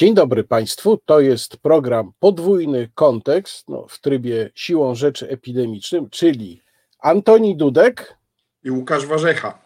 Dzień 0.00 0.14
dobry 0.14 0.44
Państwu. 0.44 0.98
To 1.04 1.20
jest 1.20 1.56
program 1.56 2.12
Podwójny 2.18 2.90
Kontekst 2.94 3.68
no, 3.68 3.86
w 3.88 4.00
trybie 4.00 4.50
siłą 4.54 4.94
rzeczy 4.94 5.28
epidemicznym, 5.28 6.10
czyli 6.10 6.62
Antoni 6.98 7.56
Dudek 7.56 8.16
i 8.64 8.70
Łukasz 8.70 9.06
Warzecha. 9.06 9.58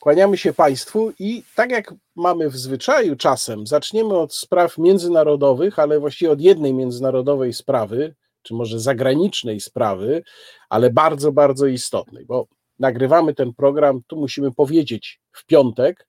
Kłaniamy 0.00 0.36
się 0.36 0.52
Państwu 0.52 1.12
i 1.18 1.42
tak 1.54 1.70
jak 1.70 1.94
mamy 2.16 2.50
w 2.50 2.56
zwyczaju 2.56 3.16
czasem, 3.16 3.66
zaczniemy 3.66 4.18
od 4.18 4.34
spraw 4.34 4.78
międzynarodowych, 4.78 5.78
ale 5.78 6.00
właściwie 6.00 6.30
od 6.30 6.40
jednej 6.40 6.74
międzynarodowej 6.74 7.52
sprawy, 7.52 8.14
czy 8.42 8.54
może 8.54 8.80
zagranicznej 8.80 9.60
sprawy, 9.60 10.22
ale 10.68 10.90
bardzo, 10.90 11.32
bardzo 11.32 11.66
istotnej, 11.66 12.26
bo 12.26 12.46
nagrywamy 12.78 13.34
ten 13.34 13.54
program, 13.54 14.00
tu 14.06 14.16
musimy 14.16 14.52
powiedzieć 14.52 15.20
w 15.32 15.46
piątek, 15.46 16.06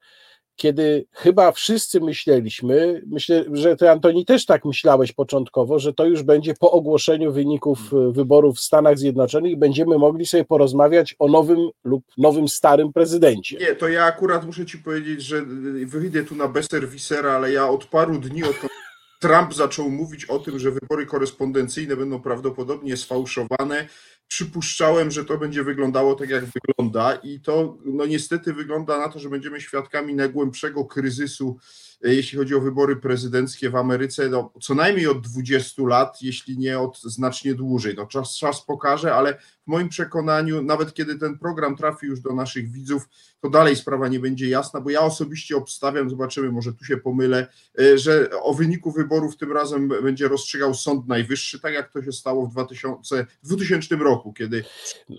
kiedy 0.56 1.06
chyba 1.12 1.52
wszyscy 1.52 2.02
myśleliśmy, 2.02 3.02
myślę, 3.08 3.46
że 3.52 3.76
ty 3.76 3.90
Antoni 3.90 4.26
też 4.26 4.46
tak 4.46 4.66
myślałeś 4.66 5.12
początkowo, 5.12 5.80
że 5.80 5.94
to 5.94 6.06
już 6.06 6.24
będzie 6.24 6.54
po 6.60 6.72
ogłoszeniu 6.72 7.32
wyników 7.32 7.90
hmm. 7.90 8.14
wyborów 8.14 8.58
w 8.58 8.62
Stanach 8.62 8.98
Zjednoczonych 8.98 9.52
i 9.52 9.58
będziemy 9.58 9.98
mogli 9.98 10.26
sobie 10.26 10.46
porozmawiać 10.46 11.16
o 11.20 11.28
nowym 11.28 11.70
lub 11.84 12.04
nowym 12.18 12.48
starym 12.48 12.94
prezydencie. 12.94 13.58
Nie, 13.58 13.76
to 13.76 13.88
ja 13.88 14.04
akurat 14.04 14.46
muszę 14.46 14.66
ci 14.66 14.78
powiedzieć, 14.78 15.22
że 15.22 15.42
wyjdę 15.86 16.24
tu 16.24 16.36
na 16.36 16.48
bezserwisera, 16.48 17.32
ale 17.32 17.52
ja 17.52 17.70
od 17.70 17.86
paru 17.86 18.20
dni, 18.20 18.44
odkąd 18.44 18.85
Trump 19.20 19.54
zaczął 19.54 19.90
mówić 19.90 20.26
o 20.26 20.40
tym, 20.40 20.60
że 20.60 20.72
wybory 20.72 21.06
korespondencyjne 21.06 21.96
będą 21.96 22.22
prawdopodobnie 22.22 22.98
sfałszowane, 22.98 23.88
przypuszczałem, 24.28 25.12
że 25.12 25.26
to 25.26 25.38
będzie 25.38 25.64
wyglądało 25.64 26.16
tak, 26.16 26.30
jak 26.30 26.44
wygląda, 26.46 27.16
i 27.16 27.40
to 27.40 27.78
no 27.86 28.06
niestety 28.06 28.54
wygląda 28.54 28.98
na 29.00 29.10
to, 29.10 29.20
że 29.20 29.30
będziemy 29.30 29.62
świadkami 29.62 30.16
najgłębszego 30.16 30.86
kryzysu 30.86 31.58
jeśli 32.02 32.38
chodzi 32.38 32.56
o 32.56 32.62
wybory 32.62 32.96
prezydenckie 32.96 33.70
w 33.70 33.76
Ameryce, 33.76 34.30
no, 34.30 34.54
co 34.62 34.76
najmniej 34.76 35.08
od 35.08 35.28
20 35.28 35.84
lat, 35.84 36.22
jeśli 36.22 36.58
nie 36.58 36.80
od 36.80 37.02
znacznie 37.02 37.54
dłużej. 37.54 37.96
No, 37.98 38.06
czas, 38.06 38.38
czas 38.38 38.66
pokaże, 38.66 39.16
ale 39.16 39.34
w 39.34 39.68
moim 39.68 39.90
przekonaniu, 39.90 40.64
nawet 40.64 40.94
kiedy 40.94 41.16
ten 41.16 41.38
program 41.38 41.76
trafi 41.76 42.08
już 42.08 42.20
do 42.20 42.34
naszych 42.34 42.72
widzów, 42.72 43.08
to 43.40 43.50
dalej 43.50 43.76
sprawa 43.76 44.08
nie 44.08 44.20
będzie 44.20 44.50
jasna, 44.50 44.82
bo 44.82 44.90
ja 44.90 45.02
osobiście 45.02 45.58
obstawiam, 45.58 46.10
zobaczymy, 46.10 46.52
może 46.52 46.74
tu 46.74 46.86
się 46.86 46.98
pomylę, 46.98 47.48
e, 47.80 47.98
że 47.98 48.30
o 48.42 48.54
wyniku 48.54 48.92
wyborów 48.92 49.38
tym 49.38 49.52
razem 49.52 49.88
będzie 49.88 50.28
rozstrzygał 50.28 50.74
Sąd 50.74 51.08
Najwyższy, 51.08 51.60
tak 51.60 51.74
jak 51.74 51.94
to 51.94 52.04
się 52.04 52.12
stało 52.12 52.48
w 52.48 52.52
2000, 52.52 53.26
2000 53.44 53.96
roku, 53.96 54.34
kiedy 54.34 54.64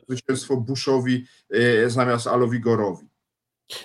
zwycięstwo 0.08 0.56
Bushowi 0.56 1.26
e, 1.50 1.90
zamiast 1.90 2.26
Alowi 2.26 2.60
Gorowi. 2.60 3.15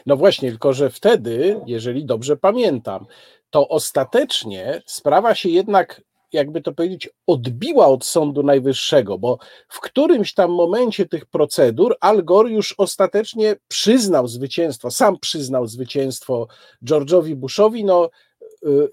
No 0.05 0.17
właśnie, 0.17 0.49
tylko 0.49 0.73
że 0.73 0.89
wtedy, 0.89 1.61
jeżeli 1.65 2.05
dobrze 2.05 2.37
pamiętam, 2.37 3.05
to 3.49 3.67
ostatecznie 3.67 4.81
sprawa 4.85 5.35
się 5.35 5.49
jednak, 5.49 6.01
jakby 6.33 6.61
to 6.61 6.71
powiedzieć, 6.71 7.09
odbiła 7.27 7.87
od 7.87 8.05
Sądu 8.05 8.43
Najwyższego, 8.43 9.17
bo 9.17 9.37
w 9.67 9.79
którymś 9.79 10.33
tam 10.33 10.51
momencie 10.51 11.05
tych 11.05 11.25
procedur 11.25 11.95
Al 11.99 12.23
Gore 12.23 12.49
już 12.49 12.75
ostatecznie 12.77 13.55
przyznał 13.67 14.27
zwycięstwo, 14.27 14.91
sam 14.91 15.19
przyznał 15.19 15.67
zwycięstwo 15.67 16.47
George'owi 16.85 17.35
Bushowi, 17.35 17.85
no 17.85 18.09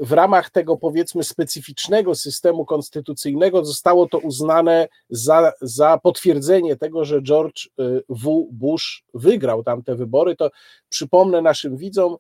w 0.01 0.13
ramach 0.13 0.51
tego 0.51 0.77
powiedzmy 0.77 1.25
specyficznego 1.25 2.15
systemu 2.15 2.65
konstytucyjnego 2.65 3.65
zostało 3.65 4.09
to 4.09 4.19
uznane 4.19 4.89
za, 5.11 5.53
za 5.61 5.99
potwierdzenie 5.99 6.77
tego, 6.77 7.05
że 7.05 7.23
George 7.23 7.67
y, 7.67 8.03
W. 8.09 8.49
Bush 8.53 9.05
wygrał 9.15 9.65
tamte 9.65 9.95
wybory. 9.95 10.37
To 10.37 10.51
przypomnę 10.89 11.43
naszym 11.43 11.77
widzom, 11.77 12.17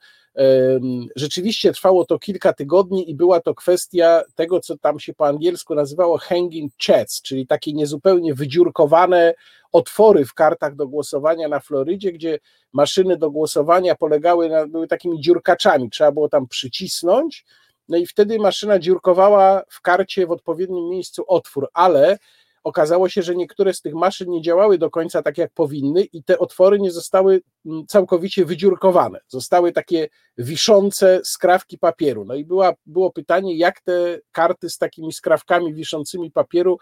Rzeczywiście 1.16 1.72
trwało 1.72 2.04
to 2.04 2.18
kilka 2.18 2.52
tygodni 2.52 3.10
i 3.10 3.14
była 3.14 3.40
to 3.40 3.54
kwestia 3.54 4.22
tego, 4.34 4.60
co 4.60 4.78
tam 4.78 5.00
się 5.00 5.14
po 5.14 5.26
angielsku 5.26 5.74
nazywało 5.74 6.18
hanging 6.18 6.72
chats, 6.86 7.22
czyli 7.22 7.46
takie 7.46 7.72
niezupełnie 7.72 8.34
wydziurkowane 8.34 9.34
otwory 9.72 10.24
w 10.24 10.34
kartach 10.34 10.76
do 10.76 10.88
głosowania 10.88 11.48
na 11.48 11.60
Florydzie, 11.60 12.12
gdzie 12.12 12.38
maszyny 12.72 13.16
do 13.16 13.30
głosowania 13.30 13.94
polegały 13.94 14.48
na, 14.48 14.66
były 14.66 14.88
takimi 14.88 15.20
dziurkaczami, 15.20 15.90
trzeba 15.90 16.12
było 16.12 16.28
tam 16.28 16.48
przycisnąć, 16.48 17.44
no 17.88 17.96
i 17.96 18.06
wtedy 18.06 18.38
maszyna 18.38 18.78
dziurkowała 18.78 19.62
w 19.68 19.80
karcie 19.80 20.26
w 20.26 20.30
odpowiednim 20.30 20.88
miejscu 20.88 21.24
otwór, 21.26 21.68
ale 21.72 22.18
okazało 22.64 23.08
się, 23.08 23.22
że 23.22 23.36
niektóre 23.36 23.74
z 23.74 23.80
tych 23.80 23.94
maszyn 23.94 24.30
nie 24.30 24.42
działały 24.42 24.78
do 24.78 24.90
końca 24.90 25.22
tak, 25.22 25.38
jak 25.38 25.52
powinny, 25.52 26.04
i 26.04 26.22
te 26.24 26.38
otwory 26.38 26.78
nie 26.78 26.90
zostały 26.90 27.40
mm, 27.66 27.86
całkowicie 27.86 28.44
wydziurkowane. 28.44 29.20
Zostały 29.28 29.72
takie 29.72 30.08
wiszące 30.38 31.20
skrawki 31.24 31.78
papieru. 31.78 32.24
No 32.24 32.34
i 32.34 32.44
była, 32.44 32.72
było 32.86 33.10
pytanie, 33.10 33.56
jak 33.56 33.80
te 33.80 34.18
karty 34.32 34.70
z 34.70 34.78
takimi 34.78 35.12
skrawkami 35.12 35.74
wiszącymi 35.74 36.30
papieru 36.30 36.78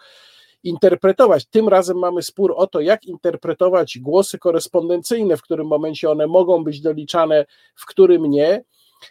interpretować. 0.63 1.45
Tym 1.45 1.69
razem 1.69 1.97
mamy 1.97 2.21
spór 2.21 2.53
o 2.57 2.67
to, 2.67 2.81
jak 2.81 3.05
interpretować 3.05 3.99
głosy 3.99 4.39
korespondencyjne, 4.39 5.37
w 5.37 5.41
którym 5.41 5.67
momencie 5.67 6.09
one 6.09 6.27
mogą 6.27 6.63
być 6.63 6.81
doliczane, 6.81 7.45
w 7.75 7.85
którym 7.85 8.25
nie. 8.25 8.63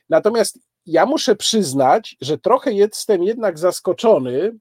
Natomiast 0.09 0.59
ja 0.87 1.07
muszę 1.07 1.37
przyznać, 1.37 2.17
że 2.21 2.39
trochę 2.39 2.73
jestem 2.73 3.23
jednak 3.23 3.59
zaskoczony, 3.59 4.53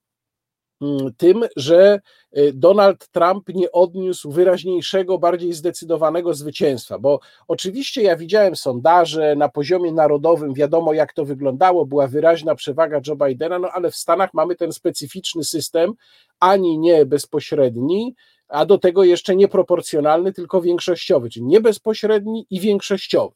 tym, 1.18 1.44
że 1.56 2.00
y, 2.38 2.53
Donald 2.53 3.08
Trump 3.08 3.50
nie 3.50 3.72
odniósł 3.72 4.31
wyraźniejszego, 4.31 5.18
bardziej 5.18 5.53
zdecydowanego 5.53 6.34
zwycięstwa, 6.34 7.00
bo 7.00 7.19
oczywiście 7.47 8.02
ja 8.02 8.16
widziałem 8.16 8.56
sondaże 8.56 9.36
na 9.36 9.50
poziomie 9.50 9.91
narodowym, 9.91 10.53
wiadomo 10.53 10.94
jak 10.94 11.13
to 11.13 11.25
wyglądało, 11.25 11.86
była 11.86 12.08
wyraźna 12.08 12.56
przewaga 12.56 13.02
Joe 13.08 13.16
Bidena, 13.16 13.59
no 13.59 13.68
ale 13.74 13.91
w 13.91 13.96
Stanach 13.96 14.34
mamy 14.34 14.56
ten 14.56 14.72
specyficzny 14.72 15.44
system, 15.44 15.94
ani 16.40 16.80
nie 16.80 17.06
bezpośredni, 17.06 18.16
a 18.47 18.66
do 18.66 18.78
tego 18.78 19.03
jeszcze 19.03 19.36
nieproporcjonalny, 19.36 20.34
tylko 20.34 20.62
większościowy, 20.62 21.30
czyli 21.30 21.46
nie 21.46 21.62
bezpośredni 21.62 22.46
i 22.50 22.59
większościowy. 22.59 23.36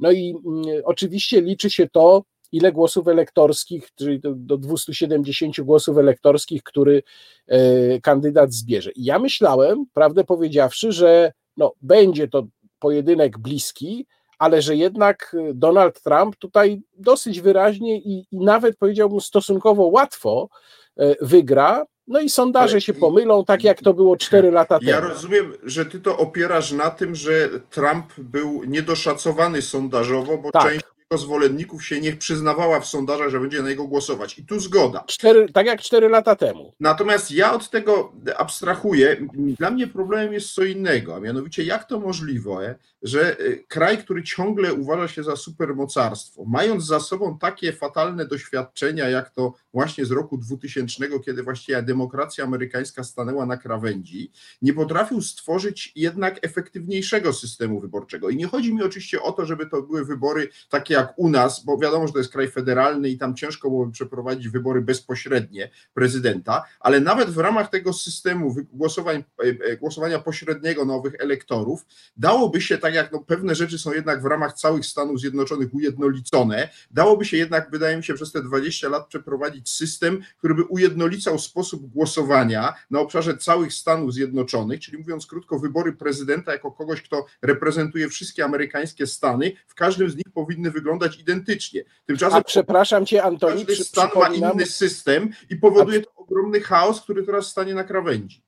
No 0.00 0.10
i 0.10 0.34
mm, 0.46 0.64
oczywiście 0.84 1.40
liczy 1.40 1.70
się 1.70 1.88
to, 1.88 2.22
ile 2.52 2.72
głosów 2.72 3.08
elektorskich, 3.08 3.88
czyli 3.94 4.20
do, 4.20 4.34
do 4.34 4.56
270 4.56 5.60
głosów 5.60 5.98
elektorskich, 5.98 6.62
który 6.62 7.02
e, 7.46 8.00
kandydat 8.00 8.52
zbierze. 8.52 8.90
I 8.90 9.04
ja 9.04 9.18
myślałem, 9.18 9.84
prawdę 9.94 10.24
powiedziawszy, 10.24 10.92
że 10.92 11.32
no, 11.56 11.72
będzie 11.82 12.28
to 12.28 12.46
pojedynek 12.78 13.38
bliski, 13.38 14.06
ale 14.38 14.62
że 14.62 14.76
jednak 14.76 15.36
Donald 15.54 16.02
Trump 16.02 16.36
tutaj 16.36 16.82
dosyć 16.98 17.40
wyraźnie 17.40 17.98
i, 17.98 18.26
i 18.32 18.38
nawet 18.38 18.76
powiedziałbym 18.76 19.20
stosunkowo 19.20 19.86
łatwo 19.86 20.48
e, 20.96 21.14
wygra, 21.26 21.84
no 22.06 22.20
i 22.20 22.28
sondaże 22.28 22.72
Ale 22.72 22.80
się 22.80 22.94
pomylą, 22.94 23.44
tak 23.44 23.64
jak 23.64 23.82
to 23.82 23.94
było 23.94 24.16
4 24.16 24.50
lata 24.50 24.78
temu. 24.78 24.90
Ja 24.90 25.00
rozumiem, 25.00 25.52
że 25.62 25.86
ty 25.86 26.00
to 26.00 26.18
opierasz 26.18 26.72
na 26.72 26.90
tym, 26.90 27.14
że 27.14 27.48
Trump 27.70 28.12
był 28.18 28.64
niedoszacowany 28.64 29.62
sondażowo, 29.62 30.38
bo 30.38 30.50
tak. 30.52 30.62
część 30.62 30.84
zwolenników 31.16 31.86
się 31.86 32.00
nie 32.00 32.12
przyznawała 32.12 32.80
w 32.80 32.86
sondażach, 32.86 33.30
że 33.30 33.40
będzie 33.40 33.62
na 33.62 33.68
niego 33.68 33.86
głosować. 33.86 34.38
I 34.38 34.46
tu 34.46 34.60
zgoda. 34.60 35.04
Cztery, 35.06 35.52
tak 35.52 35.66
jak 35.66 35.80
cztery 35.80 36.08
lata 36.08 36.36
temu. 36.36 36.72
Natomiast 36.80 37.30
ja 37.30 37.52
od 37.52 37.70
tego 37.70 38.12
abstrahuję. 38.36 39.16
Dla 39.58 39.70
mnie 39.70 39.86
problemem 39.86 40.32
jest 40.32 40.50
co 40.50 40.64
innego, 40.64 41.16
a 41.16 41.20
mianowicie 41.20 41.64
jak 41.64 41.84
to 41.84 42.00
możliwe, 42.00 42.78
że 43.02 43.40
y, 43.40 43.64
kraj, 43.68 43.98
który 43.98 44.22
ciągle 44.22 44.74
uważa 44.74 45.08
się 45.08 45.22
za 45.22 45.36
supermocarstwo, 45.36 46.44
mając 46.46 46.86
za 46.86 47.00
sobą 47.00 47.38
takie 47.38 47.72
fatalne 47.72 48.26
doświadczenia, 48.26 49.08
jak 49.08 49.30
to 49.30 49.54
właśnie 49.74 50.06
z 50.06 50.10
roku 50.10 50.38
2000, 50.38 51.08
kiedy 51.24 51.42
właściwie 51.42 51.82
demokracja 51.82 52.44
amerykańska 52.44 53.04
stanęła 53.04 53.46
na 53.46 53.56
krawędzi, 53.56 54.32
nie 54.62 54.72
potrafił 54.72 55.22
stworzyć 55.22 55.92
jednak 55.96 56.38
efektywniejszego 56.42 57.32
systemu 57.32 57.80
wyborczego. 57.80 58.28
I 58.28 58.36
nie 58.36 58.46
chodzi 58.46 58.74
mi 58.74 58.82
oczywiście 58.82 59.22
o 59.22 59.32
to, 59.32 59.46
żeby 59.46 59.66
to 59.66 59.82
były 59.82 60.04
wybory 60.04 60.48
takie 60.68 60.97
jak 60.98 61.18
u 61.18 61.28
nas, 61.28 61.64
bo 61.64 61.78
wiadomo, 61.78 62.06
że 62.06 62.12
to 62.12 62.18
jest 62.18 62.32
kraj 62.32 62.50
federalny 62.50 63.08
i 63.08 63.18
tam 63.18 63.34
ciężko 63.34 63.70
byłoby 63.70 63.92
przeprowadzić 63.92 64.48
wybory 64.48 64.80
bezpośrednie 64.80 65.70
prezydenta, 65.94 66.64
ale 66.80 67.00
nawet 67.00 67.30
w 67.30 67.38
ramach 67.38 67.70
tego 67.70 67.92
systemu 67.92 68.54
głosowań, 68.72 69.24
e, 69.38 69.44
e, 69.44 69.76
głosowania 69.76 70.18
pośredniego 70.18 70.84
nowych 70.84 71.14
elektorów 71.18 71.86
dałoby 72.16 72.60
się, 72.60 72.78
tak 72.78 72.94
jak 72.94 73.12
no, 73.12 73.20
pewne 73.20 73.54
rzeczy 73.54 73.78
są 73.78 73.92
jednak 73.92 74.22
w 74.22 74.24
ramach 74.24 74.52
całych 74.52 74.86
Stanów 74.86 75.20
Zjednoczonych 75.20 75.74
ujednolicone, 75.74 76.68
dałoby 76.90 77.24
się 77.24 77.36
jednak, 77.36 77.70
wydaje 77.70 77.96
mi 77.96 78.04
się, 78.04 78.14
przez 78.14 78.32
te 78.32 78.42
20 78.42 78.88
lat 78.88 79.06
przeprowadzić 79.06 79.70
system, 79.70 80.20
który 80.38 80.54
by 80.54 80.64
ujednolicał 80.64 81.38
sposób 81.38 81.86
głosowania 81.86 82.74
na 82.90 83.00
obszarze 83.00 83.36
całych 83.36 83.72
Stanów 83.72 84.14
Zjednoczonych, 84.14 84.80
czyli 84.80 84.98
mówiąc 84.98 85.26
krótko, 85.26 85.58
wybory 85.58 85.92
prezydenta 85.92 86.52
jako 86.52 86.72
kogoś, 86.72 87.02
kto 87.02 87.26
reprezentuje 87.42 88.08
wszystkie 88.08 88.44
amerykańskie 88.44 89.06
stany, 89.06 89.52
w 89.66 89.74
każdym 89.74 90.10
z 90.10 90.16
nich 90.16 90.32
powinny 90.34 90.70
wyglądać 90.70 90.87
wyglądać 90.88 91.20
identycznie. 91.20 91.84
Tymczasem 92.06 92.38
A 92.38 92.42
przepraszam 92.42 93.06
cię, 93.06 93.22
Antoni, 93.22 93.66
każdy 93.66 93.84
stan 93.84 94.10
ma 94.16 94.28
inny 94.28 94.66
system 94.66 95.30
i 95.50 95.56
powoduje 95.56 96.00
to 96.00 96.10
ogromny 96.16 96.60
chaos, 96.60 97.00
który 97.00 97.22
teraz 97.22 97.46
stanie 97.46 97.74
na 97.74 97.84
krawędzi. 97.84 98.47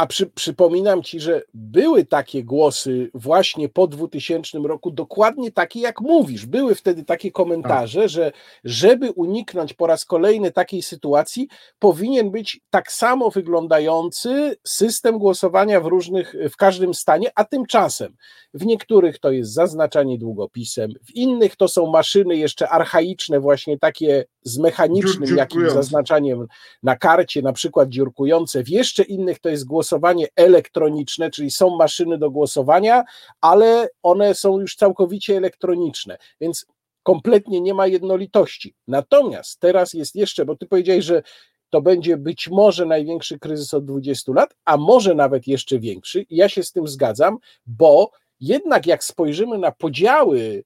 A 0.00 0.06
przy, 0.06 0.26
przypominam 0.26 1.02
ci, 1.02 1.20
że 1.20 1.42
były 1.54 2.04
takie 2.04 2.44
głosy 2.44 3.10
właśnie 3.14 3.68
po 3.68 3.86
2000 3.86 4.58
roku, 4.58 4.90
dokładnie 4.90 5.52
takie 5.52 5.80
jak 5.80 6.00
mówisz. 6.00 6.46
Były 6.46 6.74
wtedy 6.74 7.04
takie 7.04 7.30
komentarze, 7.30 8.08
że 8.08 8.32
żeby 8.64 9.10
uniknąć 9.10 9.74
po 9.74 9.86
raz 9.86 10.04
kolejny 10.04 10.52
takiej 10.52 10.82
sytuacji, 10.82 11.48
powinien 11.78 12.30
być 12.30 12.60
tak 12.70 12.92
samo 12.92 13.30
wyglądający 13.30 14.56
system 14.64 15.18
głosowania 15.18 15.80
w 15.80 15.86
różnych, 15.86 16.34
w 16.50 16.56
każdym 16.56 16.94
stanie, 16.94 17.30
a 17.34 17.44
tymczasem 17.44 18.16
w 18.54 18.66
niektórych 18.66 19.18
to 19.18 19.30
jest 19.30 19.52
zaznaczanie 19.52 20.18
długopisem, 20.18 20.92
w 21.02 21.14
innych 21.14 21.56
to 21.56 21.68
są 21.68 21.86
maszyny 21.86 22.36
jeszcze 22.36 22.68
archaiczne, 22.68 23.40
właśnie 23.40 23.78
takie 23.78 24.24
z 24.42 24.58
mechanicznym 24.58 25.36
jakimś 25.36 25.72
zaznaczaniem 25.72 26.46
na 26.82 26.96
karcie, 26.96 27.42
na 27.42 27.52
przykład 27.52 27.88
dziurkujące, 27.88 28.64
w 28.64 28.68
jeszcze 28.68 29.02
innych 29.02 29.38
to 29.38 29.48
jest 29.48 29.66
głosowanie 29.66 30.26
elektroniczne, 30.36 31.30
czyli 31.30 31.50
są 31.50 31.76
maszyny 31.76 32.18
do 32.18 32.30
głosowania, 32.30 33.04
ale 33.40 33.88
one 34.02 34.34
są 34.34 34.60
już 34.60 34.76
całkowicie 34.76 35.36
elektroniczne, 35.36 36.18
więc 36.40 36.66
kompletnie 37.02 37.60
nie 37.60 37.74
ma 37.74 37.86
jednolitości. 37.86 38.74
Natomiast 38.88 39.60
teraz 39.60 39.94
jest 39.94 40.14
jeszcze, 40.14 40.44
bo 40.44 40.56
ty 40.56 40.66
powiedziałeś, 40.66 41.04
że 41.04 41.22
to 41.70 41.82
będzie 41.82 42.16
być 42.16 42.48
może 42.48 42.86
największy 42.86 43.38
kryzys 43.38 43.74
od 43.74 43.84
20 43.84 44.32
lat, 44.32 44.54
a 44.64 44.76
może 44.76 45.14
nawet 45.14 45.46
jeszcze 45.46 45.78
większy. 45.78 46.22
I 46.22 46.36
ja 46.36 46.48
się 46.48 46.62
z 46.62 46.72
tym 46.72 46.88
zgadzam, 46.88 47.38
bo 47.66 48.10
jednak 48.40 48.86
jak 48.86 49.04
spojrzymy 49.04 49.58
na 49.58 49.72
podziały 49.72 50.64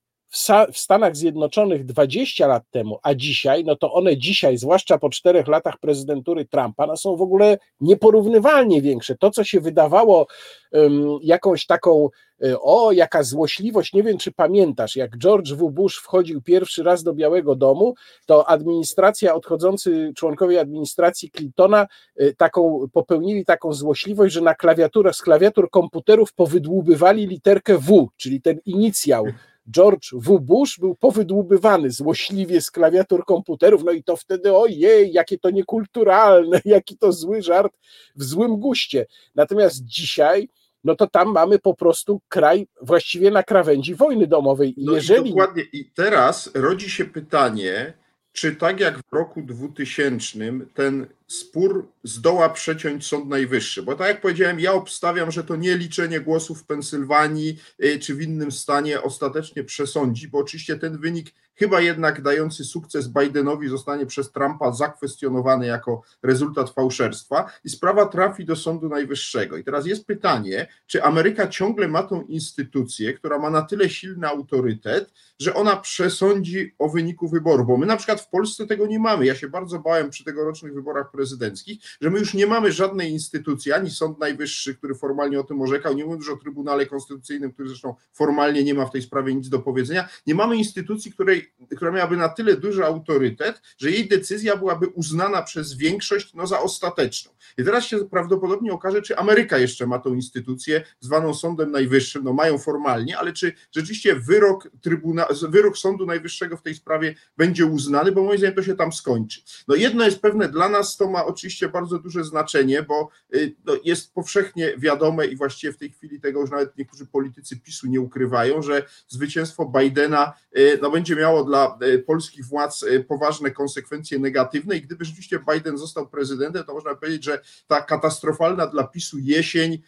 w 0.73 0.79
Stanach 0.79 1.17
Zjednoczonych 1.17 1.85
20 1.85 2.47
lat 2.47 2.63
temu, 2.71 2.99
a 3.03 3.15
dzisiaj, 3.15 3.65
no 3.65 3.77
to 3.77 3.93
one 3.93 4.17
dzisiaj, 4.17 4.59
zwłaszcza 4.59 4.99
po 4.99 5.11
czterech 5.11 5.49
latach 5.49 5.79
prezydentury 5.79 6.45
Trumpa, 6.45 6.87
no 6.87 6.97
są 6.97 7.17
w 7.17 7.23
ogóle 7.23 7.59
nieporównywalnie 7.81 8.83
większe. 8.83 9.17
To, 9.17 9.31
co 9.31 9.45
się 9.45 9.61
wydawało 9.61 10.27
um, 10.73 11.19
jakąś 11.23 11.67
taką, 11.67 12.09
e, 12.45 12.61
o, 12.61 12.93
jaka 12.93 13.23
złośliwość, 13.23 13.93
nie 13.93 14.03
wiem, 14.03 14.19
czy 14.19 14.33
pamiętasz, 14.33 14.97
jak 14.97 15.19
George 15.19 15.53
W. 15.53 15.71
Bush 15.71 15.97
wchodził 15.97 16.43
pierwszy 16.43 16.83
raz 16.83 17.03
do 17.03 17.15
Białego 17.15 17.55
Domu, 17.55 17.95
to 18.27 18.49
administracja, 18.49 19.35
odchodzący 19.35 20.13
członkowie 20.17 20.61
administracji 20.61 21.31
Clintona 21.31 21.87
e, 22.17 22.33
taką, 22.33 22.87
popełnili 22.93 23.45
taką 23.45 23.73
złośliwość, 23.73 24.35
że 24.35 24.41
na 24.41 24.55
klawiaturach, 24.55 25.15
z 25.15 25.23
klawiatur 25.23 25.71
komputerów 25.71 26.33
powydłubywali 26.33 27.27
literkę 27.27 27.79
W, 27.79 28.09
czyli 28.17 28.41
ten 28.41 28.59
inicjał 28.65 29.27
George 29.71 30.11
W. 30.13 30.41
Bush 30.41 30.79
był 30.79 30.95
powydłubywany 30.95 31.91
złośliwie 31.91 32.61
z 32.61 32.71
klawiatur 32.71 33.25
komputerów, 33.25 33.85
no 33.85 33.93
i 33.93 34.05
to 34.05 34.17
wtedy 34.17 34.57
ojej, 34.57 35.13
jakie 35.13 35.39
to 35.39 35.51
niekulturalne, 35.51 36.61
jaki 36.77 36.99
to 36.99 37.13
zły 37.13 37.43
żart 37.43 37.73
w 38.17 38.25
złym 38.25 38.57
guście. 38.57 39.07
Natomiast 39.35 39.85
dzisiaj 39.85 40.49
no 40.85 40.95
to 40.97 41.07
tam 41.07 41.33
mamy 41.33 41.59
po 41.59 41.75
prostu 41.75 42.21
kraj 42.29 42.67
właściwie 42.83 43.31
na 43.31 43.43
krawędzi 43.43 43.95
wojny 43.95 44.27
domowej. 44.27 44.81
I 44.81 44.85
no 44.85 44.93
jeżeli... 44.93 45.31
I 45.31 45.33
dokładnie. 45.33 45.63
I 45.73 45.91
teraz 45.95 46.51
rodzi 46.55 46.91
się 46.91 47.05
pytanie, 47.05 47.93
czy 48.33 48.57
tak 48.57 48.81
jak 48.81 48.99
w 48.99 49.13
roku 49.13 49.43
2000 49.43 50.39
ten 50.75 51.07
spór 51.27 51.89
zdoła 52.05 52.49
przeciąć 52.49 53.07
Sąd 53.07 53.29
Najwyższy. 53.29 53.83
Bo 53.83 53.95
tak 53.95 54.09
jak 54.09 54.21
powiedziałem, 54.21 54.61
ja 54.61 54.73
obstawiam, 54.73 55.31
że 55.31 55.45
to 55.45 55.57
nie 55.57 55.77
liczenie 55.77 56.21
głosów 56.21 56.61
w 56.61 56.67
Pensylwanii 56.67 57.59
y, 57.85 57.99
czy 57.99 58.15
w 58.15 58.23
innym 58.23 58.53
stanie 58.53 59.03
ostatecznie 59.03 59.65
przesądzi, 59.65 60.29
bo 60.29 60.39
oczywiście 60.39 60.77
ten 60.79 60.99
wynik 60.99 61.33
chyba 61.55 61.81
jednak 61.81 62.23
dający 62.23 62.65
sukces 62.65 63.09
Bidenowi 63.09 63.69
zostanie 63.69 64.07
przez 64.07 64.33
Trumpa 64.33 64.73
zakwestionowany 64.73 65.67
jako 65.67 66.03
rezultat 66.23 66.71
fałszerstwa 66.71 67.51
i 67.65 67.69
sprawa 67.69 68.07
trafi 68.07 68.45
do 68.45 68.57
Sądu 68.57 68.89
Najwyższego. 68.89 69.57
I 69.57 69.65
teraz 69.65 69.87
jest 69.87 70.07
pytanie, 70.07 70.67
czy 70.87 71.03
Ameryka 71.03 71.49
ciągle 71.49 71.89
ma 71.89 72.03
tą 72.03 72.23
instytucję, 72.23 73.15
która 73.15 73.39
ma 73.39 73.51
na 73.51 73.63
tyle 73.63 73.91
silny 73.91 74.29
autorytet, 74.29 75.13
że 75.41 75.55
ona 75.55 75.77
przesądzi 75.77 76.75
o 76.79 76.89
wyniku 76.89 77.29
wyboru, 77.29 77.65
bo 77.65 77.77
my 77.77 77.87
na 77.87 77.97
przykład 77.97 78.21
w 78.21 78.29
Polsce 78.29 78.67
tego 78.67 78.87
nie 78.87 78.99
mamy. 78.99 79.27
Ja 79.27 79.35
się 79.35 79.49
bardzo 79.49 79.79
bałem 79.79 80.11
przy 80.11 80.25
tegorocznych 80.25 80.75
wyborach 80.75 81.11
prezydenckich, 81.15 81.79
że 82.01 82.11
my 82.11 82.19
już 82.19 82.35
nie 82.35 82.47
mamy 82.47 82.73
żadnej 82.73 83.11
instytucji, 83.11 83.73
ani 83.73 83.91
Sąd 83.91 84.19
Najwyższy, 84.19 84.75
który 84.75 84.95
formalnie 84.95 85.41
o 85.41 85.45
tym 85.45 85.63
orzekał, 85.63 85.95
nie 85.95 86.05
mówiąc 86.05 86.25
już 86.25 86.35
o 86.35 86.37
Trybunale 86.37 86.87
Konstytucyjnym, 86.87 87.53
który 87.53 87.69
zresztą 87.69 87.95
formalnie 88.13 88.65
nie 88.65 88.75
ma 88.75 88.87
w 88.87 88.91
tej 88.91 89.03
sprawie 89.03 89.35
nic 89.35 89.49
do 89.49 89.59
powiedzenia, 89.59 90.09
nie 90.27 90.35
mamy 90.35 90.57
instytucji, 90.57 91.13
której, 91.13 91.53
która 91.77 91.91
miałaby 91.91 92.17
na 92.17 92.29
tyle 92.29 92.57
duży 92.57 92.85
autorytet, 92.85 93.63
że 93.79 93.91
jej 93.91 94.09
decyzja 94.09 94.57
byłaby 94.57 94.87
uznana 94.87 95.43
przez 95.43 95.75
większość 95.75 96.35
no, 96.35 96.47
za 96.47 96.61
ostateczną. 96.61 97.33
I 97.59 97.65
teraz 97.65 97.85
się 97.85 98.05
prawdopodobnie 98.05 98.73
okaże, 98.73 99.03
czy 99.03 99.17
Ameryka 99.17 99.59
jeszcze 99.59 99.87
ma 99.87 99.99
tą 99.99 100.15
instytucję 100.15 100.85
zwaną 101.01 101.35
Sądem 101.35 101.71
Najwyższym, 101.71 102.25
no 102.25 102.33
mają 102.33 102.59
formalnie, 102.59 103.19
ale 103.19 103.33
czy 103.33 103.53
rzeczywiście 103.73 104.17
wyrok, 104.17 104.69
trybuna, 104.81 105.27
wyrok 105.49 105.79
Sądu 105.79 106.07
Najwyższego 106.07 106.57
w 106.57 106.63
tej 106.63 106.75
sprawie 106.75 107.15
będzie 107.37 107.67
uznany, 107.67 108.13
bo 108.13 108.23
moim 108.23 108.39
zdaniem 108.39 108.57
to 108.57 108.63
się 108.63 108.77
tam 108.77 108.93
skończy. 108.93 109.43
No 109.69 109.75
jedno 109.75 110.05
jest 110.05 110.21
pewne 110.21 110.49
dla 110.49 110.69
nas, 110.69 110.97
to 111.05 111.11
ma 111.11 111.25
oczywiście 111.25 111.69
bardzo 111.69 111.99
duże 111.99 112.25
znaczenie, 112.25 112.83
bo 112.83 113.09
y, 113.35 113.55
no, 113.65 113.73
jest 113.85 114.15
powszechnie 114.15 114.75
wiadome 114.79 115.27
i 115.27 115.37
właściwie 115.37 115.73
w 115.73 115.77
tej 115.77 115.91
chwili 115.91 116.21
tego 116.21 116.41
już 116.41 116.51
nawet 116.51 116.79
niektórzy 116.79 117.07
politycy 117.07 117.61
PiSu 117.61 117.87
nie 117.87 118.01
ukrywają, 118.01 118.63
że 118.63 118.87
zwycięstwo 119.09 119.73
Bidena 119.79 120.33
y, 120.59 120.79
no, 120.83 120.91
będzie 120.91 121.17
miało 121.17 121.45
dla 121.45 121.79
y, 121.83 121.99
polskich 121.99 122.47
władz 122.47 122.85
poważne 123.09 123.51
konsekwencje 123.51 124.19
negatywne 124.19 124.77
i 124.77 124.83
gdyby 124.83 125.05
rzeczywiście 125.05 125.39
Biden 125.53 125.79
został 125.79 126.09
prezydentem, 126.09 126.65
to 126.65 126.75
można 126.75 126.95
powiedzieć, 126.95 127.25
że 127.25 127.41
ta 127.67 127.81
katastrofalna 127.81 128.67
dla 128.67 128.85
PiSu 128.85 129.19
jesień, 129.19 129.83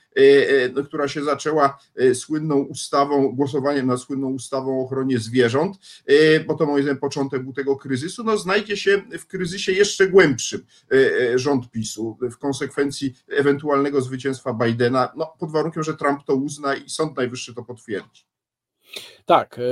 no, 0.74 0.82
która 0.84 1.08
się 1.08 1.24
zaczęła 1.24 1.78
słynną 2.14 2.56
ustawą, 2.56 3.32
głosowaniem 3.32 3.86
nad 3.86 4.00
słynną 4.00 4.30
ustawą 4.30 4.80
o 4.80 4.84
ochronie 4.84 5.18
zwierząt, 5.18 5.76
bo 6.46 6.54
to 6.54 6.66
moim 6.66 6.82
zdaniem 6.82 7.00
początek 7.00 7.42
był 7.42 7.52
tego 7.52 7.76
kryzysu, 7.76 8.24
no 8.24 8.36
znajdzie 8.36 8.76
się 8.76 9.02
w 9.18 9.26
kryzysie 9.26 9.72
jeszcze 9.72 10.08
głębszym. 10.08 10.66
E, 11.06 11.38
rząd 11.38 11.70
PiSu 11.70 12.18
w 12.22 12.38
konsekwencji 12.38 13.14
ewentualnego 13.28 14.00
zwycięstwa 14.00 14.54
Bidena, 14.54 15.12
no, 15.16 15.34
pod 15.38 15.52
warunkiem, 15.52 15.82
że 15.82 15.96
Trump 15.96 16.24
to 16.24 16.34
uzna 16.34 16.74
i 16.74 16.90
Sąd 16.90 17.16
Najwyższy 17.16 17.54
to 17.54 17.62
potwierdzi. 17.62 18.24
Tak, 19.24 19.58
e, 19.58 19.62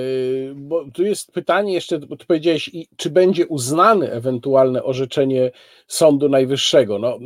bo 0.55 0.91
tu 0.91 1.03
jest 1.03 1.33
pytanie 1.33 1.73
jeszcze, 1.73 1.99
bo 1.99 2.17
ty 2.17 2.27
powiedziałeś, 2.27 2.71
czy 2.97 3.11
będzie 3.11 3.47
uznane 3.47 4.11
ewentualne 4.13 4.83
orzeczenie 4.83 5.51
Sądu 5.89 6.29
Najwyższego. 6.29 6.99
No, 6.99 7.19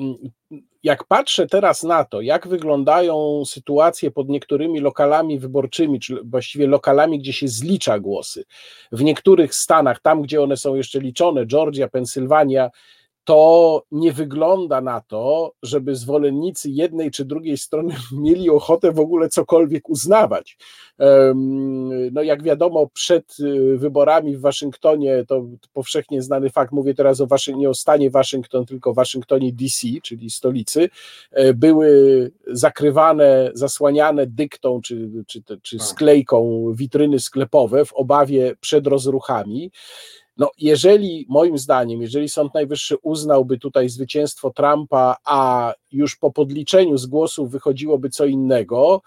jak 0.82 1.04
patrzę 1.04 1.46
teraz 1.46 1.82
na 1.82 2.04
to, 2.04 2.20
jak 2.20 2.48
wyglądają 2.48 3.42
sytuacje 3.44 4.10
pod 4.10 4.28
niektórymi 4.28 4.80
lokalami 4.80 5.38
wyborczymi, 5.38 6.00
czy 6.00 6.20
właściwie 6.24 6.66
lokalami, 6.66 7.18
gdzie 7.18 7.32
się 7.32 7.48
zlicza 7.48 7.98
głosy, 7.98 8.44
w 8.92 9.02
niektórych 9.02 9.54
stanach, 9.54 10.00
tam 10.00 10.22
gdzie 10.22 10.42
one 10.42 10.56
są 10.56 10.74
jeszcze 10.74 11.00
liczone, 11.00 11.46
Georgia, 11.46 11.88
Pensylwania, 11.88 12.70
to 13.28 13.82
nie 13.92 14.12
wygląda 14.12 14.80
na 14.80 15.00
to, 15.00 15.52
żeby 15.62 15.96
zwolennicy 15.96 16.70
jednej 16.70 17.10
czy 17.10 17.24
drugiej 17.24 17.58
strony 17.58 17.94
mieli 18.22 18.50
ochotę 18.50 18.92
w 18.92 19.00
ogóle 19.00 19.28
cokolwiek 19.28 19.88
uznawać. 19.88 20.58
No, 22.12 22.22
jak 22.22 22.42
wiadomo, 22.42 22.86
przed 22.92 23.36
y, 23.40 23.78
wyborami 23.78 24.36
w 24.36 24.40
Waszyngtonie, 24.40 25.24
to 25.28 25.44
powszechnie 25.72 26.22
znany 26.22 26.50
fakt, 26.50 26.72
mówię 26.72 26.94
teraz 26.94 27.20
o 27.20 27.26
Waszyng- 27.26 27.56
nie 27.56 27.70
o 27.70 27.74
stanie 27.74 28.10
Waszyngton, 28.10 28.66
tylko 28.66 28.94
Waszyngtonie 28.94 29.52
DC, 29.52 29.88
czyli 30.02 30.30
stolicy, 30.30 30.88
e, 31.30 31.54
były 31.54 32.30
zakrywane, 32.46 33.50
zasłaniane 33.54 34.26
dyktą 34.26 34.80
czy, 34.80 35.10
czy, 35.26 35.42
czy 35.62 35.78
tak. 35.78 35.86
sklejką 35.86 36.72
witryny 36.74 37.18
sklepowe 37.20 37.84
w 37.84 37.92
obawie 37.92 38.56
przed 38.60 38.86
rozruchami. 38.86 39.70
No, 40.38 40.50
jeżeli 40.58 41.26
moim 41.28 41.58
zdaniem, 41.58 42.02
jeżeli 42.02 42.28
Sąd 42.28 42.54
Najwyższy 42.54 42.96
uznałby 43.02 43.58
tutaj 43.58 43.88
zwycięstwo 43.88 44.50
Trumpa, 44.50 45.16
a 45.24 45.72
już 45.92 46.16
po 46.16 46.32
podliczeniu 46.32 46.98
z 46.98 47.06
głosów 47.06 47.50
wychodziłoby 47.50 48.10
co 48.10 48.24
innego, 48.24 49.02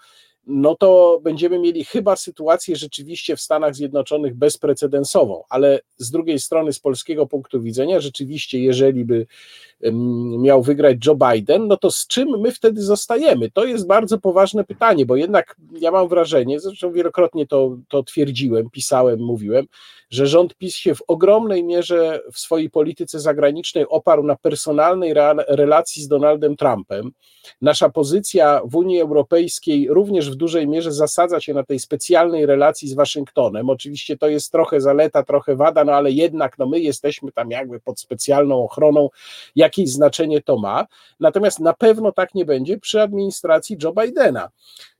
no 0.46 0.74
to 0.76 1.20
będziemy 1.22 1.58
mieli 1.58 1.84
chyba 1.84 2.16
sytuację 2.16 2.76
rzeczywiście 2.76 3.36
w 3.36 3.40
Stanach 3.40 3.74
Zjednoczonych 3.74 4.34
bezprecedensową, 4.34 5.42
ale 5.48 5.80
z 5.96 6.10
drugiej 6.10 6.38
strony, 6.38 6.72
z 6.72 6.78
polskiego 6.78 7.26
punktu 7.26 7.60
widzenia, 7.60 8.00
rzeczywiście, 8.00 8.58
jeżeli 8.58 9.04
by 9.04 9.26
miał 10.38 10.62
wygrać 10.62 10.96
Joe 11.06 11.14
Biden, 11.14 11.66
no 11.66 11.76
to 11.76 11.90
z 11.90 12.06
czym 12.06 12.40
my 12.40 12.52
wtedy 12.52 12.82
zostajemy? 12.82 13.50
To 13.50 13.64
jest 13.64 13.86
bardzo 13.86 14.18
poważne 14.18 14.64
pytanie, 14.64 15.06
bo 15.06 15.16
jednak 15.16 15.56
ja 15.80 15.90
mam 15.90 16.08
wrażenie, 16.08 16.60
zresztą 16.60 16.92
wielokrotnie 16.92 17.46
to, 17.46 17.76
to 17.88 18.02
twierdziłem, 18.02 18.70
pisałem, 18.70 19.20
mówiłem, 19.20 19.66
że 20.10 20.26
rząd 20.26 20.54
PiS 20.54 20.74
się 20.74 20.94
w 20.94 21.02
ogromnej 21.08 21.64
mierze 21.64 22.20
w 22.32 22.38
swojej 22.38 22.70
polityce 22.70 23.20
zagranicznej 23.20 23.86
oparł 23.88 24.22
na 24.22 24.36
personalnej 24.36 25.14
relacji 25.48 26.02
z 26.02 26.08
Donaldem 26.08 26.56
Trumpem. 26.56 27.12
Nasza 27.60 27.88
pozycja 27.88 28.60
w 28.64 28.76
Unii 28.76 29.00
Europejskiej, 29.00 29.88
również 29.90 30.31
w 30.32 30.36
dużej 30.36 30.68
mierze 30.68 30.92
zasadza 30.92 31.40
się 31.40 31.54
na 31.54 31.62
tej 31.62 31.78
specjalnej 31.78 32.46
relacji 32.46 32.88
z 32.88 32.94
Waszyngtonem. 32.94 33.70
Oczywiście 33.70 34.16
to 34.16 34.28
jest 34.28 34.52
trochę 34.52 34.80
zaleta, 34.80 35.22
trochę 35.22 35.56
wada, 35.56 35.84
no 35.84 35.92
ale 35.92 36.10
jednak 36.10 36.58
no 36.58 36.66
my 36.66 36.80
jesteśmy 36.80 37.32
tam 37.32 37.50
jakby 37.50 37.80
pod 37.80 38.00
specjalną 38.00 38.64
ochroną, 38.64 39.08
jakieś 39.56 39.90
znaczenie 39.90 40.42
to 40.42 40.58
ma. 40.58 40.86
Natomiast 41.20 41.60
na 41.60 41.72
pewno 41.72 42.12
tak 42.12 42.34
nie 42.34 42.44
będzie 42.44 42.78
przy 42.78 43.00
administracji 43.00 43.76
Joe 43.82 43.92
Bidena. 43.92 44.48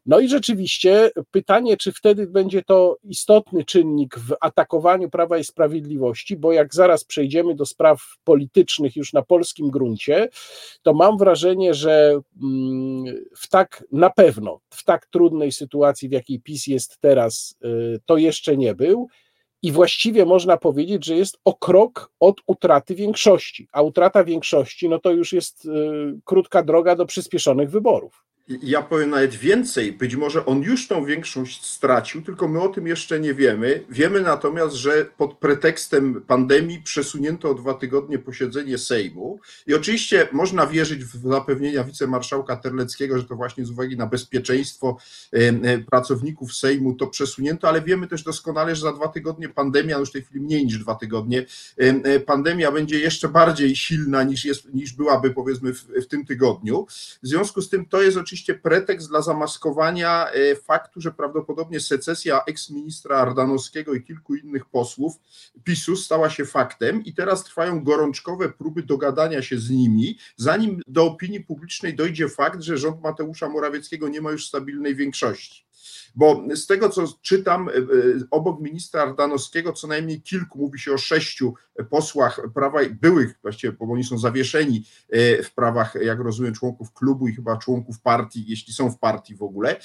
No 0.06 0.20
i 0.20 0.28
rzeczywiście 0.28 1.10
pytanie, 1.30 1.76
czy 1.76 1.92
wtedy 1.92 2.26
będzie 2.26 2.62
to 2.62 2.96
istotny 3.04 3.64
czynnik 3.64 4.18
w 4.18 4.34
atakowaniu 4.40 5.10
Prawa 5.10 5.38
i 5.38 5.44
Sprawiedliwości, 5.44 6.36
bo 6.36 6.52
jak 6.52 6.74
zaraz 6.74 7.04
przejdziemy 7.04 7.54
do 7.54 7.66
spraw 7.66 8.02
politycznych 8.24 8.96
już 8.96 9.12
na 9.12 9.22
polskim 9.22 9.70
gruncie, 9.70 10.28
to 10.82 10.94
mam 10.94 11.18
wrażenie, 11.18 11.74
że 11.74 12.20
mm, 12.42 13.04
w 13.36 13.48
tak 13.48 13.84
na 13.92 14.10
pewno, 14.10 14.60
w 14.70 14.84
tak 14.84 15.06
trudnej 15.06 15.52
sytuacji, 15.52 16.08
w 16.08 16.12
jakiej 16.12 16.40
PiS 16.40 16.66
jest 16.66 16.98
teraz, 17.00 17.56
y, 17.64 18.00
to 18.06 18.16
jeszcze 18.16 18.56
nie 18.56 18.74
był. 18.74 19.08
I 19.62 19.72
właściwie 19.72 20.26
można 20.26 20.56
powiedzieć, 20.56 21.04
że 21.04 21.16
jest 21.16 21.38
o 21.44 21.54
krok 21.54 22.12
od 22.20 22.40
utraty 22.46 22.94
większości, 22.94 23.68
a 23.72 23.82
utrata 23.82 24.24
większości, 24.24 24.88
no 24.88 24.98
to 24.98 25.10
już 25.10 25.32
jest 25.32 25.64
y, 25.64 25.68
krótka 26.24 26.62
droga 26.62 26.96
do 26.96 27.06
przyspieszonych 27.06 27.70
wyborów. 27.70 28.24
Ja 28.48 28.82
powiem 28.82 29.10
nawet 29.10 29.34
więcej, 29.34 29.92
być 29.92 30.16
może 30.16 30.46
on 30.46 30.62
już 30.62 30.88
tą 30.88 31.04
większość 31.04 31.66
stracił, 31.66 32.22
tylko 32.22 32.48
my 32.48 32.60
o 32.60 32.68
tym 32.68 32.86
jeszcze 32.86 33.20
nie 33.20 33.34
wiemy. 33.34 33.84
Wiemy 33.90 34.20
natomiast, 34.20 34.74
że 34.74 35.06
pod 35.16 35.38
pretekstem 35.38 36.22
pandemii 36.26 36.82
przesunięto 36.82 37.50
o 37.50 37.54
dwa 37.54 37.74
tygodnie 37.74 38.18
posiedzenie 38.18 38.78
Sejmu 38.78 39.40
i 39.66 39.74
oczywiście 39.74 40.28
można 40.32 40.66
wierzyć 40.66 41.04
w 41.04 41.28
zapewnienia 41.28 41.84
wicemarszałka 41.84 42.56
Terleckiego, 42.56 43.18
że 43.18 43.24
to 43.24 43.36
właśnie 43.36 43.64
z 43.64 43.70
uwagi 43.70 43.96
na 43.96 44.06
bezpieczeństwo 44.06 44.98
pracowników 45.90 46.54
Sejmu 46.54 46.94
to 46.94 47.06
przesunięto, 47.06 47.68
ale 47.68 47.82
wiemy 47.82 48.06
też 48.06 48.22
doskonale, 48.22 48.76
że 48.76 48.82
za 48.82 48.92
dwa 48.92 49.08
tygodnie 49.08 49.48
pandemia, 49.48 49.94
no 49.94 50.00
już 50.00 50.08
w 50.08 50.12
tej 50.12 50.22
chwili 50.22 50.40
mniej 50.40 50.64
niż 50.64 50.78
dwa 50.78 50.94
tygodnie, 50.94 51.46
e, 51.76 52.20
pandemia 52.20 52.72
będzie 52.72 52.98
jeszcze 52.98 53.28
bardziej 53.28 53.76
silna 53.76 54.22
niż, 54.22 54.44
jest, 54.44 54.74
niż 54.74 54.92
byłaby 54.92 55.30
powiedzmy 55.30 55.74
w, 55.74 55.84
w 56.02 56.06
tym 56.06 56.26
tygodniu. 56.26 56.86
W 57.22 57.28
związku 57.28 57.62
z 57.62 57.68
tym 57.68 57.86
to 57.86 58.02
jest 58.02 58.16
oczywiście 58.16 58.31
oczywiście 58.32 58.54
pretekst 58.54 59.08
dla 59.08 59.22
zamaskowania 59.22 60.30
e, 60.30 60.56
faktu, 60.56 61.00
że 61.00 61.12
prawdopodobnie 61.12 61.80
secesja 61.80 62.42
eksministra 62.46 63.16
Ardanowskiego 63.16 63.94
i 63.94 64.02
kilku 64.02 64.34
innych 64.34 64.64
posłów 64.64 65.12
PiSu 65.64 65.96
stała 65.96 66.30
się 66.30 66.44
faktem 66.44 67.04
i 67.04 67.14
teraz 67.14 67.44
trwają 67.44 67.84
gorączkowe 67.84 68.48
próby 68.48 68.82
dogadania 68.82 69.42
się 69.42 69.58
z 69.58 69.70
nimi, 69.70 70.18
zanim 70.36 70.80
do 70.86 71.04
opinii 71.04 71.40
publicznej 71.40 71.94
dojdzie 71.94 72.28
fakt, 72.28 72.62
że 72.62 72.78
rząd 72.78 73.00
Mateusza 73.02 73.48
Morawieckiego 73.48 74.08
nie 74.08 74.20
ma 74.20 74.30
już 74.30 74.46
stabilnej 74.46 74.94
większości. 74.94 75.66
Bo 76.14 76.44
z 76.54 76.66
tego, 76.66 76.88
co 76.88 77.04
czytam, 77.22 77.68
e, 77.68 77.72
e, 77.72 77.82
obok 78.30 78.60
ministra 78.60 79.02
Ardanowskiego 79.02 79.72
co 79.72 79.86
najmniej 79.86 80.22
kilku, 80.22 80.58
mówi 80.58 80.78
się 80.78 80.92
o 80.92 80.98
sześciu 80.98 81.54
posłach 81.90 82.40
prawa, 82.54 82.78
byłych 82.90 83.34
właściwie, 83.42 83.72
bo 83.72 83.92
oni 83.92 84.04
są 84.04 84.18
zawieszeni 84.18 84.84
e, 85.10 85.42
w 85.42 85.54
prawach, 85.54 85.94
jak 86.02 86.18
rozumiem, 86.18 86.54
członków 86.54 86.92
klubu 86.92 87.28
i 87.28 87.34
chyba 87.34 87.56
członków 87.56 88.00
partii, 88.00 88.44
jeśli 88.48 88.72
są 88.72 88.90
w 88.90 88.98
partii 88.98 89.34
w 89.34 89.42
ogóle. 89.42 89.76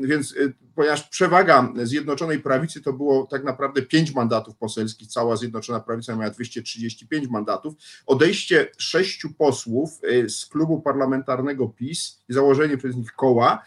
Więc 0.00 0.34
ponieważ 0.74 1.08
przewaga 1.08 1.72
Zjednoczonej 1.82 2.40
Prawicy 2.40 2.82
to 2.82 2.92
było 2.92 3.26
tak 3.26 3.44
naprawdę 3.44 3.82
pięć 3.82 4.14
mandatów 4.14 4.56
poselskich, 4.56 5.08
cała 5.08 5.36
Zjednoczona 5.36 5.80
Prawica 5.80 6.16
miała 6.16 6.30
235 6.30 7.28
mandatów, 7.28 7.74
odejście 8.06 8.70
sześciu 8.78 9.34
posłów 9.34 9.90
z 10.28 10.46
klubu 10.46 10.80
parlamentarnego 10.80 11.68
PiS 11.68 12.22
i 12.28 12.32
założenie 12.32 12.76
przez 12.76 12.96
nich 12.96 13.12
koła 13.12 13.62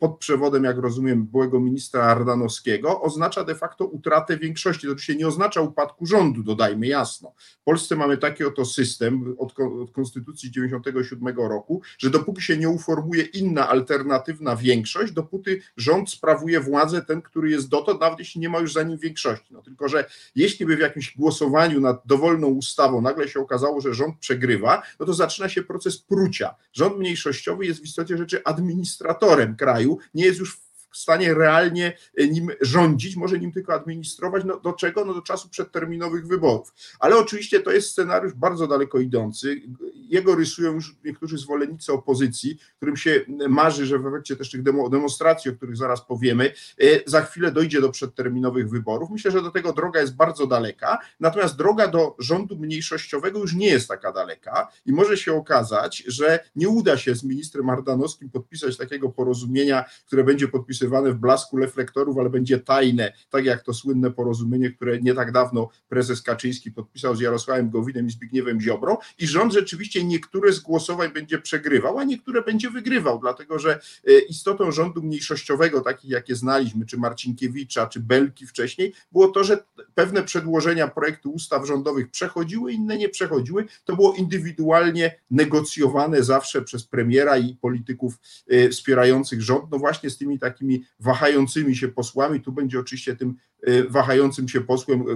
pod 0.00 0.18
przewodem, 0.18 0.64
jak 0.64 0.78
rozumiem, 0.78 1.26
byłego 1.26 1.60
ministra 1.60 2.02
Ardanowskiego, 2.02 3.02
oznacza 3.02 3.44
de 3.44 3.54
facto 3.54 3.86
utratę 3.86 4.36
większości. 4.36 4.86
To 4.86 4.92
oczywiście 4.92 5.16
nie 5.16 5.28
oznacza 5.28 5.60
upadku 5.60 6.06
rządu, 6.06 6.42
dodajmy 6.42 6.86
jasno. 6.86 7.32
W 7.60 7.64
Polsce 7.64 7.96
mamy 7.96 8.18
taki 8.18 8.44
oto 8.44 8.64
system 8.64 9.34
od, 9.38 9.54
od 9.60 9.90
Konstytucji 9.90 10.50
97 10.50 11.36
roku, 11.36 11.82
że 11.98 12.10
dopóki 12.10 12.42
się 12.42 12.56
nie 12.56 12.68
uformuje 12.68 13.22
inna 13.22 13.68
alternatywna 13.68 14.56
większość, 14.56 15.12
dopóty 15.12 15.62
rząd 15.76 16.10
sprawuje 16.34 16.60
władzę 16.60 17.02
ten, 17.02 17.22
który 17.22 17.50
jest 17.50 17.68
dotąd, 17.68 18.00
nawet 18.00 18.18
jeśli 18.18 18.40
nie 18.40 18.48
ma 18.48 18.58
już 18.58 18.72
za 18.72 18.82
nim 18.82 18.98
większości. 18.98 19.46
No 19.50 19.62
tylko, 19.62 19.88
że 19.88 20.04
jeśli 20.36 20.66
by 20.66 20.76
w 20.76 20.80
jakimś 20.80 21.16
głosowaniu 21.16 21.80
nad 21.80 22.02
dowolną 22.06 22.46
ustawą 22.46 23.00
nagle 23.00 23.28
się 23.28 23.40
okazało, 23.40 23.80
że 23.80 23.94
rząd 23.94 24.18
przegrywa, 24.18 24.82
no 25.00 25.06
to 25.06 25.14
zaczyna 25.14 25.48
się 25.48 25.62
proces 25.62 25.98
prucia. 25.98 26.54
Rząd 26.72 26.98
mniejszościowy 26.98 27.66
jest 27.66 27.80
w 27.80 27.84
istocie 27.84 28.16
rzeczy 28.16 28.44
administratorem 28.44 29.56
kraju, 29.56 29.98
nie 30.14 30.24
jest 30.24 30.40
już 30.40 30.60
w 30.94 30.98
stanie 30.98 31.34
realnie 31.34 31.96
e, 32.18 32.28
nim 32.28 32.50
rządzić, 32.60 33.16
może 33.16 33.38
nim 33.38 33.52
tylko 33.52 33.74
administrować. 33.74 34.44
No 34.44 34.60
do 34.60 34.72
czego? 34.72 35.04
No 35.04 35.14
do 35.14 35.22
czasu 35.22 35.48
przedterminowych 35.48 36.26
wyborów. 36.26 36.74
Ale 36.98 37.16
oczywiście 37.16 37.60
to 37.60 37.70
jest 37.70 37.90
scenariusz 37.90 38.32
bardzo 38.34 38.66
daleko 38.66 38.98
idący. 38.98 39.62
Jego 39.94 40.34
rysują 40.34 40.72
już 40.72 40.96
niektórzy 41.04 41.38
zwolennicy 41.38 41.92
opozycji, 41.92 42.58
którym 42.76 42.96
się 42.96 43.24
marzy, 43.48 43.86
że 43.86 43.98
w 43.98 44.06
efekcie 44.06 44.36
też 44.36 44.50
tych 44.50 44.62
demonstracji, 44.62 45.50
o 45.50 45.54
których 45.54 45.76
zaraz 45.76 46.06
powiemy, 46.06 46.52
e, 46.80 46.86
za 47.06 47.22
chwilę 47.22 47.52
dojdzie 47.52 47.80
do 47.80 47.90
przedterminowych 47.90 48.70
wyborów. 48.70 49.10
Myślę, 49.10 49.30
że 49.30 49.42
do 49.42 49.50
tego 49.50 49.72
droga 49.72 50.00
jest 50.00 50.16
bardzo 50.16 50.46
daleka, 50.46 50.98
natomiast 51.20 51.56
droga 51.56 51.88
do 51.88 52.16
rządu 52.18 52.58
mniejszościowego 52.58 53.38
już 53.38 53.54
nie 53.54 53.66
jest 53.66 53.88
taka 53.88 54.12
daleka 54.12 54.68
i 54.86 54.92
może 54.92 55.16
się 55.16 55.32
okazać, 55.32 56.04
że 56.06 56.44
nie 56.56 56.68
uda 56.68 56.96
się 56.96 57.14
z 57.14 57.24
ministrem 57.24 57.70
Ardanowskim 57.70 58.30
podpisać 58.30 58.76
takiego 58.76 59.08
porozumienia, 59.08 59.84
które 60.06 60.24
będzie 60.24 60.48
podpisywane 60.48 60.83
w 60.88 61.14
blasku 61.14 61.56
reflektorów, 61.56 62.18
ale 62.18 62.30
będzie 62.30 62.58
tajne, 62.58 63.12
tak 63.30 63.44
jak 63.44 63.62
to 63.62 63.74
słynne 63.74 64.10
porozumienie, 64.10 64.70
które 64.70 65.00
nie 65.00 65.14
tak 65.14 65.32
dawno 65.32 65.68
prezes 65.88 66.22
Kaczyński 66.22 66.72
podpisał 66.72 67.16
z 67.16 67.20
Jarosławem 67.20 67.70
Gowinem 67.70 68.06
i 68.06 68.10
Zbigniewem 68.10 68.60
Ziobrą 68.60 68.96
i 69.18 69.26
rząd 69.26 69.52
rzeczywiście 69.52 70.04
niektóre 70.04 70.52
z 70.52 70.60
głosowań 70.60 71.12
będzie 71.12 71.38
przegrywał, 71.38 71.98
a 71.98 72.04
niektóre 72.04 72.42
będzie 72.42 72.70
wygrywał, 72.70 73.18
dlatego 73.18 73.58
że 73.58 73.80
e, 74.06 74.18
istotą 74.18 74.72
rządu 74.72 75.02
mniejszościowego, 75.02 75.80
takich 75.80 76.10
jakie 76.10 76.36
znaliśmy, 76.36 76.86
czy 76.86 76.98
Marcinkiewicza, 76.98 77.86
czy 77.86 78.00
Belki 78.00 78.46
wcześniej, 78.46 78.94
było 79.12 79.28
to, 79.28 79.44
że 79.44 79.64
pewne 79.94 80.22
przedłożenia 80.22 80.88
projektu 80.88 81.30
ustaw 81.30 81.66
rządowych 81.66 82.10
przechodziły, 82.10 82.72
inne 82.72 82.98
nie 82.98 83.08
przechodziły. 83.08 83.64
To 83.84 83.96
było 83.96 84.14
indywidualnie 84.14 85.20
negocjowane 85.30 86.22
zawsze 86.22 86.62
przez 86.62 86.84
premiera 86.84 87.38
i 87.38 87.54
polityków 87.54 88.18
e, 88.48 88.68
wspierających 88.68 89.42
rząd, 89.42 89.64
no 89.70 89.78
właśnie 89.78 90.10
z 90.10 90.18
tymi 90.18 90.38
takimi 90.38 90.73
wahającymi 91.00 91.76
się 91.76 91.88
posłami. 91.88 92.40
Tu 92.40 92.52
będzie 92.52 92.80
oczywiście 92.80 93.16
tym 93.16 93.34
e, 93.62 93.84
wahającym 93.84 94.48
się 94.48 94.60
posłem 94.60 95.00
e, 95.00 95.14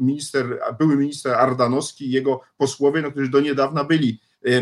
minister, 0.00 0.60
były 0.78 0.96
minister 0.96 1.34
Ardanowski 1.34 2.06
i 2.06 2.10
jego 2.10 2.40
posłowie, 2.56 3.02
no, 3.02 3.10
którzy 3.10 3.30
do 3.30 3.40
niedawna 3.40 3.84
byli 3.84 4.20
e, 4.44 4.60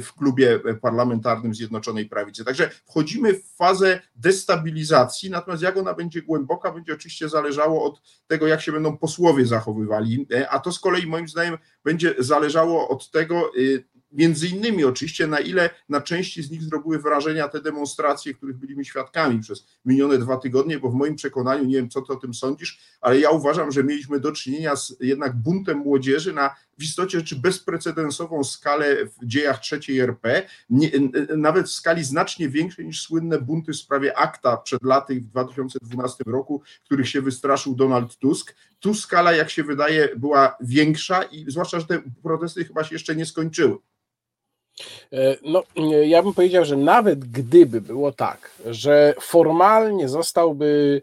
w 0.00 0.12
klubie 0.18 0.60
parlamentarnym 0.80 1.54
Zjednoczonej 1.54 2.06
Prawicy. 2.06 2.44
Także 2.44 2.70
wchodzimy 2.86 3.34
w 3.34 3.44
fazę 3.56 4.00
destabilizacji, 4.16 5.30
natomiast 5.30 5.62
jak 5.62 5.76
ona 5.76 5.94
będzie 5.94 6.22
głęboka, 6.22 6.72
będzie 6.72 6.94
oczywiście 6.94 7.28
zależało 7.28 7.84
od 7.84 8.02
tego, 8.26 8.46
jak 8.46 8.60
się 8.60 8.72
będą 8.72 8.96
posłowie 8.96 9.46
zachowywali, 9.46 10.26
a 10.50 10.58
to 10.58 10.72
z 10.72 10.80
kolei 10.80 11.06
moim 11.06 11.28
zdaniem 11.28 11.58
będzie 11.84 12.14
zależało 12.18 12.88
od 12.88 13.10
tego, 13.10 13.50
Między 14.12 14.48
innymi 14.48 14.84
oczywiście, 14.84 15.26
na 15.26 15.40
ile 15.40 15.70
na 15.88 16.00
części 16.00 16.42
z 16.42 16.50
nich 16.50 16.62
zrobiły 16.62 16.98
wrażenia 16.98 17.48
te 17.48 17.60
demonstracje, 17.60 18.34
których 18.34 18.56
byliśmy 18.56 18.84
świadkami 18.84 19.40
przez 19.40 19.66
minione 19.84 20.18
dwa 20.18 20.36
tygodnie, 20.36 20.78
bo 20.78 20.90
w 20.90 20.94
moim 20.94 21.14
przekonaniu, 21.14 21.64
nie 21.64 21.74
wiem 21.74 21.90
co 21.90 22.02
ty 22.02 22.12
o 22.12 22.16
tym 22.16 22.34
sądzisz, 22.34 22.80
ale 23.00 23.18
ja 23.18 23.30
uważam, 23.30 23.72
że 23.72 23.84
mieliśmy 23.84 24.20
do 24.20 24.32
czynienia 24.32 24.76
z 24.76 24.96
jednak 25.00 25.36
buntem 25.36 25.78
młodzieży 25.78 26.32
na 26.32 26.56
w 26.78 26.82
istocie 26.82 27.18
rzeczy 27.18 27.36
bezprecedensową 27.36 28.44
skalę 28.44 28.96
w 29.06 29.26
dziejach 29.26 29.60
trzeciej 29.60 30.00
RP, 30.00 30.42
nie, 30.70 30.90
nawet 31.36 31.66
w 31.66 31.72
skali 31.72 32.04
znacznie 32.04 32.48
większej 32.48 32.86
niż 32.86 33.02
słynne 33.02 33.40
bunty 33.40 33.72
w 33.72 33.76
sprawie 33.76 34.18
akta 34.18 34.56
przed 34.56 34.82
laty 34.82 35.14
w 35.14 35.26
2012 35.26 36.24
roku, 36.26 36.62
których 36.84 37.08
się 37.08 37.22
wystraszył 37.22 37.74
Donald 37.74 38.16
Tusk. 38.16 38.54
Tu 38.80 38.94
skala, 38.94 39.32
jak 39.32 39.50
się 39.50 39.64
wydaje, 39.64 40.08
była 40.16 40.56
większa 40.60 41.22
i 41.22 41.44
zwłaszcza, 41.48 41.80
że 41.80 41.86
te 41.86 42.02
protesty 42.22 42.64
chyba 42.64 42.84
się 42.84 42.94
jeszcze 42.94 43.16
nie 43.16 43.26
skończyły. 43.26 43.78
E, 45.12 45.36
no, 45.42 45.62
ja 46.04 46.22
bym 46.22 46.34
powiedział, 46.34 46.64
że 46.64 46.76
nawet 46.76 47.24
gdyby 47.24 47.80
było 47.80 48.12
tak, 48.12 48.50
że 48.66 49.14
formalnie 49.20 50.08
zostałby 50.08 51.02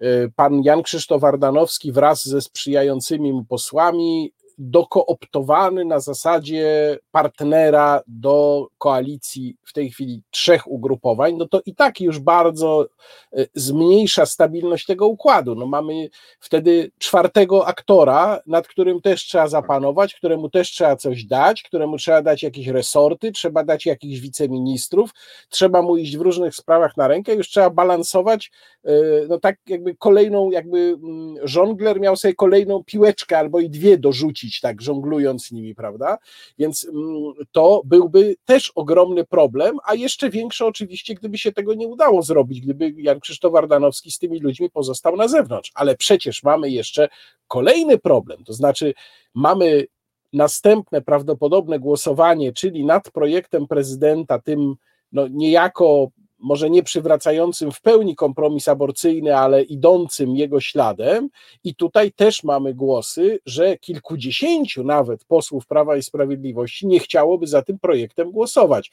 e, 0.00 0.06
pan 0.36 0.62
Jan 0.62 0.82
Krzysztof 0.82 1.24
Ardanowski 1.24 1.92
wraz 1.92 2.24
ze 2.24 2.40
sprzyjającymi 2.40 3.32
mu 3.32 3.44
posłami 3.44 4.32
dokooptowany 4.58 5.84
na 5.84 6.00
zasadzie 6.00 6.98
partnera 7.10 8.02
do 8.06 8.66
koalicji 8.78 9.56
w 9.64 9.72
tej 9.72 9.90
chwili 9.90 10.22
trzech 10.30 10.70
ugrupowań, 10.70 11.34
no 11.36 11.48
to 11.48 11.60
i 11.66 11.74
tak 11.74 12.00
już 12.00 12.18
bardzo 12.18 12.86
e, 13.32 13.46
zmniejsza 13.54 14.26
stabilność 14.26 14.86
tego 14.86 15.06
układu. 15.06 15.54
No 15.54 15.66
mamy 15.66 16.08
wtedy 16.40 16.90
czwartego 16.98 17.66
aktora, 17.66 18.40
nad 18.46 18.68
którym 18.68 19.00
też 19.00 19.24
trzeba 19.24 19.48
zapanować, 19.48 20.14
któremu 20.14 20.50
też 20.50 20.70
trzeba 20.70 20.96
coś 20.96 21.24
dać, 21.24 21.62
któremu 21.62 21.96
trzeba 21.96 22.22
dać 22.22 22.42
jakieś 22.42 22.66
resorty, 22.66 23.32
trzeba 23.32 23.64
dać 23.64 23.86
jakichś 23.86 24.20
wiceministrów, 24.20 25.10
trzeba 25.48 25.82
mu 25.82 25.96
iść 25.96 26.16
w 26.16 26.20
różnych 26.20 26.54
sprawach 26.54 26.96
na 26.96 27.08
rękę, 27.08 27.34
już 27.34 27.48
trzeba 27.48 27.70
balansować, 27.70 28.50
e, 28.84 28.92
no 29.28 29.40
tak 29.40 29.56
jakby 29.66 29.96
kolejną, 29.96 30.50
jakby 30.50 30.78
mm, 30.78 31.34
żongler 31.42 32.00
miał 32.00 32.16
sobie 32.16 32.34
kolejną 32.34 32.84
piłeczkę 32.84 33.38
albo 33.38 33.60
i 33.60 33.70
dwie 33.70 33.98
dorzucić, 33.98 34.43
tak 34.60 34.82
żonglując 34.82 35.52
nimi, 35.52 35.74
prawda? 35.74 36.18
Więc 36.58 36.88
mm, 36.88 37.32
to 37.52 37.82
byłby 37.84 38.36
też 38.44 38.72
ogromny 38.74 39.24
problem, 39.24 39.76
a 39.84 39.94
jeszcze 39.94 40.30
większy 40.30 40.64
oczywiście, 40.64 41.14
gdyby 41.14 41.38
się 41.38 41.52
tego 41.52 41.74
nie 41.74 41.88
udało 41.88 42.22
zrobić, 42.22 42.60
gdyby 42.60 42.94
Jan 42.96 43.20
Krzysztof 43.20 43.54
Ardanowski 43.54 44.10
z 44.10 44.18
tymi 44.18 44.40
ludźmi 44.40 44.70
pozostał 44.70 45.16
na 45.16 45.28
zewnątrz. 45.28 45.72
Ale 45.74 45.96
przecież 45.96 46.42
mamy 46.42 46.70
jeszcze 46.70 47.08
kolejny 47.48 47.98
problem, 47.98 48.44
to 48.44 48.52
znaczy 48.52 48.94
mamy 49.34 49.86
następne 50.32 51.02
prawdopodobne 51.02 51.78
głosowanie, 51.78 52.52
czyli 52.52 52.84
nad 52.84 53.10
projektem 53.10 53.66
prezydenta, 53.66 54.38
tym 54.38 54.74
no, 55.12 55.28
niejako 55.28 56.10
może 56.44 56.70
nie 56.70 56.82
przywracającym 56.82 57.72
w 57.72 57.80
pełni 57.80 58.16
kompromis 58.16 58.68
aborcyjny, 58.68 59.36
ale 59.36 59.62
idącym 59.62 60.36
jego 60.36 60.60
śladem. 60.60 61.28
I 61.64 61.74
tutaj 61.74 62.12
też 62.12 62.44
mamy 62.44 62.74
głosy, 62.74 63.38
że 63.46 63.78
kilkudziesięciu 63.78 64.84
nawet 64.84 65.24
posłów 65.24 65.66
Prawa 65.66 65.96
i 65.96 66.02
Sprawiedliwości 66.02 66.86
nie 66.86 67.00
chciałoby 67.00 67.46
za 67.46 67.62
tym 67.62 67.78
projektem 67.78 68.30
głosować. 68.30 68.90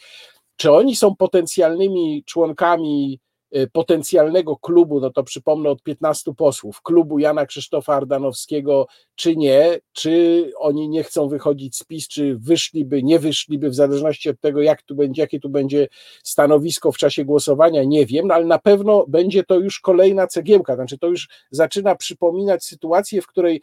Czy 0.55 0.71
oni 0.71 0.95
są 0.95 1.15
potencjalnymi 1.15 2.23
członkami 2.25 3.19
potencjalnego 3.71 4.57
klubu, 4.57 4.99
no 4.99 5.09
to 5.09 5.23
przypomnę 5.23 5.69
od 5.69 5.83
15 5.83 6.33
posłów, 6.33 6.81
klubu 6.81 7.19
Jana 7.19 7.45
Krzysztofa 7.45 7.95
Ardanowskiego, 7.95 8.87
czy 9.15 9.35
nie, 9.35 9.79
czy 9.91 10.51
oni 10.57 10.89
nie 10.89 11.03
chcą 11.03 11.27
wychodzić 11.27 11.77
z 11.77 11.83
PiS, 11.83 12.07
czy 12.07 12.37
wyszliby, 12.37 13.03
nie 13.03 13.19
wyszliby, 13.19 13.69
w 13.69 13.75
zależności 13.75 14.29
od 14.29 14.39
tego, 14.39 14.61
jak 14.61 14.81
tu 14.81 14.95
będzie, 14.95 15.21
jakie 15.21 15.39
tu 15.39 15.49
będzie 15.49 15.87
stanowisko 16.23 16.91
w 16.91 16.97
czasie 16.97 17.25
głosowania, 17.25 17.83
nie 17.83 18.05
wiem, 18.05 18.27
no 18.27 18.33
ale 18.33 18.45
na 18.45 18.59
pewno 18.59 19.05
będzie 19.07 19.43
to 19.43 19.59
już 19.59 19.79
kolejna 19.79 20.27
cegiełka, 20.27 20.75
znaczy 20.75 20.97
to 20.97 21.07
już 21.07 21.29
zaczyna 21.51 21.95
przypominać 21.95 22.63
sytuację, 22.63 23.21
w 23.21 23.27
której 23.27 23.61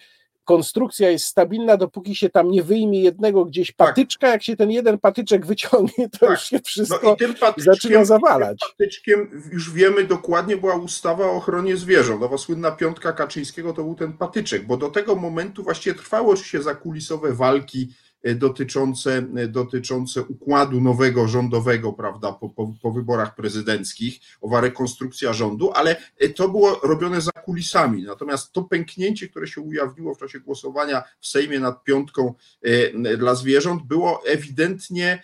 konstrukcja 0.49 1.11
jest 1.11 1.25
stabilna, 1.25 1.77
dopóki 1.77 2.17
się 2.17 2.29
tam 2.29 2.51
nie 2.51 2.63
wyjmie 2.63 3.03
jednego 3.03 3.45
gdzieś 3.45 3.75
tak. 3.75 3.89
patyczka, 3.89 4.27
tak. 4.27 4.33
jak 4.33 4.43
się 4.43 4.57
ten 4.57 4.71
jeden 4.71 4.99
patyczek 4.99 5.47
wyciągnie, 5.47 6.09
to 6.09 6.19
tak. 6.19 6.31
już 6.31 6.43
się 6.43 6.61
wszystko 6.65 7.17
no 7.41 7.53
zaczyna 7.57 8.05
zawalać. 8.05 8.59
Tym 8.61 8.69
patyczkiem 8.69 9.43
już 9.53 9.73
wiemy 9.73 10.05
dokładnie 10.05 10.57
była 10.57 10.75
ustawa 10.75 11.25
o 11.27 11.33
ochronie 11.33 11.77
zwierząt. 11.77 12.21
Nowa 12.21 12.39
słynna 12.39 12.71
piątka 12.71 13.13
Kaczyńskiego 13.13 13.73
to 13.73 13.85
był 13.85 13.95
ten 13.95 14.13
patyczek, 14.13 14.67
bo 14.67 14.77
do 14.77 14.91
tego 14.91 15.17
momentu 15.17 15.63
właściwie 15.63 15.97
trwało 15.97 16.37
się 16.37 16.63
zakulisowe 16.63 17.33
walki 17.33 17.89
dotyczące, 18.35 19.27
e, 19.37 19.49
dotyczące 19.49 20.23
układu 20.23 20.81
nowego 20.81 21.29
rządowego, 21.29 21.93
prawda, 21.93 22.33
po, 22.33 22.49
po, 22.49 22.75
po, 22.83 22.93
wyborach 22.93 23.35
prezydenckich, 23.35 24.21
owa 24.41 24.61
rekonstrukcja 24.61 25.33
rządu, 25.33 25.73
ale 25.75 25.97
e, 26.19 26.29
to 26.29 26.49
było 26.49 26.81
robione 26.83 27.21
za 27.21 27.33
kulisami. 27.33 28.03
Natomiast 28.03 28.53
to 28.53 28.63
pęknięcie, 28.63 29.29
które 29.29 29.47
się 29.47 29.61
ujawniło 29.61 30.15
w 30.15 30.19
czasie 30.19 30.41
głosowania 30.41 31.03
w 31.21 31.27
Sejmie 31.27 31.61
nad 31.61 31.85
piątką 31.85 32.35
dla 33.19 33.35
zwierząt, 33.35 33.83
było 33.83 34.27
ewidentnie 34.27 35.23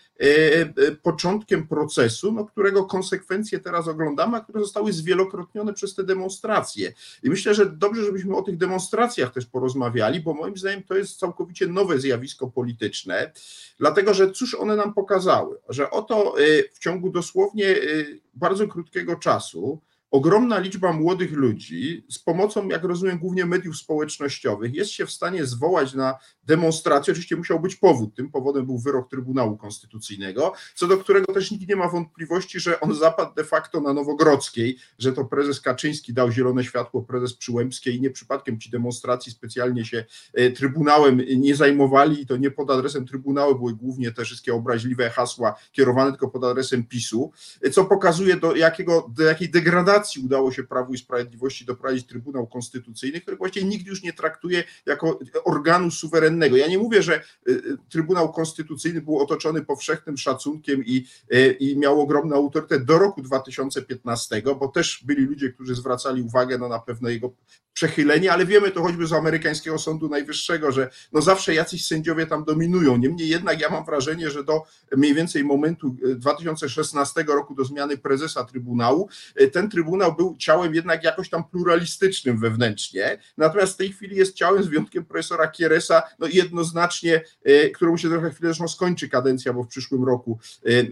początkiem 1.02 1.66
procesu, 1.68 2.32
no, 2.32 2.44
którego 2.44 2.84
konsekwencje 2.84 3.58
teraz 3.58 3.88
oglądamy, 3.88 4.36
a 4.36 4.40
które 4.40 4.60
zostały 4.60 4.92
zwielokrotnione 4.92 5.72
przez 5.72 5.94
te 5.94 6.04
demonstracje. 6.04 6.92
I 7.22 7.30
myślę, 7.30 7.54
że 7.54 7.66
dobrze, 7.66 8.04
żebyśmy 8.04 8.36
o 8.36 8.42
tych 8.42 8.56
demonstracjach 8.56 9.32
też 9.32 9.46
porozmawiali, 9.46 10.20
bo 10.20 10.34
moim 10.34 10.56
zdaniem 10.56 10.82
to 10.82 10.94
jest 10.94 11.18
całkowicie 11.18 11.66
nowe 11.66 11.98
zjawisko 11.98 12.46
polityczne 12.46 12.83
polityczne, 12.84 13.32
dlatego 13.78 14.14
że 14.14 14.32
cóż 14.32 14.54
one 14.54 14.76
nam 14.76 14.94
pokazały? 14.94 15.58
Że 15.68 15.90
oto 15.90 16.40
y, 16.40 16.70
w 16.74 16.78
ciągu 16.78 17.10
dosłownie 17.10 17.66
y, 17.66 18.20
bardzo 18.34 18.68
krótkiego 18.68 19.16
czasu 19.16 19.80
ogromna 20.10 20.58
liczba 20.58 20.92
młodych 20.92 21.32
ludzi 21.32 22.06
z 22.10 22.18
pomocą, 22.18 22.68
jak 22.68 22.84
rozumiem, 22.84 23.18
głównie 23.18 23.46
mediów 23.46 23.76
społecznościowych 23.76 24.74
jest 24.74 24.90
się 24.90 25.06
w 25.06 25.10
stanie 25.10 25.46
zwołać 25.46 25.94
na 25.94 26.18
demonstrację. 26.46 27.12
Oczywiście 27.12 27.36
musiał 27.36 27.60
być 27.60 27.76
powód. 27.76 28.14
Tym 28.14 28.30
powodem 28.30 28.66
był 28.66 28.78
wyrok 28.78 29.10
Trybunału 29.10 29.56
Konstytucyjnego, 29.56 30.52
co 30.74 30.86
do 30.86 30.98
którego 30.98 31.34
też 31.34 31.50
nikt 31.50 31.68
nie 31.68 31.76
ma 31.76 31.88
wątpliwości, 31.88 32.60
że 32.60 32.80
on 32.80 32.94
zapadł 32.94 33.34
de 33.34 33.44
facto 33.44 33.80
na 33.80 33.92
Nowogrodzkiej, 33.92 34.76
że 34.98 35.12
to 35.12 35.24
prezes 35.24 35.60
Kaczyński 35.60 36.14
dał 36.14 36.32
zielone 36.32 36.64
światło, 36.64 37.02
prezes 37.02 37.34
Przyłębskiej 37.34 37.96
i 37.96 38.00
nie 38.00 38.10
przypadkiem 38.10 38.60
ci 38.60 38.70
demonstracji 38.70 39.32
specjalnie 39.32 39.84
się 39.84 40.04
e, 40.34 40.50
Trybunałem 40.50 41.22
nie 41.36 41.56
zajmowali 41.56 42.22
i 42.22 42.26
to 42.26 42.36
nie 42.36 42.50
pod 42.50 42.70
adresem 42.70 43.06
Trybunału 43.06 43.58
były 43.58 43.74
głównie 43.74 44.12
te 44.12 44.24
wszystkie 44.24 44.54
obraźliwe 44.54 45.10
hasła 45.10 45.54
kierowane 45.72 46.10
tylko 46.10 46.28
pod 46.28 46.44
adresem 46.44 46.86
PiSu, 46.86 47.32
e, 47.62 47.70
co 47.70 47.84
pokazuje 47.84 48.36
do, 48.36 48.56
jakiego, 48.56 49.10
do 49.16 49.22
jakiej 49.22 49.50
degradacji 49.50 50.22
udało 50.24 50.52
się 50.52 50.64
Prawu 50.64 50.94
i 50.94 50.98
Sprawiedliwości 50.98 51.64
doprowadzić 51.64 52.06
Trybunał 52.06 52.46
Konstytucyjny, 52.46 53.20
który 53.20 53.36
właściwie 53.36 53.66
nikt 53.66 53.86
już 53.86 54.02
nie 54.02 54.12
traktuje 54.12 54.64
jako 54.86 55.18
organu 55.44 55.90
suwerennego 55.90 56.33
ja 56.42 56.66
nie 56.66 56.78
mówię, 56.78 57.02
że 57.02 57.14
y, 57.48 57.52
y, 57.52 57.76
Trybunał 57.88 58.32
Konstytucyjny 58.32 59.02
był 59.02 59.18
otoczony 59.18 59.64
powszechnym 59.64 60.16
szacunkiem 60.16 60.84
i, 60.84 61.06
y, 61.34 61.56
i 61.60 61.78
miał 61.78 62.00
ogromny 62.00 62.34
autorytet 62.34 62.84
do 62.84 62.98
roku 62.98 63.22
2015, 63.22 64.42
bo 64.60 64.68
też 64.68 65.02
byli 65.06 65.22
ludzie, 65.22 65.52
którzy 65.52 65.74
zwracali 65.74 66.22
uwagę 66.22 66.58
no, 66.58 66.68
na 66.68 66.78
pewne 66.78 67.12
jego 67.12 67.32
przechylenie, 67.74 68.32
ale 68.32 68.46
wiemy 68.46 68.70
to 68.70 68.82
choćby 68.82 69.06
z 69.06 69.12
amerykańskiego 69.12 69.78
Sądu 69.78 70.08
Najwyższego, 70.08 70.72
że 70.72 70.90
no 71.12 71.22
zawsze 71.22 71.54
jacyś 71.54 71.86
sędziowie 71.86 72.26
tam 72.26 72.44
dominują. 72.44 72.96
Niemniej 72.96 73.28
jednak 73.28 73.60
ja 73.60 73.70
mam 73.70 73.84
wrażenie, 73.84 74.30
że 74.30 74.44
do 74.44 74.62
mniej 74.96 75.14
więcej 75.14 75.44
momentu 75.44 75.96
2016 76.16 77.24
roku 77.28 77.54
do 77.54 77.64
zmiany 77.64 77.96
prezesa 77.96 78.44
Trybunału, 78.44 79.08
ten 79.52 79.70
Trybunał 79.70 80.16
był 80.16 80.36
ciałem 80.38 80.74
jednak 80.74 81.04
jakoś 81.04 81.30
tam 81.30 81.44
pluralistycznym 81.44 82.38
wewnętrznie, 82.38 83.18
natomiast 83.36 83.74
w 83.74 83.76
tej 83.76 83.92
chwili 83.92 84.16
jest 84.16 84.34
ciałem 84.34 84.62
z 84.62 84.66
wyjątkiem 84.66 85.04
profesora 85.04 85.48
Kieresa, 85.48 86.02
no 86.18 86.23
jednoznacznie, 86.32 87.24
e, 87.44 87.70
którą 87.70 87.96
się 87.96 88.08
trochę 88.08 88.30
chwilę 88.30 88.48
zresztą 88.48 88.68
skończy 88.68 89.08
kadencja, 89.08 89.52
bo 89.52 89.62
w 89.62 89.68
przyszłym 89.68 90.04
roku 90.04 90.38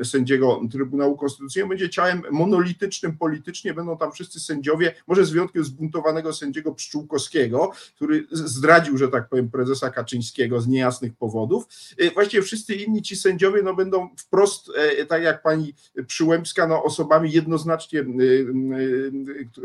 e, 0.00 0.04
sędziego 0.04 0.60
Trybunału 0.72 1.16
Konstytucyjnego 1.16 1.68
będzie 1.68 1.90
ciałem 1.90 2.22
monolitycznym 2.30 3.18
politycznie, 3.18 3.74
będą 3.74 3.98
tam 3.98 4.12
wszyscy 4.12 4.40
sędziowie, 4.40 4.94
może 5.06 5.24
z 5.24 5.30
wyjątkiem 5.30 5.64
zbuntowanego 5.64 6.32
sędziego 6.32 6.74
Pszczółkowskiego, 6.74 7.72
który 7.96 8.26
zdradził, 8.30 8.98
że 8.98 9.08
tak 9.08 9.28
powiem, 9.28 9.50
prezesa 9.50 9.90
Kaczyńskiego 9.90 10.60
z 10.60 10.68
niejasnych 10.68 11.14
powodów. 11.14 11.64
E, 11.98 12.10
właściwie 12.10 12.42
wszyscy 12.42 12.74
inni 12.74 13.02
ci 13.02 13.16
sędziowie 13.16 13.62
no, 13.62 13.74
będą 13.74 14.08
wprost, 14.16 14.70
tak 15.08 15.22
jak 15.22 15.42
pani 15.42 15.74
Przyłębska, 16.06 16.66
no, 16.66 16.84
osobami 16.84 17.32
jednoznacznie 17.32 18.04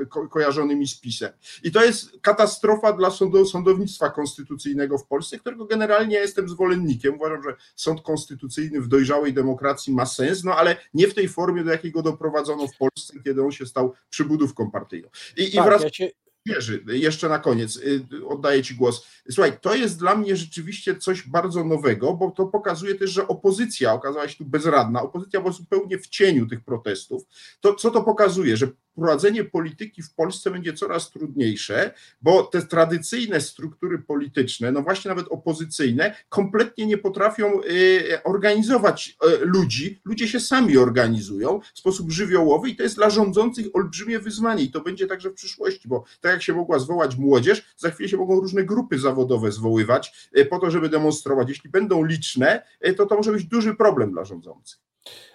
ko 0.10 0.28
kojarzonymi 0.28 0.88
z 0.88 1.00
PiSem. 1.00 1.32
I 1.64 1.72
to 1.72 1.84
jest 1.84 2.12
katastrofa 2.22 2.94
dla 2.94 3.12
sądownictwa 3.46 4.10
konstytucyjnego 4.10 4.98
w 4.98 5.06
Polsce, 5.06 5.40
którego 5.40 5.57
generalnie 5.66 6.16
ja 6.16 6.22
jestem 6.22 6.50
zwolennikiem. 6.50 7.16
Uważam, 7.16 7.44
że 7.44 7.56
sąd 7.76 8.02
konstytucyjny 8.02 8.82
w 8.82 8.88
dojrzałej 8.88 9.34
demokracji 9.34 9.94
ma 9.94 10.06
sens, 10.06 10.44
no 10.44 10.56
ale 10.56 10.78
nie 10.94 11.08
w 11.08 11.14
tej 11.14 11.28
formie, 11.28 11.64
do 11.64 11.72
jakiego 11.72 12.02
doprowadzono 12.02 12.68
w 12.68 12.78
Polsce, 12.78 13.20
kiedy 13.24 13.44
on 13.44 13.52
się 13.52 13.66
stał 13.66 13.94
przybudówką 14.10 14.72
partyjną. 14.72 15.10
I, 15.38 15.52
tak, 15.52 15.54
i 15.54 15.68
wraz... 15.68 15.84
Ja. 16.00 16.08
Wierzy. 16.48 16.84
Jeszcze 16.88 17.30
na 17.30 17.40
koniec 17.40 17.78
y, 17.78 18.06
oddaję 18.28 18.64
Ci 18.64 18.76
głos. 18.76 19.08
Słuchaj, 19.32 19.60
to 19.62 19.76
jest 19.76 20.00
dla 20.00 20.16
mnie 20.16 20.36
rzeczywiście 20.36 20.96
coś 20.96 21.28
bardzo 21.28 21.64
nowego, 21.64 22.14
bo 22.14 22.32
to 22.32 22.46
pokazuje 22.46 22.96
też, 22.96 23.12
że 23.12 23.28
opozycja 23.28 23.94
okazała 23.94 24.28
się 24.28 24.38
tu 24.38 24.46
bezradna. 24.46 25.02
Opozycja 25.02 25.42
była 25.42 25.52
zupełnie 25.52 25.98
w 25.98 26.08
cieniu 26.08 26.48
tych 26.48 26.64
protestów. 26.64 27.24
To, 27.60 27.76
co 27.76 27.92
to 27.92 28.04
pokazuje? 28.04 28.58
Że 28.58 28.68
prowadzenie 28.98 29.44
polityki 29.44 30.04
w 30.04 30.14
Polsce 30.14 30.52
będzie 30.52 30.74
coraz 30.74 31.12
trudniejsze, 31.12 31.94
bo 32.22 32.44
te 32.44 32.62
tradycyjne 32.62 33.42
struktury 33.42 34.00
polityczne, 34.00 34.72
no 34.72 34.82
właśnie 34.82 35.10
nawet 35.10 35.28
opozycyjne, 35.28 36.16
kompletnie 36.30 36.86
nie 36.86 36.98
potrafią 36.98 37.62
y, 37.62 38.24
organizować 38.24 39.18
y, 39.44 39.46
ludzi. 39.46 40.02
Ludzie 40.06 40.28
się 40.28 40.40
sami 40.40 40.78
organizują 40.78 41.60
w 41.74 41.80
sposób 41.80 42.12
żywiołowy 42.12 42.70
i 42.70 42.76
to 42.76 42.84
jest 42.84 42.96
dla 42.96 43.10
rządzących 43.10 43.66
olbrzymie 43.74 44.20
wyzwanie 44.20 44.64
i 44.64 44.72
to 44.72 44.82
będzie 44.82 45.08
także 45.08 45.30
w 45.30 45.34
przyszłości, 45.34 45.88
bo 45.88 46.04
tak 46.22 46.32
jak 46.32 46.42
się 46.42 46.54
mogła 46.54 46.80
zwołać 46.80 47.16
młodzież, 47.16 47.64
za 47.78 47.92
chwilę 47.92 48.10
się 48.10 48.18
mogą 48.18 48.40
różne 48.40 48.64
grupy 48.64 49.00
zawodowe 49.00 49.52
zwoływać 49.52 50.30
y, 50.38 50.46
po 50.46 50.60
to, 50.60 50.72
żeby 50.72 50.90
demonstrować. 50.90 51.50
Jeśli 51.50 51.70
będą 51.70 52.04
liczne, 52.04 52.64
to 52.98 53.06
to 53.06 53.16
może 53.16 53.32
być 53.32 53.46
duży 53.46 53.76
problem 53.76 54.12
dla 54.12 54.26
rządzących. 54.26 54.87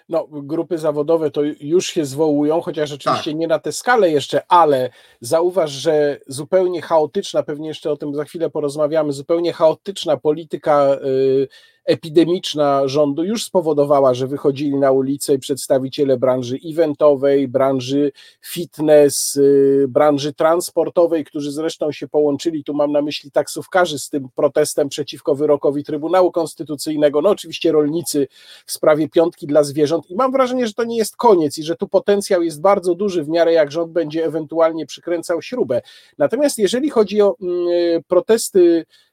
No, 0.09 0.27
grupy 0.31 0.77
zawodowe 0.77 1.31
to 1.31 1.41
już 1.61 1.87
się 1.87 2.05
zwołują, 2.05 2.61
chociaż 2.61 2.91
oczywiście 2.91 3.31
tak. 3.31 3.39
nie 3.39 3.47
na 3.47 3.59
tę 3.59 3.71
skalę 3.71 4.11
jeszcze, 4.11 4.41
ale 4.47 4.89
zauważ, 5.21 5.71
że 5.71 6.19
zupełnie 6.27 6.81
chaotyczna, 6.81 7.43
pewnie 7.43 7.67
jeszcze 7.67 7.91
o 7.91 7.97
tym 7.97 8.15
za 8.15 8.23
chwilę 8.23 8.49
porozmawiamy, 8.49 9.13
zupełnie 9.13 9.53
chaotyczna 9.53 10.17
polityka 10.17 10.97
y, 11.05 11.47
epidemiczna 11.85 12.87
rządu 12.87 13.23
już 13.23 13.43
spowodowała, 13.43 14.13
że 14.13 14.27
wychodzili 14.27 14.75
na 14.75 14.91
ulicę 14.91 15.37
przedstawiciele 15.37 16.17
branży 16.17 16.59
eventowej, 16.71 17.47
branży 17.47 18.11
fitness, 18.41 19.35
y, 19.35 19.85
branży 19.89 20.33
transportowej, 20.33 21.25
którzy 21.25 21.51
zresztą 21.51 21.91
się 21.91 22.07
połączyli, 22.07 22.63
tu 22.63 22.73
mam 22.73 22.91
na 22.91 23.01
myśli 23.01 23.31
taksówkarzy 23.31 23.99
z 23.99 24.09
tym 24.09 24.29
protestem 24.35 24.89
przeciwko 24.89 25.35
wyrokowi 25.35 25.83
Trybunału 25.83 26.31
Konstytucyjnego, 26.31 27.21
no 27.21 27.29
oczywiście 27.29 27.71
rolnicy 27.71 28.27
w 28.65 28.71
sprawie 28.71 29.09
piątki 29.09 29.47
dla 29.47 29.63
zwierząt 29.63 30.11
i 30.11 30.15
mam 30.15 30.31
wrażenie, 30.31 30.67
że 30.67 30.73
to 30.73 30.83
nie 30.83 30.97
jest 30.97 31.15
koniec 31.15 31.57
i 31.57 31.63
że 31.63 31.75
tu 31.75 31.87
potencjał 31.87 32.43
jest 32.43 32.61
bardzo 32.61 32.95
duży 32.95 33.23
w 33.23 33.29
miarę 33.29 33.53
jak 33.53 33.71
rząd 33.71 33.91
będzie 33.91 34.25
ewentualnie 34.25 34.85
przykręcał 34.85 35.41
śrubę. 35.41 35.81
Natomiast 36.17 36.57
jeżeli 36.57 36.89
chodzi 36.89 37.21
o 37.21 37.35
mm, 37.41 38.03
protesty 38.07 38.85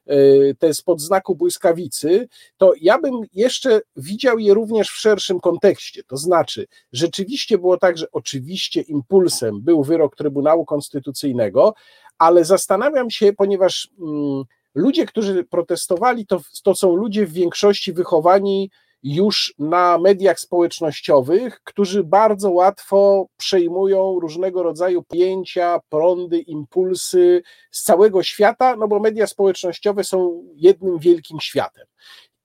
te 0.59 0.73
spod 0.73 1.01
znaku 1.01 1.35
błyskawicy, 1.35 2.27
to 2.57 2.73
ja 2.81 2.99
bym 2.99 3.13
jeszcze 3.33 3.81
widział 3.95 4.39
je 4.39 4.53
również 4.53 4.89
w 4.89 4.99
szerszym 4.99 5.39
kontekście. 5.39 6.03
To 6.03 6.17
znaczy, 6.17 6.67
rzeczywiście 6.93 7.57
było 7.57 7.77
tak, 7.77 7.97
że 7.97 8.11
oczywiście 8.11 8.81
impulsem 8.81 9.61
był 9.61 9.83
wyrok 9.83 10.15
Trybunału 10.15 10.65
Konstytucyjnego, 10.65 11.73
ale 12.17 12.45
zastanawiam 12.45 13.09
się, 13.09 13.33
ponieważ 13.33 13.89
mm, 13.99 14.43
ludzie, 14.75 15.05
którzy 15.05 15.43
protestowali, 15.43 16.25
to, 16.25 16.41
to 16.63 16.75
są 16.75 16.95
ludzie 16.95 17.25
w 17.25 17.33
większości 17.33 17.93
wychowani 17.93 18.71
już 19.03 19.53
na 19.59 19.97
mediach 19.97 20.39
społecznościowych, 20.39 21.61
którzy 21.63 22.03
bardzo 22.03 22.51
łatwo 22.51 23.27
przejmują 23.37 24.19
różnego 24.19 24.63
rodzaju 24.63 25.03
pojęcia, 25.03 25.79
prądy, 25.89 26.39
impulsy 26.39 27.43
z 27.71 27.83
całego 27.83 28.23
świata, 28.23 28.75
no 28.75 28.87
bo 28.87 28.99
media 28.99 29.27
społecznościowe 29.27 30.03
są 30.03 30.43
jednym 30.55 30.99
wielkim 30.99 31.39
światem. 31.39 31.85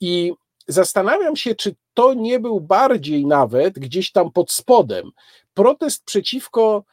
I 0.01 0.33
zastanawiam 0.69 1.37
się, 1.37 1.55
czy 1.55 1.75
to 1.95 2.15
nie 2.15 2.41
był 2.41 2.61
bardziej 2.61 3.27
nawet 3.27 3.79
gdzieś 3.79 4.13
tam 4.13 4.33
pod 4.33 4.53
spodem 4.53 5.11
protest 5.55 6.05
przeciwko 6.05 6.85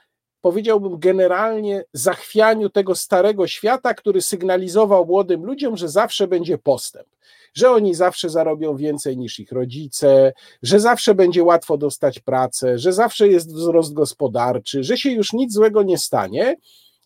powiedziałbym 0.41 0.99
generalnie 0.99 1.83
zachwianiu 1.93 2.69
tego 2.69 2.95
starego 2.95 3.47
świata, 3.47 3.93
który 3.93 4.21
sygnalizował 4.21 5.05
młodym 5.05 5.45
ludziom, 5.45 5.77
że 5.77 5.89
zawsze 5.89 6.27
będzie 6.27 6.57
postęp 6.57 7.07
że 7.53 7.71
oni 7.71 7.95
zawsze 7.95 8.29
zarobią 8.29 8.75
więcej 8.75 9.17
niż 9.17 9.39
ich 9.39 9.51
rodzice, 9.51 10.33
że 10.63 10.79
zawsze 10.79 11.15
będzie 11.15 11.43
łatwo 11.43 11.77
dostać 11.77 12.19
pracę, 12.19 12.79
że 12.79 12.93
zawsze 12.93 13.27
jest 13.27 13.53
wzrost 13.53 13.93
gospodarczy, 13.93 14.83
że 14.83 14.97
się 14.97 15.11
już 15.11 15.33
nic 15.33 15.53
złego 15.53 15.83
nie 15.83 15.97
stanie. 15.97 16.55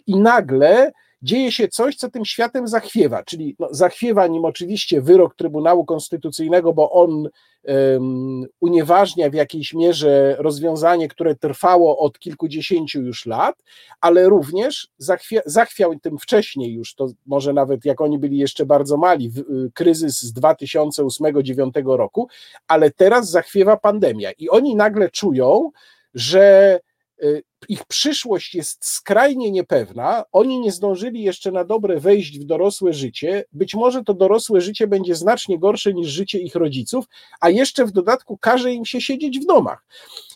I 0.07 0.15
nagle 0.15 0.91
dzieje 1.21 1.51
się 1.51 1.67
coś, 1.67 1.95
co 1.95 2.09
tym 2.09 2.25
światem 2.25 2.67
zachwiewa, 2.67 3.23
czyli 3.23 3.55
no, 3.59 3.67
zachwiewa 3.71 4.27
nim 4.27 4.45
oczywiście 4.45 5.01
wyrok 5.01 5.35
Trybunału 5.35 5.85
Konstytucyjnego, 5.85 6.73
bo 6.73 6.91
on 6.91 7.29
um, 7.63 8.45
unieważnia 8.59 9.29
w 9.29 9.33
jakiejś 9.33 9.73
mierze 9.73 10.35
rozwiązanie, 10.39 11.07
które 11.07 11.35
trwało 11.35 11.97
od 11.97 12.19
kilkudziesięciu 12.19 13.01
już 13.01 13.25
lat, 13.25 13.63
ale 14.01 14.29
również 14.29 14.87
zachwia, 14.97 15.41
zachwiał 15.45 15.99
tym 15.99 16.17
wcześniej 16.17 16.73
już, 16.73 16.95
to 16.95 17.07
może 17.25 17.53
nawet 17.53 17.85
jak 17.85 18.01
oni 18.01 18.19
byli 18.19 18.37
jeszcze 18.37 18.65
bardzo 18.65 18.97
mali, 18.97 19.29
w, 19.29 19.37
y, 19.37 19.71
kryzys 19.73 20.21
z 20.21 20.33
2008-2009 20.33 21.97
roku, 21.97 22.27
ale 22.67 22.91
teraz 22.91 23.29
zachwiewa 23.29 23.77
pandemia 23.77 24.31
i 24.31 24.49
oni 24.49 24.75
nagle 24.75 25.09
czują, 25.09 25.71
że 26.13 26.79
y, 27.23 27.43
ich 27.69 27.85
przyszłość 27.85 28.55
jest 28.55 28.85
skrajnie 28.85 29.51
niepewna, 29.51 30.23
oni 30.31 30.59
nie 30.59 30.71
zdążyli 30.71 31.23
jeszcze 31.23 31.51
na 31.51 31.63
dobre 31.63 31.99
wejść 31.99 32.39
w 32.39 32.43
dorosłe 32.43 32.93
życie, 32.93 33.43
być 33.53 33.75
może 33.75 34.03
to 34.03 34.13
dorosłe 34.13 34.61
życie 34.61 34.87
będzie 34.87 35.15
znacznie 35.15 35.59
gorsze 35.59 35.93
niż 35.93 36.09
życie 36.09 36.39
ich 36.39 36.55
rodziców, 36.55 37.05
a 37.41 37.49
jeszcze 37.49 37.85
w 37.85 37.91
dodatku 37.91 38.37
każe 38.37 38.73
im 38.73 38.85
się 38.85 39.01
siedzieć 39.01 39.39
w 39.39 39.45
domach. 39.45 39.85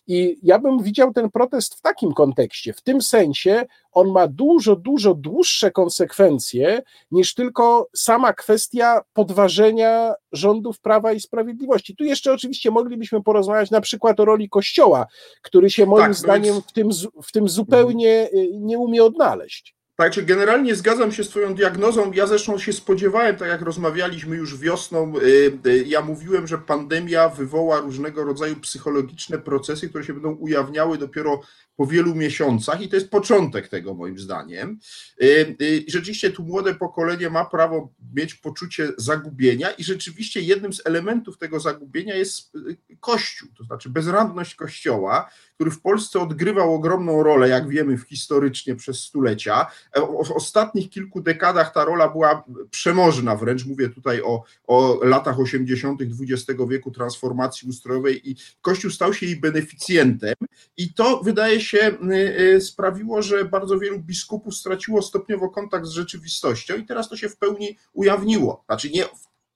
I 0.08 0.38
ja 0.44 0.60
bym 0.60 0.84
widział 0.84 1.14
ten 1.14 1.32
protest 1.32 1.76
w 1.76 1.82
takim 1.82 2.14
kontekście. 2.14 2.74
W 2.74 2.82
tym 2.82 3.02
sensie 3.02 3.66
on 3.92 4.12
ma 4.12 4.28
dużo, 4.28 4.76
dużo 4.76 5.14
dłuższe 5.14 5.72
konsekwencje 5.72 6.82
niż 7.12 7.34
tylko 7.34 7.88
sama 7.96 8.34
kwestia 8.34 9.02
podważenia 9.14 10.14
rządów 10.32 10.80
Prawa 10.80 11.14
i 11.14 11.20
Sprawiedliwości. 11.20 11.96
Tu 11.96 12.04
jeszcze 12.04 12.34
oczywiście 12.34 12.72
moglibyśmy 12.72 13.24
porozmawiać 13.24 13.72
na 13.72 13.82
przykład 13.82 14.20
o 14.20 14.26
roli 14.26 14.50
Kościoła, 14.50 15.08
który 15.42 15.70
się 15.70 15.86
moim 15.86 16.06
tak, 16.06 16.16
zdaniem 16.16 16.62
w 16.62 16.72
tym, 16.72 16.90
w 17.24 17.32
tym 17.32 17.50
zupełnie 17.50 18.30
y, 18.34 18.50
nie 18.58 18.80
umie 18.80 19.04
odnaleźć. 19.04 19.76
Także 20.02 20.24
generalnie 20.24 20.76
zgadzam 20.76 21.12
się 21.12 21.24
z 21.24 21.30
Twoją 21.30 21.56
diagnozą. 21.56 22.12
Ja 22.12 22.28
zresztą 22.28 22.58
się 22.58 22.74
spodziewałem, 22.74 23.36
tak 23.36 23.48
jak 23.50 23.62
rozmawialiśmy 23.62 24.36
już 24.36 24.58
wiosną, 24.58 25.14
y, 25.18 25.52
y, 25.68 25.84
ja 25.88 26.02
mówiłem, 26.02 26.48
że 26.48 26.58
pandemia 26.58 27.30
wywoła 27.30 27.80
różnego 27.80 28.24
rodzaju 28.24 28.56
psychologiczne 28.56 29.38
procesy, 29.38 29.90
które 29.90 30.04
się 30.04 30.14
będą 30.14 30.32
ujawniały 30.32 30.98
dopiero 30.98 31.42
po 31.82 31.88
wielu 31.88 32.15
miesiącach 32.15 32.82
i 32.82 32.89
to 32.89 32.96
jest 32.96 33.10
początek 33.10 33.67
tego 33.67 33.94
moim 33.94 34.20
zdaniem. 34.20 34.80
Y, 35.22 35.86
rzeczywiście 35.88 36.32
tu 36.32 36.44
młode 36.44 36.76
pokolenie 36.76 37.30
ma 37.30 37.46
prawo 37.46 37.94
mieć 38.15 38.36
poczucie 38.36 38.89
zagubienia 38.98 39.72
i 39.72 39.84
rzeczywiście 39.84 40.41
jednym 40.41 40.74
z 40.74 40.82
elementów 40.86 41.38
tego 41.38 41.60
zagubienia 41.60 42.15
jest 42.15 42.54
Kościół, 43.00 43.50
to 43.58 43.63
znaczy 43.63 43.89
bezradność 43.89 44.56
Kościoła, 44.56 45.30
który 45.56 45.72
w 45.72 45.82
Polsce 45.82 46.20
odgrywał 46.20 46.74
ogromną 46.74 47.24
rolę, 47.24 47.50
jak 47.50 47.70
wiemy, 47.70 47.98
historycznie 47.98 48.76
przez 48.76 49.00
stulecia. 49.00 49.65
W 50.28 50.32
ostatnich 50.32 50.89
kilku 50.89 51.22
dekadach 51.22 51.74
ta 51.74 51.86
rola 51.86 52.10
była 52.10 52.44
przemożna, 52.72 53.36
wręcz 53.36 53.65
mówię 53.65 53.89
tutaj 53.89 54.22
o, 54.22 54.44
o 54.67 55.00
latach 55.04 55.39
80. 55.39 56.02
XX 56.02 56.60
wieku, 56.70 56.91
transformacji 56.91 57.70
ustrojowej, 57.70 58.30
i 58.30 58.36
Kościół 58.62 58.91
stał 58.91 59.13
się 59.13 59.26
jej 59.26 59.36
beneficjentem, 59.36 60.36
i 60.78 60.94
to 60.94 61.22
wydaje 61.24 61.62
się 61.62 61.71
y, 61.78 62.42
y, 62.56 62.62
sprawiło, 62.62 63.22
że 63.22 63.46
bardzo 63.46 63.80
wielu 63.80 64.00
biskupów 64.00 64.56
straciło 64.56 65.02
stopniowo 65.02 65.50
kontakt 65.50 65.86
z 65.86 65.92
rzeczywistością, 65.92 66.76
i 66.76 66.86
teraz 66.86 67.10
to 67.10 67.18
się 67.18 67.30
w 67.30 67.38
pełni 67.38 67.78
ujawniło. 67.94 68.64
Znaczy 68.68 68.90
nie 68.90 69.06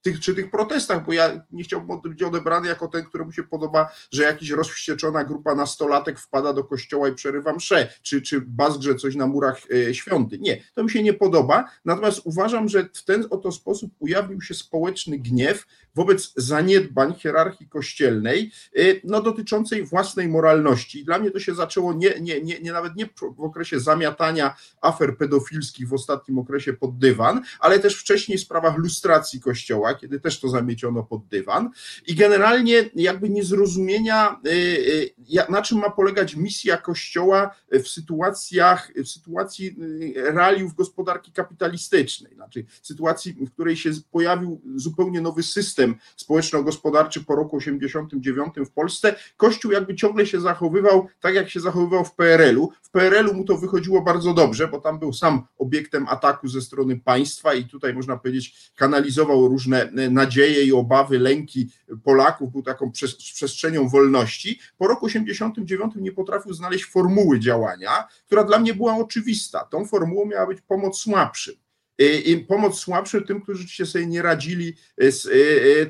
tych, 0.06 0.20
czy 0.20 0.34
tych 0.34 0.50
protestach, 0.50 1.06
bo 1.06 1.12
ja 1.12 1.46
nie 1.52 1.64
chciałbym 1.64 2.00
być 2.00 2.22
odebrany 2.22 2.68
jako 2.68 2.88
ten, 2.88 3.04
któremu 3.04 3.32
się 3.32 3.42
podoba, 3.42 3.88
że 4.10 4.22
jakiś 4.22 4.50
rozwścieczona 4.50 5.24
grupa 5.24 5.54
nastolatek 5.54 6.18
wpada 6.20 6.52
do 6.52 6.64
kościoła 6.64 7.08
i 7.08 7.14
przerywa 7.14 7.52
mszę, 7.52 7.88
czy, 8.02 8.22
czy 8.22 8.40
bazgrze 8.40 8.94
coś 8.94 9.14
na 9.14 9.26
murach 9.26 9.58
e, 9.70 9.94
świątyń. 9.94 10.40
Nie, 10.40 10.62
to 10.74 10.84
mi 10.84 10.90
się 10.90 11.02
nie 11.02 11.12
podoba, 11.12 11.70
natomiast 11.84 12.20
uważam, 12.24 12.68
że 12.68 12.88
w 12.94 13.04
ten 13.04 13.26
oto 13.30 13.52
sposób 13.52 13.90
ujawnił 13.98 14.40
się 14.40 14.54
społeczny 14.54 15.18
gniew 15.18 15.66
wobec 15.96 16.32
zaniedbań 16.36 17.14
hierarchii 17.14 17.68
kościelnej, 17.68 18.52
e, 18.76 18.80
no 19.04 19.22
dotyczącej 19.22 19.84
własnej 19.84 20.28
moralności. 20.28 21.04
Dla 21.04 21.18
mnie 21.18 21.30
to 21.30 21.40
się 21.40 21.54
zaczęło 21.54 21.92
nie, 21.92 22.14
nie, 22.20 22.40
nie, 22.40 22.60
nie 22.60 22.72
nawet 22.72 22.96
nie 22.96 23.06
w 23.36 23.40
okresie 23.40 23.80
zamiatania 23.80 24.56
afer 24.80 25.16
pedofilskich 25.16 25.88
w 25.88 25.92
ostatnim 25.92 26.38
okresie 26.38 26.72
pod 26.72 26.98
dywan, 26.98 27.42
ale 27.60 27.78
też 27.78 27.96
wcześniej 27.96 28.38
w 28.38 28.40
sprawach 28.40 28.76
lustracji 28.78 29.40
kościoła, 29.40 29.94
kiedy 29.94 30.20
też 30.20 30.40
to 30.40 30.48
zamieciono 30.48 31.02
pod 31.02 31.26
dywan 31.26 31.70
i 32.06 32.14
generalnie 32.14 32.90
jakby 32.94 33.28
niezrozumienia, 33.28 34.40
y, 34.46 34.50
y, 34.50 35.50
na 35.50 35.62
czym 35.62 35.78
ma 35.78 35.90
polegać 35.90 36.36
misja 36.36 36.76
Kościoła 36.76 37.54
w 37.72 37.88
sytuacjach, 37.88 38.92
w 39.04 39.08
sytuacji 39.08 39.76
y, 40.16 40.32
realiów 40.32 40.74
gospodarki 40.74 41.32
kapitalistycznej, 41.32 42.34
znaczy 42.34 42.64
sytuacji, 42.82 43.32
w 43.32 43.50
której 43.52 43.76
się 43.76 43.90
pojawił 44.10 44.60
zupełnie 44.76 45.20
nowy 45.20 45.42
system 45.42 45.85
społeczno-gospodarczy 46.16 47.24
po 47.24 47.36
roku 47.36 47.56
89 47.56 48.54
w 48.66 48.70
Polsce. 48.70 49.14
Kościół 49.36 49.72
jakby 49.72 49.94
ciągle 49.94 50.26
się 50.26 50.40
zachowywał 50.40 51.06
tak, 51.20 51.34
jak 51.34 51.50
się 51.50 51.60
zachowywał 51.60 52.04
w 52.04 52.14
PRL-u. 52.14 52.72
W 52.82 52.90
PRL-u 52.90 53.34
mu 53.34 53.44
to 53.44 53.56
wychodziło 53.58 54.02
bardzo 54.02 54.34
dobrze, 54.34 54.68
bo 54.68 54.80
tam 54.80 54.98
był 54.98 55.12
sam 55.12 55.46
obiektem 55.58 56.08
ataku 56.08 56.48
ze 56.48 56.60
strony 56.60 57.00
państwa 57.00 57.54
i 57.54 57.64
tutaj 57.64 57.94
można 57.94 58.16
powiedzieć 58.16 58.72
kanalizował 58.76 59.48
różne 59.48 59.90
nadzieje 60.10 60.64
i 60.64 60.72
obawy, 60.72 61.18
lęki 61.18 61.70
Polaków, 62.04 62.52
był 62.52 62.62
taką 62.62 62.92
przestrzenią 63.34 63.88
wolności. 63.88 64.60
Po 64.78 64.86
roku 64.88 65.06
89 65.06 65.92
nie 65.96 66.12
potrafił 66.12 66.52
znaleźć 66.52 66.84
formuły 66.84 67.40
działania, 67.40 67.90
która 68.26 68.44
dla 68.44 68.58
mnie 68.58 68.74
była 68.74 68.96
oczywista. 68.96 69.64
Tą 69.64 69.86
formułą 69.86 70.26
miała 70.26 70.46
być 70.46 70.60
pomoc 70.60 70.98
słabszym. 70.98 71.65
I 71.98 72.38
pomoc 72.48 72.78
słabszym 72.78 73.24
tym, 73.24 73.40
którzy 73.40 73.58
rzeczywiście 73.58 73.86
sobie 73.86 74.06
nie 74.06 74.22
radzili 74.22 74.76
z 74.98 75.28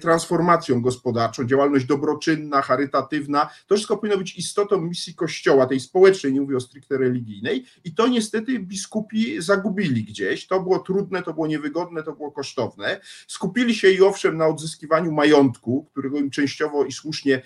transformacją 0.00 0.82
gospodarczą, 0.82 1.46
działalność 1.46 1.84
dobroczynna, 1.84 2.62
charytatywna. 2.62 3.48
To 3.66 3.74
wszystko 3.74 3.96
powinno 3.96 4.18
być 4.18 4.38
istotą 4.38 4.80
misji 4.80 5.14
Kościoła, 5.14 5.66
tej 5.66 5.80
społecznej, 5.80 6.32
nie 6.32 6.40
mówię 6.40 6.56
o 6.56 6.60
stricte 6.60 6.98
religijnej. 6.98 7.66
I 7.84 7.94
to 7.94 8.06
niestety 8.06 8.58
biskupi 8.58 9.42
zagubili 9.42 10.04
gdzieś. 10.04 10.46
To 10.46 10.60
było 10.60 10.78
trudne, 10.78 11.22
to 11.22 11.34
było 11.34 11.46
niewygodne, 11.46 12.02
to 12.02 12.12
było 12.12 12.32
kosztowne. 12.32 13.00
Skupili 13.26 13.74
się 13.74 13.90
i 13.90 14.02
owszem 14.02 14.36
na 14.36 14.46
odzyskiwaniu 14.46 15.12
majątku, 15.12 15.86
którego 15.90 16.18
im 16.18 16.30
częściowo 16.30 16.84
i 16.84 16.92
słusznie 16.92 17.42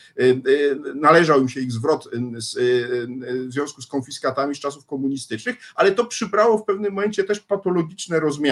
należał 0.94 1.40
im 1.40 1.48
się 1.48 1.60
ich 1.60 1.72
zwrot 1.72 2.08
w 3.48 3.52
związku 3.52 3.82
z 3.82 3.86
konfiskatami 3.86 4.54
z 4.54 4.58
czasów 4.58 4.86
komunistycznych, 4.86 5.56
ale 5.74 5.92
to 5.92 6.04
przybrało 6.04 6.58
w 6.58 6.64
pewnym 6.64 6.92
momencie 6.92 7.24
też 7.24 7.40
patologiczne 7.40 8.20
rozmiary. 8.20 8.49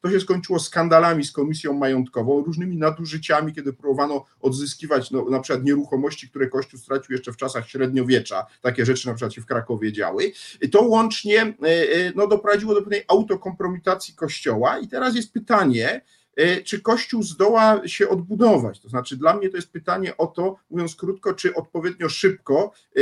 To 0.00 0.10
się 0.10 0.20
skończyło 0.20 0.58
skandalami 0.58 1.24
z 1.24 1.32
komisją 1.32 1.72
majątkową, 1.72 2.44
różnymi 2.44 2.76
nadużyciami, 2.76 3.52
kiedy 3.52 3.72
próbowano 3.72 4.24
odzyskiwać 4.40 5.10
no, 5.10 5.24
na 5.30 5.40
przykład 5.40 5.64
nieruchomości, 5.64 6.28
które 6.28 6.48
Kościół 6.48 6.80
stracił 6.80 7.12
jeszcze 7.12 7.32
w 7.32 7.36
czasach 7.36 7.68
średniowiecza. 7.68 8.46
Takie 8.62 8.86
rzeczy 8.86 9.06
na 9.06 9.14
przykład 9.14 9.34
się 9.34 9.40
w 9.40 9.46
Krakowie 9.46 9.92
działy. 9.92 10.32
To 10.72 10.82
łącznie 10.82 11.40
e, 11.42 11.66
e, 11.66 12.12
no, 12.16 12.26
doprowadziło 12.26 12.74
do 12.74 12.80
pewnej 12.82 13.04
autokompromitacji 13.08 14.14
Kościoła 14.14 14.78
i 14.78 14.88
teraz 14.88 15.16
jest 15.16 15.32
pytanie, 15.32 16.00
czy 16.64 16.80
Kościół 16.80 17.22
zdoła 17.22 17.88
się 17.88 18.08
odbudować. 18.08 18.80
To 18.80 18.88
znaczy, 18.88 19.16
dla 19.16 19.36
mnie 19.36 19.48
to 19.48 19.56
jest 19.56 19.72
pytanie 19.72 20.16
o 20.16 20.26
to, 20.26 20.56
mówiąc 20.70 20.96
krótko, 20.96 21.34
czy 21.34 21.54
odpowiednio 21.54 22.08
szybko 22.08 22.72
e, 22.96 23.00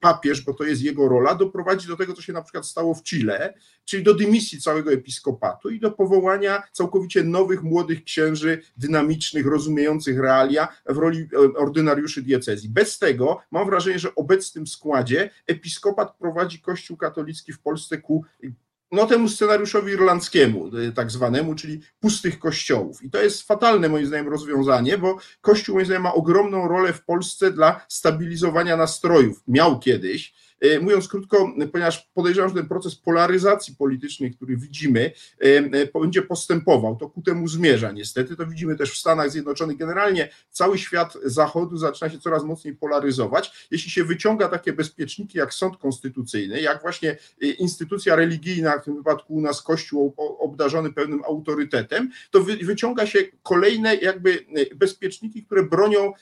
papież, 0.00 0.40
bo 0.40 0.54
to 0.54 0.64
jest 0.64 0.82
jego 0.82 1.08
rola, 1.08 1.34
doprowadzi 1.34 1.88
do 1.88 1.96
tego, 1.96 2.12
co 2.14 2.22
się 2.22 2.32
na 2.32 2.42
przykład 2.42 2.66
stało 2.66 2.94
w 2.94 3.02
Chile, 3.02 3.54
czyli 3.84 4.02
do 4.02 4.14
dymisji 4.14 4.60
całego 4.60 4.92
episkopatu 4.92 5.70
i 5.70 5.80
do 5.80 5.90
powołania 5.90 6.62
całkowicie 6.72 7.24
nowych, 7.24 7.62
młodych 7.62 8.04
księży, 8.04 8.62
dynamicznych, 8.76 9.46
rozumiejących 9.46 10.18
realia 10.18 10.68
w 10.88 10.96
roli 10.96 11.28
e, 11.32 11.38
ordynariuszy 11.58 12.22
diecezji. 12.22 12.68
Bez 12.68 12.98
tego 12.98 13.42
mam 13.50 13.66
wrażenie, 13.66 13.98
że 13.98 14.14
obecnym 14.14 14.66
składzie 14.66 15.30
episkopat 15.46 16.16
prowadzi 16.16 16.60
Kościół 16.60 16.96
katolicki 16.96 17.52
w 17.52 17.60
Polsce 17.60 17.98
ku 17.98 18.24
no 18.92 19.06
temu 19.06 19.28
scenariuszowi 19.28 19.92
irlandzkiemu, 19.92 20.76
y, 20.76 20.92
tak 20.92 21.10
zwanemu, 21.10 21.54
czyli 21.54 21.80
pustych 22.00 22.38
kościołów. 22.38 23.02
I 23.02 23.10
to 23.10 23.22
jest 23.22 23.42
fatalne 23.42 23.88
moim 23.88 24.06
zdaniem 24.06 24.28
rozwiązanie, 24.28 24.98
bo 24.98 25.18
Kościół 25.40 25.74
moim 25.74 25.86
zdaniem 25.86 26.02
ma 26.02 26.14
ogromną 26.14 26.68
rolę 26.68 26.92
w 26.92 27.04
Polsce 27.04 27.50
dla 27.50 27.86
stabilizowania 27.88 28.76
nastrojów. 28.76 29.42
Miał 29.48 29.78
kiedyś, 29.78 30.34
mówiąc 30.80 31.08
krótko, 31.08 31.52
ponieważ 31.72 32.10
podejrzewam, 32.14 32.50
że 32.50 32.54
ten 32.56 32.68
proces 32.68 32.94
polaryzacji 32.94 33.74
politycznej, 33.74 34.34
który 34.34 34.56
widzimy, 34.56 35.00
e, 35.00 35.44
e, 35.44 36.00
będzie 36.00 36.22
postępował, 36.22 36.96
to 36.96 37.08
ku 37.08 37.22
temu 37.22 37.48
zmierza 37.48 37.92
niestety. 37.92 38.36
To 38.36 38.46
widzimy 38.46 38.76
też 38.76 38.90
w 38.90 38.98
Stanach 38.98 39.30
Zjednoczonych. 39.30 39.76
Generalnie 39.76 40.28
cały 40.50 40.78
świat 40.78 41.18
Zachodu 41.24 41.76
zaczyna 41.76 42.10
się 42.10 42.18
coraz 42.18 42.44
mocniej 42.44 42.74
polaryzować. 42.74 43.68
Jeśli 43.70 43.90
się 43.90 44.04
wyciąga 44.04 44.48
takie 44.48 44.72
bezpieczniki 44.72 45.38
jak 45.38 45.54
sąd 45.54 45.76
konstytucyjny, 45.76 46.60
jak 46.60 46.82
właśnie 46.82 47.16
instytucja 47.58 48.16
religijna, 48.16 48.78
w 48.78 48.84
tym 48.84 48.96
wypadku 48.96 49.34
u 49.34 49.40
nas 49.40 49.62
Kościół 49.62 50.14
obdarzony 50.16 50.92
pewnym 50.92 51.24
autorytetem, 51.24 52.10
to 52.30 52.40
wyciąga 52.40 53.06
się 53.06 53.18
kolejne 53.42 53.94
jakby 53.94 54.46
bezpieczniki, 54.76 55.44
które 55.44 55.62
bronią 55.62 56.12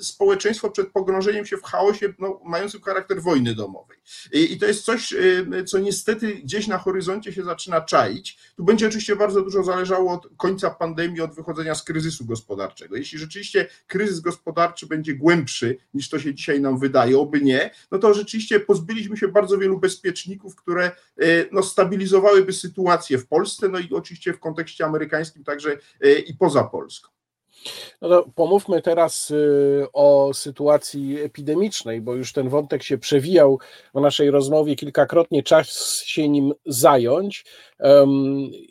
społeczeństwo 0.00 0.70
przed 0.70 0.88
pogrążeniem 0.88 1.46
się 1.46 1.56
w 1.56 1.62
chaosie 1.62 2.14
no, 2.18 2.40
mającym 2.44 2.80
charakter 2.80 3.22
wojny 3.22 3.54
domowej. 3.54 3.96
I, 4.32 4.52
I, 4.52 4.58
to 4.58 4.66
jest 4.66 4.84
coś, 4.84 5.12
y, 5.12 5.64
co 5.66 5.78
niestety 5.78 6.34
gdzieś 6.34 6.66
na 6.66 6.78
horyzoncie 6.78 7.32
się 7.32 7.44
zaczyna 7.44 7.80
czaić. 7.80 8.38
Tu 8.56 8.64
będzie 8.64 8.86
oczywiście 8.86 9.16
bardzo 9.16 9.42
dużo 9.42 9.64
zależało 9.64 10.12
od 10.12 10.28
końca 10.36 10.70
pandemii, 10.70 11.20
od 11.20 11.34
wychodzenia 11.34 11.74
z 11.74 11.82
kryzysu 11.82 12.24
gospodarczego. 12.24 12.96
Jeśli 12.96 13.18
rzeczywiście 13.18 13.68
kryzys 13.86 14.20
gospodarczy 14.20 14.86
będzie 14.86 15.14
głębszy 15.14 15.78
niż 15.94 16.08
to 16.08 16.18
się 16.18 16.34
dzisiaj 16.34 16.60
nam 16.60 16.78
wydaje, 16.78 17.18
oby 17.18 17.40
nie, 17.40 17.70
no 17.90 17.98
to 17.98 18.14
rzeczywiście 18.14 18.60
pozbyliśmy 18.60 19.16
się 19.16 19.28
bardzo 19.28 19.58
wielu 19.58 19.80
bezpieczników, 19.80 20.56
które 20.56 20.90
y, 21.22 21.48
no, 21.52 21.62
stabilizowałyby 21.62 22.52
sytuację 22.52 23.18
w 23.18 23.26
Polsce, 23.26 23.68
no 23.68 23.78
i 23.78 23.88
oczywiście 23.90 24.32
w 24.32 24.40
kontekście 24.40 24.84
amerykańskim 24.84 25.44
także 25.44 25.78
y, 26.04 26.18
i 26.18 26.34
poza 26.34 26.64
Polską. 26.64 27.15
No 28.02 28.08
to 28.08 28.30
pomówmy 28.34 28.82
teraz 28.82 29.30
y, 29.30 29.86
o 29.92 30.30
sytuacji 30.34 31.20
epidemicznej, 31.20 32.00
bo 32.00 32.14
już 32.14 32.32
ten 32.32 32.48
wątek 32.48 32.82
się 32.82 32.98
przewijał 32.98 33.58
w 33.94 34.00
naszej 34.00 34.30
rozmowie 34.30 34.76
kilkakrotnie, 34.76 35.42
czas 35.42 36.00
się 36.04 36.28
nim 36.28 36.54
zająć. 36.66 37.44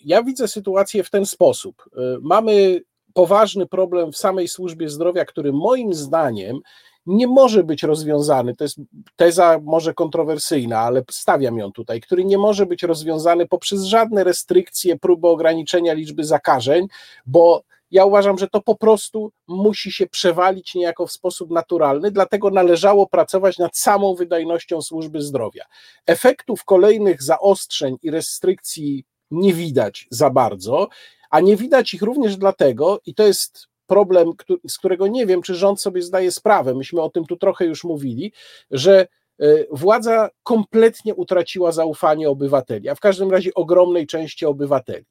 Ja 0.05 0.23
widzę 0.23 0.47
sytuację 0.47 1.03
w 1.03 1.09
ten 1.09 1.25
sposób. 1.25 1.83
Y, 1.87 1.99
mamy 2.21 2.81
poważny 3.13 3.65
problem 3.65 4.11
w 4.11 4.17
samej 4.17 4.47
służbie 4.47 4.89
zdrowia, 4.89 5.25
który 5.25 5.53
moim 5.53 5.93
zdaniem 5.93 6.59
nie 7.05 7.27
może 7.27 7.63
być 7.63 7.83
rozwiązany. 7.83 8.55
To 8.55 8.63
jest 8.63 8.77
teza 9.15 9.59
może 9.63 9.93
kontrowersyjna, 9.93 10.79
ale 10.79 11.03
stawiam 11.11 11.57
ją 11.57 11.71
tutaj, 11.71 12.01
który 12.01 12.25
nie 12.25 12.37
może 12.37 12.65
być 12.65 12.83
rozwiązany 12.83 13.47
poprzez 13.47 13.83
żadne 13.83 14.23
restrykcje, 14.23 14.99
próby 14.99 15.27
ograniczenia 15.27 15.93
liczby 15.93 16.23
zakażeń, 16.23 16.87
bo 17.25 17.63
ja 17.91 18.05
uważam, 18.05 18.37
że 18.37 18.47
to 18.47 18.61
po 18.61 18.75
prostu 18.75 19.31
musi 19.47 19.91
się 19.91 20.07
przewalić 20.07 20.75
niejako 20.75 21.07
w 21.07 21.11
sposób 21.11 21.51
naturalny, 21.51 22.11
dlatego 22.11 22.49
należało 22.49 23.07
pracować 23.07 23.57
nad 23.57 23.77
samą 23.77 24.15
wydajnością 24.15 24.81
służby 24.81 25.21
zdrowia. 25.21 25.65
Efektów 26.05 26.63
kolejnych 26.63 27.23
zaostrzeń 27.23 27.97
i 28.01 28.11
restrykcji 28.11 29.05
nie 29.31 29.53
widać 29.53 30.07
za 30.09 30.29
bardzo, 30.29 30.87
a 31.29 31.39
nie 31.39 31.55
widać 31.55 31.93
ich 31.93 32.01
również 32.01 32.37
dlatego, 32.37 32.99
i 33.05 33.15
to 33.15 33.23
jest 33.23 33.67
problem, 33.87 34.31
z 34.67 34.77
którego 34.77 35.07
nie 35.07 35.25
wiem, 35.25 35.41
czy 35.41 35.55
rząd 35.55 35.81
sobie 35.81 36.01
zdaje 36.01 36.31
sprawę, 36.31 36.73
myśmy 36.73 37.01
o 37.01 37.09
tym 37.09 37.25
tu 37.25 37.37
trochę 37.37 37.65
już 37.65 37.83
mówili, 37.83 38.33
że 38.71 39.07
e, 39.39 39.45
władza 39.71 40.29
kompletnie 40.43 41.15
utraciła 41.15 41.71
zaufanie 41.71 42.29
obywateli, 42.29 42.89
a 42.89 42.95
w 42.95 42.99
każdym 42.99 43.31
razie 43.31 43.53
ogromnej 43.53 44.07
części 44.07 44.45
obywateli. 44.45 45.05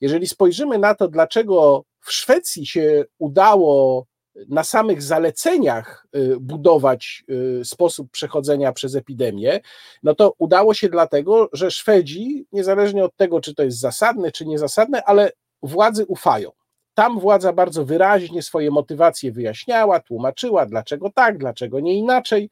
Jeżeli 0.00 0.26
spojrzymy 0.26 0.78
na 0.78 0.94
to, 0.94 1.08
dlaczego 1.08 1.84
w 2.00 2.12
Szwecji 2.12 2.66
się 2.66 3.04
udało 3.18 4.06
na 4.48 4.64
samych 4.64 5.02
zaleceniach 5.02 6.06
y, 6.16 6.36
budować 6.40 7.24
y, 7.60 7.64
sposób 7.64 8.10
przechodzenia 8.10 8.72
przez 8.72 8.94
epidemię, 8.94 9.60
no 10.02 10.14
to 10.14 10.34
udało 10.38 10.74
się 10.74 10.88
dlatego, 10.88 11.48
że 11.52 11.70
Szwedzi, 11.70 12.46
niezależnie 12.52 13.04
od 13.04 13.16
tego, 13.16 13.40
czy 13.40 13.54
to 13.54 13.62
jest 13.62 13.80
zasadne, 13.80 14.32
czy 14.32 14.46
niezasadne, 14.46 15.04
ale 15.04 15.32
władzy 15.62 16.06
ufają. 16.06 16.50
Tam 16.94 17.20
władza 17.20 17.52
bardzo 17.52 17.84
wyraźnie 17.84 18.42
swoje 18.42 18.70
motywacje 18.70 19.32
wyjaśniała, 19.32 20.00
tłumaczyła, 20.00 20.66
dlaczego 20.66 21.10
tak, 21.10 21.38
dlaczego 21.38 21.80
nie 21.80 21.94
inaczej. 21.94 22.50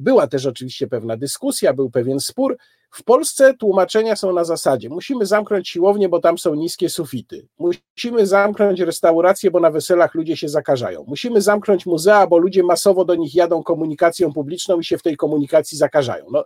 Była 0.00 0.26
też 0.26 0.46
oczywiście 0.46 0.86
pewna 0.86 1.16
dyskusja, 1.16 1.72
był 1.72 1.90
pewien 1.90 2.20
spór, 2.20 2.56
w 2.90 3.04
Polsce 3.04 3.54
tłumaczenia 3.54 4.16
są 4.16 4.32
na 4.32 4.44
zasadzie: 4.44 4.88
musimy 4.88 5.26
zamknąć 5.26 5.68
siłownię, 5.68 6.08
bo 6.08 6.20
tam 6.20 6.38
są 6.38 6.54
niskie 6.54 6.88
sufity. 6.88 7.48
Musimy 7.58 8.26
zamknąć 8.26 8.80
restauracje, 8.80 9.50
bo 9.50 9.60
na 9.60 9.70
weselach 9.70 10.14
ludzie 10.14 10.36
się 10.36 10.48
zakażają. 10.48 11.04
Musimy 11.08 11.40
zamknąć 11.40 11.86
muzea, 11.86 12.26
bo 12.26 12.38
ludzie 12.38 12.62
masowo 12.62 13.04
do 13.04 13.14
nich 13.14 13.34
jadą 13.34 13.62
komunikacją 13.62 14.32
publiczną 14.32 14.78
i 14.80 14.84
się 14.84 14.98
w 14.98 15.02
tej 15.02 15.16
komunikacji 15.16 15.78
zakażają. 15.78 16.24
No, 16.30 16.44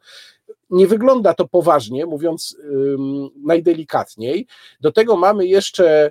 nie 0.71 0.87
wygląda 0.87 1.35
to 1.35 1.49
poważnie, 1.49 2.07
mówiąc 2.07 2.57
najdelikatniej. 3.45 4.47
Do 4.81 4.93
tego 4.93 5.17
mamy 5.17 5.47
jeszcze 5.47 6.11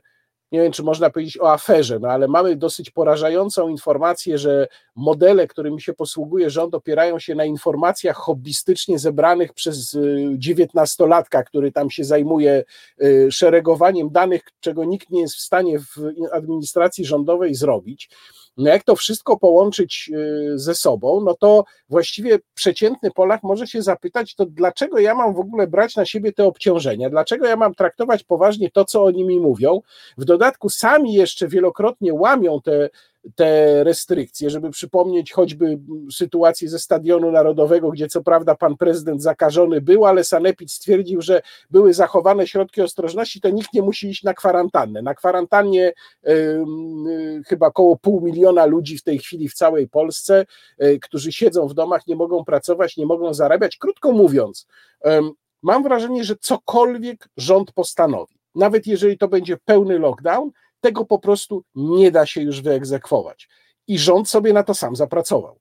nie 0.52 0.62
wiem, 0.62 0.72
czy 0.72 0.84
można 0.84 1.10
powiedzieć 1.10 1.40
o 1.40 1.52
aferze, 1.52 2.00
no 2.00 2.08
ale 2.08 2.28
mamy 2.28 2.56
dosyć 2.56 2.90
porażającą 2.90 3.70
informację, 3.70 4.38
że 4.38 4.68
modele, 4.96 5.48
którymi 5.48 5.82
się 5.82 5.94
posługuje 5.94 6.50
rząd, 6.50 6.76
opierają 6.76 7.20
się 7.20 7.36
na 7.36 7.46
informacjach 7.46 8.18
hobbystycznie 8.18 9.00
zebranych 9.00 9.54
przez 9.54 9.94
y, 9.94 10.30
dziewiętnastolatka, 10.38 11.44
który 11.44 11.72
tam 11.72 11.90
się 11.90 12.04
zajmuje 12.04 12.64
y, 13.04 13.28
szeregowaniem 13.32 14.10
danych, 14.10 14.42
czego 14.60 14.86
nikt 14.86 15.10
nie 15.10 15.22
jest 15.22 15.36
w 15.36 15.42
stanie 15.42 15.80
w 15.80 15.98
administracji 16.32 17.06
rządowej 17.06 17.56
zrobić. 17.56 18.10
No 18.58 18.70
jak 18.70 18.84
to 18.84 18.96
wszystko 18.96 19.38
połączyć 19.38 20.12
y, 20.14 20.60
ze 20.60 20.76
sobą, 20.76 21.22
no 21.22 21.34
to 21.34 21.64
właściwie 21.90 22.40
przeciętny 22.54 23.12
Polak 23.12 23.44
może 23.44 23.68
się 23.68 23.82
zapytać, 23.82 24.36
to 24.36 24.46
dlaczego 24.46 25.00
ja 25.00 25.16
mam 25.16 25.34
w 25.34 25.40
ogóle 25.40 25.68
brać 25.68 25.96
na 25.96 26.06
siebie 26.06 26.34
te 26.34 26.46
obciążenia? 26.46 27.10
Dlaczego 27.10 27.48
ja 27.48 27.56
mam 27.56 27.76
traktować 27.76 28.24
poważnie 28.24 28.72
to, 28.72 28.86
co 28.86 29.04
oni 29.04 29.24
mi 29.24 29.40
mówią? 29.40 29.82
W 30.18 30.26
dodatku 30.26 30.70
sami 30.70 31.14
jeszcze 31.14 31.48
wielokrotnie 31.48 32.14
łamią 32.14 32.62
te 32.62 32.90
te 33.36 33.84
restrykcje, 33.84 34.50
żeby 34.50 34.70
przypomnieć 34.70 35.32
choćby 35.32 35.80
sytuację 36.12 36.70
ze 36.70 36.80
Stadionu 36.80 37.32
Narodowego, 37.32 37.92
gdzie 37.92 38.08
co 38.08 38.24
prawda 38.24 38.56
pan 38.56 38.78
prezydent 38.78 39.22
zakażony 39.22 39.82
był, 39.82 40.06
ale 40.06 40.24
Sanepid 40.24 40.72
stwierdził, 40.72 41.22
że 41.22 41.42
były 41.70 41.94
zachowane 41.94 42.48
środki 42.48 42.82
ostrożności, 42.82 43.42
to 43.42 43.50
nikt 43.50 43.74
nie 43.74 43.82
musi 43.82 44.10
iść 44.10 44.24
na 44.24 44.34
kwarantannę. 44.34 45.02
Na 45.02 45.16
kwarantannie 45.16 45.94
y, 46.28 46.32
y, 46.32 47.42
chyba 47.48 47.68
około 47.68 47.96
pół 47.96 48.22
miliona 48.22 48.66
ludzi 48.66 48.98
w 48.98 49.04
tej 49.04 49.20
chwili 49.20 49.50
w 49.50 49.54
całej 49.54 49.90
Polsce, 49.90 50.46
y, 50.84 51.00
którzy 51.00 51.32
siedzą 51.32 51.68
w 51.68 51.74
domach, 51.74 52.08
nie 52.08 52.16
mogą 52.16 52.46
pracować, 52.46 52.98
nie 52.98 53.06
mogą 53.06 53.34
zarabiać. 53.34 53.78
Krótko 53.78 54.12
mówiąc, 54.12 54.68
mam 55.62 55.84
wrażenie, 55.84 56.24
że 56.24 56.36
cokolwiek 56.36 57.30
rząd 57.38 57.72
postanowi, 57.72 58.36
nawet 58.56 58.88
jeżeli 58.88 59.18
to 59.18 59.28
będzie 59.28 59.58
pełny 59.66 60.00
lockdown, 60.00 60.52
tego 60.82 61.06
po 61.06 61.20
prostu 61.20 61.63
nie 61.76 62.12
da 62.12 62.26
się 62.26 62.41
już 62.41 62.62
wyegzekwować. 62.62 63.50
I 63.88 64.00
rząd 64.00 64.30
sobie 64.30 64.54
na 64.54 64.63
to 64.63 64.74
sam 64.74 64.96
zapracował. 64.96 65.61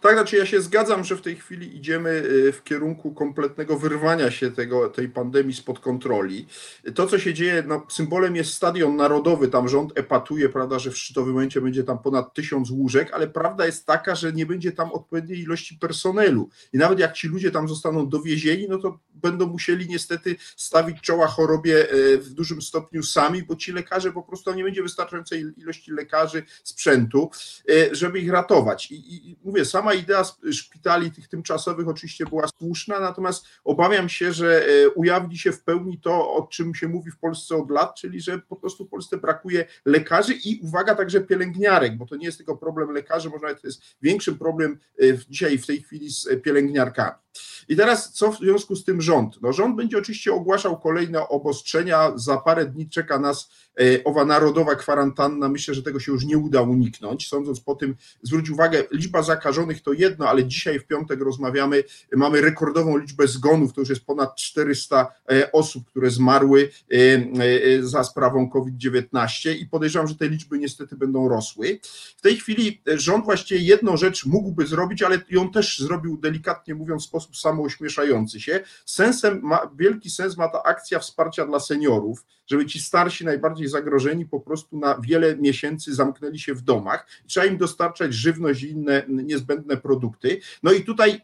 Tak, 0.00 0.14
znaczy 0.14 0.36
ja 0.36 0.46
się 0.46 0.62
zgadzam, 0.62 1.04
że 1.04 1.16
w 1.16 1.22
tej 1.22 1.36
chwili 1.36 1.76
idziemy 1.76 2.10
y, 2.10 2.52
w 2.52 2.64
kierunku 2.64 3.14
kompletnego 3.14 3.78
wyrwania 3.78 4.30
się 4.30 4.50
tego, 4.50 4.88
tej 4.88 5.08
pandemii 5.08 5.54
spod 5.54 5.78
kontroli. 5.78 6.46
To, 6.94 7.06
co 7.06 7.18
się 7.18 7.34
dzieje, 7.34 7.64
no, 7.66 7.86
symbolem 7.90 8.36
jest 8.36 8.54
stadion 8.54 8.96
narodowy, 8.96 9.48
tam 9.48 9.68
rząd 9.68 9.98
epatuje, 9.98 10.48
prawda, 10.48 10.78
że 10.78 10.90
w 10.90 10.98
szczytowym 10.98 11.34
momencie 11.34 11.60
będzie 11.60 11.84
tam 11.84 11.98
ponad 11.98 12.34
tysiąc 12.34 12.70
łóżek, 12.70 13.12
ale 13.12 13.28
prawda 13.28 13.66
jest 13.66 13.86
taka, 13.86 14.14
że 14.14 14.32
nie 14.32 14.46
będzie 14.46 14.72
tam 14.72 14.92
odpowiedniej 14.92 15.40
ilości 15.40 15.78
personelu. 15.78 16.48
I 16.72 16.78
nawet 16.78 16.98
jak 16.98 17.12
ci 17.12 17.28
ludzie 17.28 17.50
tam 17.50 17.68
zostaną 17.68 18.08
dowiezieni, 18.08 18.66
no 18.68 18.78
to 18.78 18.98
będą 19.14 19.46
musieli 19.46 19.88
niestety 19.88 20.36
stawić 20.56 21.00
czoła 21.00 21.26
chorobie 21.26 21.92
y, 21.92 22.18
w 22.18 22.30
dużym 22.30 22.62
stopniu 22.62 23.02
sami, 23.02 23.42
bo 23.42 23.56
ci 23.56 23.72
lekarze 23.72 24.12
po 24.12 24.22
prostu 24.22 24.54
nie 24.54 24.64
będzie 24.64 24.82
wystarczającej 24.82 25.52
ilości 25.56 25.92
lekarzy, 25.92 26.42
sprzętu, 26.64 27.30
y, 27.70 27.88
żeby 27.92 28.20
ich 28.20 28.30
ratować. 28.30 28.90
I, 28.90 29.30
i 29.30 29.36
mówię, 29.44 29.61
sama 29.64 29.94
idea 29.94 30.24
szpitali 30.52 31.10
tych 31.10 31.28
tymczasowych 31.28 31.88
oczywiście 31.88 32.26
była 32.26 32.48
słuszna, 32.58 33.00
natomiast 33.00 33.46
obawiam 33.64 34.08
się, 34.08 34.32
że 34.32 34.66
e, 34.66 34.88
ujawni 34.90 35.38
się 35.38 35.52
w 35.52 35.62
pełni 35.62 36.00
to, 36.00 36.34
o 36.34 36.46
czym 36.46 36.74
się 36.74 36.88
mówi 36.88 37.10
w 37.10 37.18
Polsce 37.18 37.56
od 37.56 37.70
lat, 37.70 37.94
czyli 37.94 38.20
że 38.20 38.38
po 38.38 38.56
prostu 38.56 38.86
w 38.86 38.88
Polsce 38.88 39.16
brakuje 39.16 39.64
lekarzy 39.84 40.34
i 40.44 40.60
uwaga 40.62 40.94
także 40.94 41.20
pielęgniarek, 41.20 41.96
bo 41.96 42.06
to 42.06 42.16
nie 42.16 42.26
jest 42.26 42.38
tylko 42.38 42.56
problem 42.56 42.90
lekarzy, 42.90 43.30
może 43.30 43.42
nawet 43.42 43.60
to 43.60 43.66
jest 43.66 43.82
większym 44.02 44.38
problem 44.38 44.78
e, 45.02 45.04
dzisiaj 45.28 45.58
w 45.58 45.66
tej 45.66 45.82
chwili 45.82 46.10
z 46.10 46.28
pielęgniarkami. 46.42 47.22
I 47.68 47.76
teraz 47.76 48.12
co 48.12 48.32
w 48.32 48.38
związku 48.38 48.76
z 48.76 48.84
tym 48.84 49.02
rząd? 49.02 49.42
No 49.42 49.52
rząd 49.52 49.76
będzie 49.76 49.98
oczywiście 49.98 50.32
ogłaszał 50.32 50.80
kolejne 50.80 51.28
obostrzenia, 51.28 52.12
za 52.14 52.36
parę 52.36 52.66
dni 52.66 52.88
czeka 52.88 53.18
nas 53.18 53.50
e, 53.71 53.71
owa 54.04 54.24
narodowa 54.24 54.74
kwarantanna, 54.74 55.48
myślę, 55.48 55.74
że 55.74 55.82
tego 55.82 56.00
się 56.00 56.12
już 56.12 56.24
nie 56.24 56.38
uda 56.38 56.62
uniknąć, 56.62 57.28
sądząc 57.28 57.60
po 57.60 57.74
tym, 57.74 57.96
zwróć 58.22 58.50
uwagę, 58.50 58.84
liczba 58.90 59.22
zakażonych 59.22 59.82
to 59.82 59.92
jedno, 59.92 60.28
ale 60.28 60.44
dzisiaj 60.44 60.78
w 60.78 60.86
piątek 60.86 61.20
rozmawiamy, 61.20 61.84
mamy 62.16 62.40
rekordową 62.40 62.96
liczbę 62.96 63.28
zgonów, 63.28 63.72
to 63.72 63.80
już 63.80 63.90
jest 63.90 64.04
ponad 64.04 64.36
400 64.36 65.14
e, 65.32 65.52
osób, 65.52 65.86
które 65.86 66.10
zmarły 66.10 66.70
e, 66.90 67.82
za 67.82 68.04
sprawą 68.04 68.50
COVID-19 68.50 69.56
i 69.56 69.66
podejrzewam, 69.66 70.08
że 70.08 70.14
te 70.14 70.28
liczby 70.28 70.58
niestety 70.58 70.96
będą 70.96 71.28
rosły. 71.28 71.80
W 72.16 72.20
tej 72.20 72.36
chwili 72.36 72.82
rząd 72.86 73.24
właściwie 73.24 73.60
jedną 73.60 73.96
rzecz 73.96 74.26
mógłby 74.26 74.66
zrobić, 74.66 75.02
ale 75.02 75.20
ją 75.30 75.50
też 75.50 75.78
zrobił 75.78 76.16
delikatnie 76.16 76.74
mówiąc 76.74 77.02
w 77.02 77.06
sposób 77.06 77.36
samouśmieszający 77.36 78.40
się. 78.40 78.60
Sensem 78.86 79.40
ma, 79.42 79.70
wielki 79.76 80.10
sens 80.10 80.36
ma 80.36 80.48
ta 80.48 80.62
akcja 80.62 80.98
wsparcia 80.98 81.46
dla 81.46 81.60
seniorów, 81.60 82.24
żeby 82.52 82.66
ci 82.66 82.80
starsi, 82.80 83.24
najbardziej 83.24 83.68
zagrożeni, 83.68 84.26
po 84.26 84.40
prostu 84.40 84.78
na 84.78 84.98
wiele 85.00 85.36
miesięcy 85.36 85.94
zamknęli 85.94 86.38
się 86.38 86.54
w 86.54 86.62
domach. 86.62 87.06
Trzeba 87.26 87.46
im 87.46 87.56
dostarczać 87.56 88.14
żywność 88.14 88.62
i 88.62 88.70
inne 88.70 89.02
niezbędne 89.08 89.76
produkty. 89.76 90.40
No 90.62 90.72
i 90.72 90.84
tutaj 90.84 91.20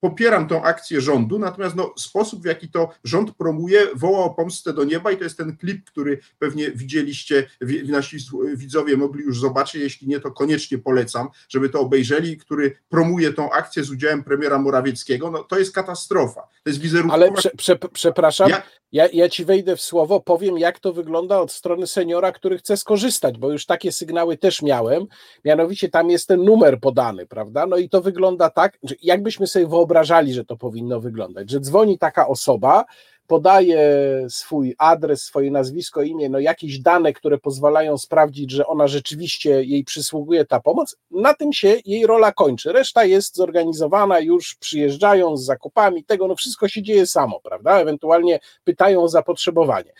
popieram 0.00 0.48
tą 0.48 0.62
akcję 0.62 1.00
rządu, 1.00 1.38
natomiast 1.38 1.76
no, 1.76 1.94
sposób, 1.96 2.42
w 2.42 2.46
jaki 2.46 2.68
to 2.68 2.88
rząd 3.04 3.34
promuje, 3.34 3.86
woła 3.94 4.24
o 4.24 4.30
pomstę 4.30 4.72
do 4.72 4.84
nieba 4.84 5.12
i 5.12 5.16
to 5.16 5.24
jest 5.24 5.36
ten 5.36 5.56
klip, 5.56 5.84
który 5.84 6.18
pewnie 6.38 6.70
widzieliście, 6.70 7.46
nasi 7.88 8.16
widzowie 8.54 8.96
mogli 8.96 9.24
już 9.24 9.40
zobaczyć, 9.40 9.82
jeśli 9.82 10.08
nie, 10.08 10.20
to 10.20 10.30
koniecznie 10.30 10.78
polecam, 10.78 11.28
żeby 11.48 11.68
to 11.68 11.80
obejrzeli, 11.80 12.36
który 12.36 12.76
promuje 12.88 13.32
tą 13.32 13.50
akcję 13.50 13.84
z 13.84 13.90
udziałem 13.90 14.24
premiera 14.24 14.58
Morawieckiego, 14.58 15.30
no 15.30 15.44
to 15.44 15.58
jest 15.58 15.74
katastrofa, 15.74 16.40
to 16.40 16.70
jest 16.70 16.80
wizerunkowa... 16.80 17.14
Ale 17.14 17.32
prze, 17.32 17.50
prze, 17.50 17.78
przepraszam. 17.92 18.50
Ja, 18.92 19.08
ja 19.12 19.28
ci 19.28 19.44
wejdę 19.44 19.76
w 19.76 19.80
słowo, 19.80 20.20
powiem, 20.20 20.58
jak 20.58 20.78
to 20.78 20.92
wygląda 20.92 21.40
od 21.40 21.52
strony 21.52 21.86
seniora, 21.86 22.32
który 22.32 22.58
chce 22.58 22.76
skorzystać, 22.76 23.38
bo 23.38 23.52
już 23.52 23.66
takie 23.66 23.92
sygnały 23.92 24.36
też 24.36 24.62
miałem. 24.62 25.06
Mianowicie 25.44 25.88
tam 25.88 26.10
jest 26.10 26.28
ten 26.28 26.44
numer 26.44 26.80
podany, 26.80 27.26
prawda? 27.26 27.66
No 27.66 27.76
i 27.76 27.88
to 27.88 28.00
wygląda 28.00 28.50
tak, 28.50 28.78
jakbyśmy 29.02 29.46
sobie 29.46 29.66
wyobrażali, 29.66 30.32
że 30.32 30.44
to 30.44 30.56
powinno 30.56 31.00
wyglądać, 31.00 31.50
że 31.50 31.60
dzwoni 31.60 31.98
taka 31.98 32.28
osoba, 32.28 32.84
podaje 33.32 33.80
swój 34.28 34.74
adres, 34.78 35.22
swoje 35.22 35.50
nazwisko, 35.50 36.02
imię, 36.02 36.28
no 36.28 36.38
jakieś 36.38 36.78
dane, 36.78 37.12
które 37.12 37.38
pozwalają 37.38 37.98
sprawdzić, 37.98 38.50
że 38.50 38.66
ona 38.66 38.88
rzeczywiście 38.88 39.62
jej 39.64 39.84
przysługuje 39.84 40.44
ta 40.44 40.60
pomoc, 40.60 40.96
na 41.10 41.34
tym 41.34 41.52
się 41.52 41.76
jej 41.84 42.06
rola 42.06 42.32
kończy. 42.32 42.72
Reszta 42.72 43.04
jest 43.04 43.36
zorganizowana 43.36 44.20
już 44.20 44.54
przyjeżdżają 44.54 45.36
z 45.36 45.44
zakupami, 45.44 46.04
tego 46.04 46.28
no 46.28 46.36
wszystko 46.36 46.68
się 46.68 46.82
dzieje 46.82 47.06
samo, 47.06 47.40
prawda? 47.40 47.80
Ewentualnie 47.80 48.40
pytają 48.64 49.02
o 49.02 49.08
zapotrzebowanie. 49.08 49.92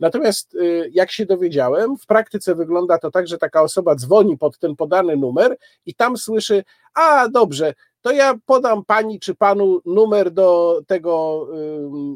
Natomiast 0.00 0.54
y, 0.54 0.90
jak 0.92 1.12
się 1.12 1.26
dowiedziałem, 1.26 1.96
w 1.96 2.06
praktyce 2.06 2.54
wygląda 2.54 2.98
to 2.98 3.10
tak, 3.10 3.28
że 3.28 3.38
taka 3.38 3.62
osoba 3.62 3.94
dzwoni 3.94 4.38
pod 4.38 4.58
ten 4.58 4.76
podany 4.76 5.16
numer 5.16 5.56
i 5.86 5.94
tam 5.94 6.16
słyszy: 6.16 6.64
A 6.94 7.28
dobrze, 7.28 7.74
to 8.04 8.12
ja 8.12 8.34
podam 8.46 8.84
pani 8.84 9.20
czy 9.20 9.34
panu 9.34 9.80
numer 9.84 10.30
do 10.30 10.80
tego, 10.86 11.48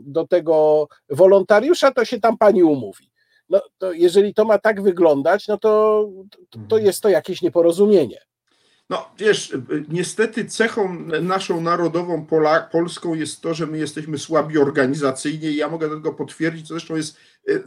do 0.04 0.26
tego 0.26 0.88
wolontariusza, 1.10 1.90
to 1.90 2.04
się 2.04 2.20
tam 2.20 2.38
pani 2.38 2.62
umówi. 2.62 3.10
No 3.48 3.60
to 3.78 3.92
jeżeli 3.92 4.34
to 4.34 4.44
ma 4.44 4.58
tak 4.58 4.82
wyglądać, 4.82 5.48
no 5.48 5.58
to, 5.58 6.04
to 6.50 6.58
mhm. 6.58 6.84
jest 6.84 7.00
to 7.00 7.08
jakieś 7.08 7.42
nieporozumienie. 7.42 8.27
No 8.90 9.10
wiesz, 9.18 9.56
niestety 9.88 10.44
cechą 10.44 10.98
naszą 11.22 11.60
narodową 11.60 12.26
Pola, 12.26 12.60
polską 12.60 13.14
jest 13.14 13.40
to, 13.40 13.54
że 13.54 13.66
my 13.66 13.78
jesteśmy 13.78 14.18
słabi 14.18 14.58
organizacyjnie 14.58 15.50
i 15.50 15.56
ja 15.56 15.68
mogę 15.68 15.88
tego 15.88 16.12
potwierdzić, 16.12 16.68
co 16.68 16.74
zresztą 16.74 16.96
jest 16.96 17.16
e, 17.48 17.52
e, 17.54 17.60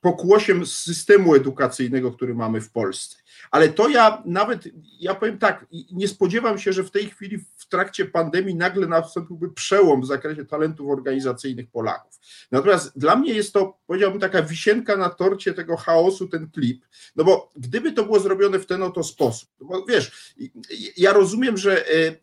pokłosiem 0.00 0.66
systemu 0.66 1.34
edukacyjnego, 1.34 2.12
który 2.12 2.34
mamy 2.34 2.60
w 2.60 2.70
Polsce. 2.70 3.16
Ale 3.50 3.68
to 3.68 3.88
ja 3.88 4.22
nawet, 4.26 4.68
ja 5.00 5.14
powiem 5.14 5.38
tak, 5.38 5.66
nie 5.92 6.08
spodziewam 6.08 6.58
się, 6.58 6.72
że 6.72 6.84
w 6.84 6.90
tej 6.90 7.10
chwili 7.10 7.44
trakcie 7.72 8.04
pandemii 8.04 8.54
nagle 8.54 8.86
nastąpiłby 8.86 9.50
przełom 9.50 10.02
w 10.02 10.06
zakresie 10.06 10.44
talentów 10.44 10.90
organizacyjnych 10.90 11.70
Polaków. 11.70 12.20
Natomiast 12.50 12.98
dla 12.98 13.16
mnie 13.16 13.34
jest 13.34 13.52
to, 13.52 13.78
powiedziałbym, 13.86 14.20
taka 14.20 14.42
wisienka 14.42 14.96
na 14.96 15.08
torcie 15.08 15.54
tego 15.54 15.76
chaosu, 15.76 16.28
ten 16.28 16.50
klip, 16.50 16.84
no 17.16 17.24
bo 17.24 17.50
gdyby 17.56 17.92
to 17.92 18.04
było 18.04 18.20
zrobione 18.20 18.58
w 18.58 18.66
ten 18.66 18.82
oto 18.82 19.02
sposób, 19.04 19.48
no 19.60 19.66
bo 19.66 19.84
wiesz, 19.86 20.34
ja 20.96 21.12
rozumiem, 21.12 21.56
że 21.56 21.86
e, 21.86 22.08
e, 22.08 22.08
e, 22.08 22.14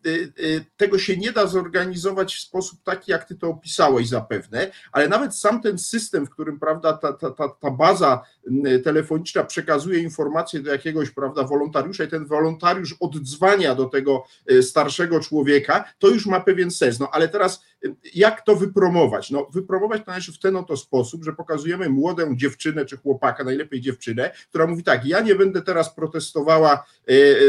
tego 0.76 0.98
się 0.98 1.16
nie 1.16 1.32
da 1.32 1.46
zorganizować 1.46 2.34
w 2.34 2.40
sposób 2.40 2.82
taki, 2.84 3.10
jak 3.12 3.24
ty 3.24 3.34
to 3.34 3.48
opisałeś 3.48 4.08
zapewne, 4.08 4.70
ale 4.92 5.08
nawet 5.08 5.36
sam 5.36 5.62
ten 5.62 5.78
system, 5.78 6.26
w 6.26 6.30
którym, 6.30 6.58
prawda, 6.58 6.92
ta, 6.92 7.12
ta, 7.12 7.30
ta, 7.30 7.48
ta 7.48 7.70
baza 7.70 8.22
telefoniczna 8.84 9.44
przekazuje 9.44 9.98
informacje 9.98 10.60
do 10.60 10.72
jakiegoś, 10.72 11.10
prawda, 11.10 11.44
wolontariusza 11.44 12.04
i 12.04 12.08
ten 12.08 12.26
wolontariusz 12.26 12.96
oddzwania 13.00 13.74
do 13.74 13.84
tego 13.84 14.24
starszego 14.62 15.20
człowieka, 15.20 15.84
to 15.98 16.08
już 16.08 16.26
ma 16.26 16.40
pewien 16.40 16.70
sens. 16.70 17.00
No 17.00 17.08
ale 17.12 17.28
teraz 17.28 17.64
jak 18.14 18.42
to 18.42 18.56
wypromować? 18.56 19.30
No, 19.30 19.46
wypromować 19.52 20.00
to 20.04 20.10
należy 20.10 20.32
w 20.32 20.38
ten 20.38 20.56
oto 20.56 20.76
sposób, 20.76 21.24
że 21.24 21.32
pokazujemy 21.32 21.88
młodą 21.88 22.36
dziewczynę 22.36 22.84
czy 22.84 22.96
chłopaka, 22.96 23.44
najlepiej 23.44 23.80
dziewczynę, 23.80 24.30
która 24.48 24.66
mówi 24.66 24.82
tak, 24.82 25.06
ja 25.06 25.20
nie 25.20 25.34
będę 25.34 25.62
teraz 25.62 25.94
protestowała 25.94 26.72
e, 26.72 26.82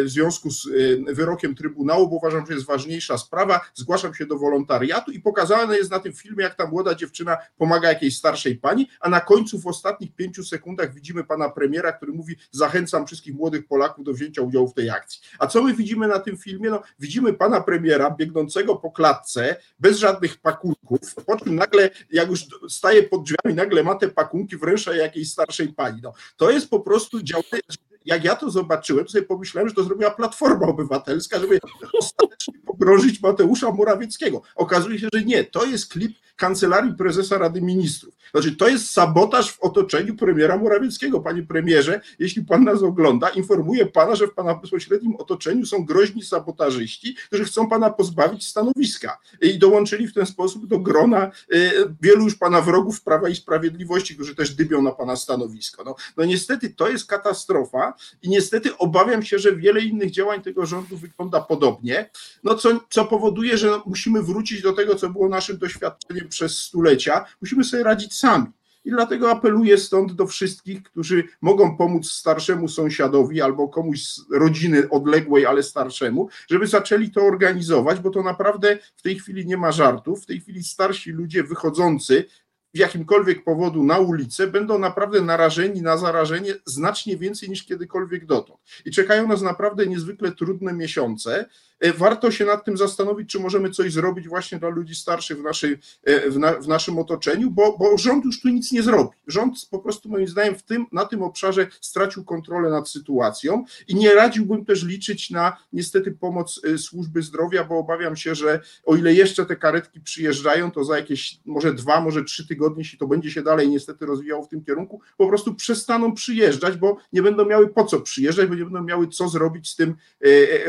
w 0.03 0.09
związku 0.09 0.51
z 0.51 0.67
e, 1.09 1.13
wyrokiem 1.13 1.55
Trybunału, 1.55 2.09
bo 2.09 2.15
uważam, 2.15 2.45
że 2.45 2.53
jest 2.53 2.65
ważniejsza 2.65 3.17
sprawa, 3.17 3.61
zgłaszam 3.73 4.13
się 4.13 4.25
do 4.25 4.37
wolontariatu 4.37 5.11
i 5.11 5.19
pokazane 5.19 5.77
jest 5.77 5.91
na 5.91 5.99
tym 5.99 6.13
filmie, 6.13 6.43
jak 6.43 6.55
ta 6.55 6.67
młoda 6.67 6.95
dziewczyna 6.95 7.37
pomaga 7.57 7.89
jakiejś 7.89 8.17
starszej 8.17 8.55
pani, 8.55 8.87
a 8.99 9.09
na 9.09 9.21
końcu 9.21 9.59
w 9.59 9.67
ostatnich 9.67 10.15
pięciu 10.15 10.43
sekundach 10.43 10.93
widzimy 10.93 11.23
pana 11.23 11.49
premiera, 11.49 11.91
który 11.91 12.11
mówi, 12.11 12.35
zachęcam 12.51 13.07
wszystkich 13.07 13.35
młodych 13.35 13.67
Polaków 13.67 14.05
do 14.05 14.13
wzięcia 14.13 14.41
udziału 14.41 14.67
w 14.67 14.73
tej 14.73 14.89
akcji. 14.89 15.21
A 15.39 15.47
co 15.47 15.63
my 15.63 15.73
widzimy 15.73 16.07
na 16.07 16.19
tym 16.19 16.37
filmie? 16.37 16.69
No, 16.69 16.81
widzimy 16.99 17.33
pana 17.33 17.61
premiera 17.61 18.11
biegnącego 18.11 18.75
po 18.75 18.91
klatce, 18.91 19.55
bez 19.79 19.97
żadnych 19.97 20.20
żadnych 20.21 20.37
pakunków, 20.37 21.15
po 21.25 21.37
czym 21.37 21.55
nagle, 21.55 21.89
jak 22.11 22.29
już 22.29 22.45
staje 22.69 23.03
pod 23.03 23.23
drzwiami, 23.23 23.55
nagle 23.55 23.83
ma 23.83 23.95
te 23.95 24.09
pakunki, 24.09 24.57
wręcza 24.57 24.95
jakiejś 24.95 25.31
starszej 25.31 25.73
pani. 25.73 26.01
No, 26.03 26.13
to 26.37 26.51
jest 26.51 26.69
po 26.69 26.79
prostu 26.79 27.23
działanie, 27.23 27.61
jak 28.05 28.23
ja 28.23 28.35
to 28.35 28.49
zobaczyłem, 28.49 29.05
to 29.05 29.11
sobie 29.11 29.25
pomyślałem, 29.25 29.69
że 29.69 29.75
to 29.75 29.83
zrobiła 29.83 30.11
Platforma 30.11 30.67
Obywatelska, 30.67 31.39
żeby 31.39 31.59
ostatecznie 31.99 32.53
pogrążyć 32.65 33.21
Mateusza 33.21 33.71
Morawieckiego. 33.71 34.41
Okazuje 34.55 34.99
się, 34.99 35.07
że 35.13 35.23
nie, 35.23 35.43
to 35.43 35.65
jest 35.65 35.91
klip 35.91 36.17
kancelarii 36.41 36.93
prezesa 36.93 37.37
Rady 37.37 37.61
Ministrów. 37.61 38.13
Znaczy, 38.31 38.55
to 38.55 38.67
jest 38.67 38.89
sabotaż 38.89 39.51
w 39.51 39.59
otoczeniu 39.59 40.15
premiera 40.15 40.57
Morawieckiego. 40.57 41.19
Panie 41.19 41.43
premierze, 41.43 42.01
jeśli 42.19 42.45
pan 42.45 42.63
nas 42.63 42.83
ogląda, 42.83 43.29
informuję 43.29 43.85
pana, 43.85 44.15
że 44.15 44.27
w 44.27 44.33
pana 44.33 44.55
bezpośrednim 44.55 45.15
otoczeniu 45.15 45.65
są 45.65 45.85
groźni 45.85 46.23
sabotażyści, 46.23 47.15
którzy 47.27 47.45
chcą 47.45 47.69
pana 47.69 47.89
pozbawić 47.89 48.47
stanowiska 48.47 49.17
i 49.41 49.59
dołączyli 49.59 50.07
w 50.07 50.13
ten 50.13 50.25
sposób 50.25 50.67
do 50.67 50.79
grona 50.79 51.31
y, 51.53 51.71
wielu 52.01 52.23
już 52.23 52.35
pana 52.35 52.61
wrogów 52.61 53.01
Prawa 53.01 53.29
i 53.29 53.35
Sprawiedliwości, 53.35 54.15
którzy 54.15 54.35
też 54.35 54.55
dybią 54.55 54.81
na 54.81 54.91
pana 54.91 55.15
stanowisko. 55.15 55.83
No, 55.83 55.95
no 56.17 56.25
niestety 56.25 56.69
to 56.69 56.89
jest 56.89 57.05
katastrofa 57.05 57.93
i 58.21 58.29
niestety 58.29 58.77
obawiam 58.77 59.23
się, 59.23 59.39
że 59.39 59.55
wiele 59.55 59.81
innych 59.81 60.11
działań 60.11 60.41
tego 60.41 60.65
rządu 60.65 60.97
wygląda 60.97 61.41
podobnie, 61.41 62.09
no 62.43 62.55
co, 62.55 62.69
co 62.89 63.05
powoduje, 63.05 63.57
że 63.57 63.81
musimy 63.85 64.23
wrócić 64.23 64.61
do 64.61 64.73
tego, 64.73 64.95
co 64.95 65.09
było 65.09 65.29
naszym 65.29 65.57
doświadczeniem 65.57 66.30
przez 66.31 66.57
stulecia. 66.57 67.25
Musimy 67.41 67.63
sobie 67.63 67.83
radzić 67.83 68.17
sami. 68.17 68.45
I 68.85 68.89
dlatego 68.89 69.31
apeluję 69.31 69.77
stąd 69.77 70.13
do 70.13 70.27
wszystkich, 70.27 70.83
którzy 70.83 71.23
mogą 71.41 71.77
pomóc 71.77 72.11
starszemu 72.11 72.67
sąsiadowi 72.67 73.41
albo 73.41 73.67
komuś 73.67 74.03
z 74.03 74.21
rodziny 74.31 74.89
odległej, 74.89 75.45
ale 75.45 75.63
starszemu, 75.63 76.29
żeby 76.49 76.67
zaczęli 76.67 77.11
to 77.11 77.21
organizować, 77.21 77.99
bo 77.99 78.09
to 78.09 78.23
naprawdę 78.23 78.79
w 78.95 79.01
tej 79.01 79.19
chwili 79.19 79.45
nie 79.45 79.57
ma 79.57 79.71
żartów. 79.71 80.23
W 80.23 80.25
tej 80.25 80.39
chwili 80.39 80.63
starsi 80.63 81.11
ludzie 81.11 81.43
wychodzący 81.43 82.25
z 82.73 82.79
jakimkolwiek 82.79 83.43
powodu 83.43 83.83
na 83.83 83.99
ulicę, 83.99 84.47
będą 84.47 84.79
naprawdę 84.79 85.21
narażeni 85.21 85.81
na 85.81 85.97
zarażenie 85.97 86.53
znacznie 86.65 87.17
więcej 87.17 87.49
niż 87.49 87.63
kiedykolwiek 87.63 88.25
dotąd. 88.25 88.59
I 88.85 88.91
czekają 88.91 89.27
nas 89.27 89.41
naprawdę 89.41 89.87
niezwykle 89.87 90.31
trudne 90.31 90.73
miesiące. 90.73 91.45
E, 91.79 91.93
warto 91.93 92.31
się 92.31 92.45
nad 92.45 92.65
tym 92.65 92.77
zastanowić, 92.77 93.29
czy 93.29 93.39
możemy 93.39 93.69
coś 93.69 93.93
zrobić 93.93 94.27
właśnie 94.27 94.59
dla 94.59 94.69
ludzi 94.69 94.95
starszych 94.95 95.37
w, 95.37 95.43
naszej, 95.43 95.77
e, 96.03 96.29
w, 96.29 96.37
na, 96.37 96.53
w 96.53 96.67
naszym 96.67 96.99
otoczeniu, 96.99 97.51
bo, 97.51 97.77
bo 97.77 97.97
rząd 97.97 98.25
już 98.25 98.41
tu 98.41 98.49
nic 98.49 98.71
nie 98.71 98.83
zrobi. 98.83 99.17
Rząd 99.27 99.67
po 99.71 99.79
prostu 99.79 100.09
moim 100.09 100.27
zdaniem 100.27 100.55
w 100.55 100.63
tym, 100.63 100.85
na 100.91 101.05
tym 101.05 101.23
obszarze 101.23 101.67
stracił 101.81 102.23
kontrolę 102.23 102.69
nad 102.69 102.89
sytuacją 102.89 103.65
i 103.87 103.95
nie 103.95 104.15
radziłbym 104.15 104.65
też 104.65 104.83
liczyć 104.83 105.29
na 105.29 105.57
niestety 105.73 106.11
pomoc 106.11 106.61
e, 106.63 106.77
służby 106.77 107.21
zdrowia, 107.21 107.63
bo 107.63 107.79
obawiam 107.79 108.15
się, 108.15 108.35
że 108.35 108.59
o 108.85 108.95
ile 108.95 109.13
jeszcze 109.13 109.45
te 109.45 109.55
karetki 109.55 110.01
przyjeżdżają, 110.01 110.71
to 110.71 110.83
za 110.83 110.97
jakieś 110.97 111.39
może 111.45 111.73
dwa, 111.73 112.01
może 112.01 112.23
trzy 112.23 112.47
tygodnie, 112.47 112.60
jeśli 112.77 112.99
to 112.99 113.07
będzie 113.07 113.31
się 113.31 113.41
dalej 113.41 113.69
niestety 113.69 114.05
rozwijało 114.05 114.43
w 114.43 114.47
tym 114.47 114.63
kierunku, 114.63 115.01
po 115.17 115.27
prostu 115.27 115.55
przestaną 115.55 116.13
przyjeżdżać, 116.13 116.77
bo 116.77 116.97
nie 117.13 117.21
będą 117.21 117.45
miały 117.45 117.69
po 117.69 117.83
co 117.83 118.01
przyjeżdżać, 118.01 118.47
bo 118.47 118.55
nie 118.55 118.63
będą 118.63 118.83
miały 118.83 119.07
co 119.07 119.29
zrobić 119.29 119.69
z 119.69 119.75
tym 119.75 119.95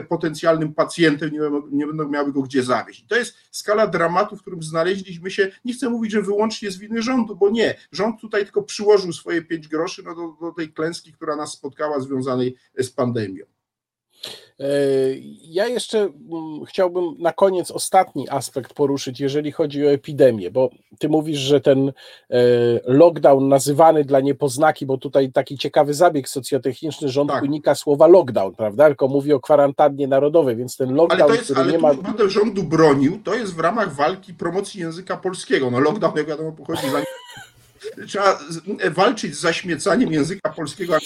potencjalnym 0.09 0.75
pacjentem 0.75 1.31
nie, 1.73 1.87
będą 1.87 2.09
miały 2.09 2.33
go 2.33 2.43
gdzie 2.43 2.63
zawieźć. 2.63 3.07
To 3.07 3.17
jest 3.17 3.35
skala 3.51 3.87
dramatu, 3.87 4.37
w 4.37 4.41
którym 4.41 4.63
znaleźliśmy 4.63 5.31
się. 5.31 5.51
Nie 5.65 5.75
chcę 5.75 5.91
mówić, 5.91 6.13
że 6.13 6.23
wyłącznie 6.23 6.71
z 6.71 6.79
winy 6.79 7.03
rządu, 7.03 7.37
bo 7.37 7.51
nie. 7.51 7.75
Rząd 7.93 8.21
tutaj 8.21 8.45
tylko 8.45 8.63
przyłożył 8.63 9.13
swoje 9.13 9.43
pięć 9.43 9.69
groszy 9.69 10.03
no 10.03 10.15
do, 10.15 10.37
do 10.41 10.53
tej 10.53 10.73
klęski, 10.73 11.13
która 11.13 11.37
nas 11.37 11.53
spotkała 11.53 12.01
związanej 12.01 12.57
z 12.79 12.91
pandemią. 12.91 13.45
E, 14.61 14.67
ja 15.45 15.67
jeszcze 15.67 15.99
mm, 15.99 16.65
chciałbym 16.69 17.15
na 17.19 17.33
koniec 17.33 17.71
ostatni 17.71 18.29
aspekt 18.29 18.75
poruszyć, 18.75 19.21
jeżeli 19.21 19.53
chodzi 19.53 19.87
o 19.87 19.91
epidemię, 19.91 20.51
bo 20.51 20.71
ty 20.99 21.09
mówisz, 21.09 21.39
że 21.39 21.61
ten 21.61 21.89
e, 21.89 21.93
lockdown 22.85 23.49
nazywany 23.49 24.05
dla 24.05 24.21
niepoznaki, 24.21 24.87
bo 24.87 24.99
tutaj 24.99 25.33
taki 25.33 25.59
ciekawy 25.59 25.95
zabieg 25.95 26.29
socjotechniczny, 26.29 27.09
rząd 27.09 27.31
tak. 27.31 27.43
unika 27.43 27.75
słowa 27.75 28.07
lockdown, 28.07 28.55
prawda? 28.55 28.87
Tylko 28.87 29.09
mówi 29.09 29.33
o 29.33 29.41
kwarantannie 29.41 30.09
narodowej, 30.09 30.57
więc 30.57 30.77
ten 30.77 30.95
lockdown, 30.95 31.23
ale 31.23 31.33
to 31.33 31.39
jest, 31.39 31.57
ale 31.57 31.73
nie 31.73 31.79
ma. 31.79 31.95
Będę 31.95 32.31
rządu 32.31 32.63
bronił, 32.63 33.19
to 33.25 33.35
jest 33.35 33.55
w 33.55 33.61
ramach 33.61 33.95
walki 33.95 34.35
promocji 34.35 34.81
języka 34.81 35.17
polskiego. 35.17 35.71
No 35.71 35.81
lockdown, 35.81 36.17
jak 36.17 36.27
wiadomo, 36.27 36.53
pochodzi 36.53 36.91
za 36.91 37.03
trzeba 38.07 38.39
walczyć 38.91 39.35
z 39.35 39.41
zaśmiecaniem 39.41 40.13
języka 40.13 40.51
polskiego, 40.51 40.99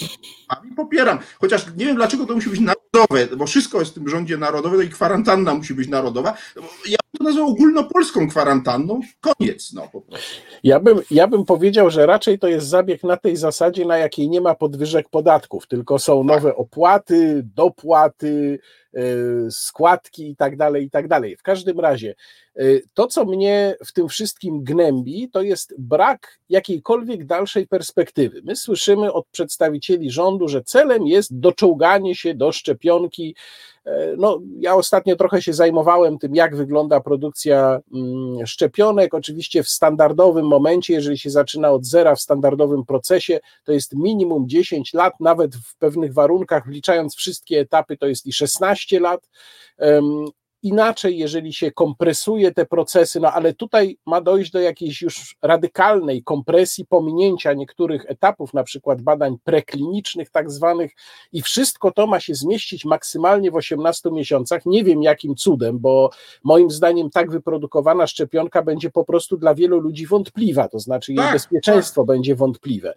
a 0.47 0.61
popieram. 0.75 1.19
Chociaż 1.39 1.65
nie 1.77 1.85
wiem, 1.85 1.95
dlaczego 1.95 2.25
to 2.25 2.35
musi 2.35 2.49
być 2.49 2.59
narodowe, 2.59 3.35
bo 3.37 3.47
wszystko 3.47 3.79
jest 3.79 3.91
w 3.91 3.93
tym 3.93 4.09
rządzie 4.09 4.37
narodowe, 4.37 4.77
to 4.77 4.83
i 4.83 4.89
kwarantanna 4.89 5.53
musi 5.53 5.73
być 5.73 5.87
narodowa. 5.89 6.37
Ja 6.85 6.97
bym 7.13 7.17
to 7.17 7.23
nazwał 7.23 7.47
ogólnopolską 7.47 8.29
kwarantanną. 8.29 9.01
Koniec, 9.21 9.73
no 9.73 9.87
po 9.91 10.01
prostu. 10.01 10.41
Ja 10.63 10.79
bym, 10.79 11.01
ja 11.11 11.27
bym 11.27 11.45
powiedział, 11.45 11.89
że 11.89 12.05
raczej 12.05 12.39
to 12.39 12.47
jest 12.47 12.67
zabieg 12.67 13.03
na 13.03 13.17
tej 13.17 13.37
zasadzie, 13.37 13.85
na 13.85 13.97
jakiej 13.97 14.29
nie 14.29 14.41
ma 14.41 14.55
podwyżek 14.55 15.09
podatków, 15.09 15.67
tylko 15.67 15.99
są 15.99 16.23
nowe 16.23 16.55
opłaty, 16.55 17.41
dopłaty, 17.55 18.59
składki 19.51 20.29
i 20.29 20.35
tak 20.35 20.57
dalej, 20.57 20.85
i 20.85 20.89
tak 20.89 21.07
dalej. 21.07 21.37
W 21.37 21.43
każdym 21.43 21.79
razie, 21.79 22.15
y, 22.59 22.83
to 22.93 23.07
co 23.07 23.25
mnie 23.25 23.75
w 23.85 23.93
tym 23.93 24.07
wszystkim 24.07 24.63
gnębi, 24.63 25.29
to 25.29 25.41
jest 25.41 25.73
brak 25.77 26.39
jakiejkolwiek 26.49 27.25
dalszej 27.25 27.67
perspektywy. 27.67 28.41
My 28.43 28.55
słyszymy 28.55 29.13
od 29.13 29.27
przedstawicieli 29.27 30.11
rządu, 30.11 30.47
że 30.47 30.63
celem 30.63 31.07
jest 31.07 31.39
doczołganie 31.39 32.15
się 32.15 32.35
do 32.35 32.51
szczepionki 32.51 33.35
no, 34.17 34.41
ja 34.59 34.75
ostatnio 34.75 35.15
trochę 35.15 35.41
się 35.41 35.53
zajmowałem 35.53 36.17
tym, 36.17 36.35
jak 36.35 36.55
wygląda 36.55 36.99
produkcja 36.99 37.79
mm, 37.93 38.47
szczepionek. 38.47 39.13
Oczywiście 39.13 39.63
w 39.63 39.69
standardowym 39.69 40.47
momencie, 40.47 40.93
jeżeli 40.93 41.17
się 41.17 41.29
zaczyna 41.29 41.71
od 41.71 41.85
zera 41.85 42.15
w 42.15 42.21
standardowym 42.21 42.85
procesie, 42.85 43.39
to 43.63 43.71
jest 43.71 43.95
minimum 43.95 44.49
10 44.49 44.93
lat, 44.93 45.13
nawet 45.19 45.55
w 45.55 45.77
pewnych 45.77 46.13
warunkach, 46.13 46.67
wliczając 46.67 47.15
wszystkie 47.15 47.59
etapy, 47.59 47.97
to 47.97 48.07
jest 48.07 48.25
i 48.25 48.33
16 48.33 48.99
lat 48.99 49.29
inaczej, 50.63 51.17
jeżeli 51.17 51.53
się 51.53 51.71
kompresuje 51.71 52.51
te 52.51 52.65
procesy, 52.65 53.19
no 53.19 53.31
ale 53.31 53.53
tutaj 53.53 53.97
ma 54.05 54.21
dojść 54.21 54.51
do 54.51 54.59
jakiejś 54.59 55.01
już 55.01 55.35
radykalnej 55.41 56.23
kompresji, 56.23 56.85
pominięcia 56.85 57.53
niektórych 57.53 58.05
etapów, 58.07 58.53
na 58.53 58.63
przykład 58.63 59.01
badań 59.01 59.37
preklinicznych, 59.43 60.29
tak 60.29 60.51
zwanych, 60.51 60.91
i 61.31 61.41
wszystko 61.41 61.91
to 61.91 62.07
ma 62.07 62.19
się 62.19 62.35
zmieścić 62.35 62.85
maksymalnie 62.85 63.51
w 63.51 63.55
18 63.55 64.11
miesiącach. 64.11 64.65
Nie 64.65 64.83
wiem 64.83 65.03
jakim 65.03 65.35
cudem, 65.35 65.79
bo 65.79 66.09
moim 66.43 66.71
zdaniem 66.71 67.09
tak 67.09 67.31
wyprodukowana 67.31 68.07
szczepionka 68.07 68.61
będzie 68.61 68.89
po 68.89 69.05
prostu 69.05 69.37
dla 69.37 69.55
wielu 69.55 69.79
ludzi 69.79 70.07
wątpliwa, 70.07 70.67
to 70.67 70.79
znaczy 70.79 71.13
jej 71.13 71.23
tak, 71.23 71.33
bezpieczeństwo 71.33 72.01
tak. 72.01 72.07
będzie 72.07 72.35
wątpliwe. 72.35 72.93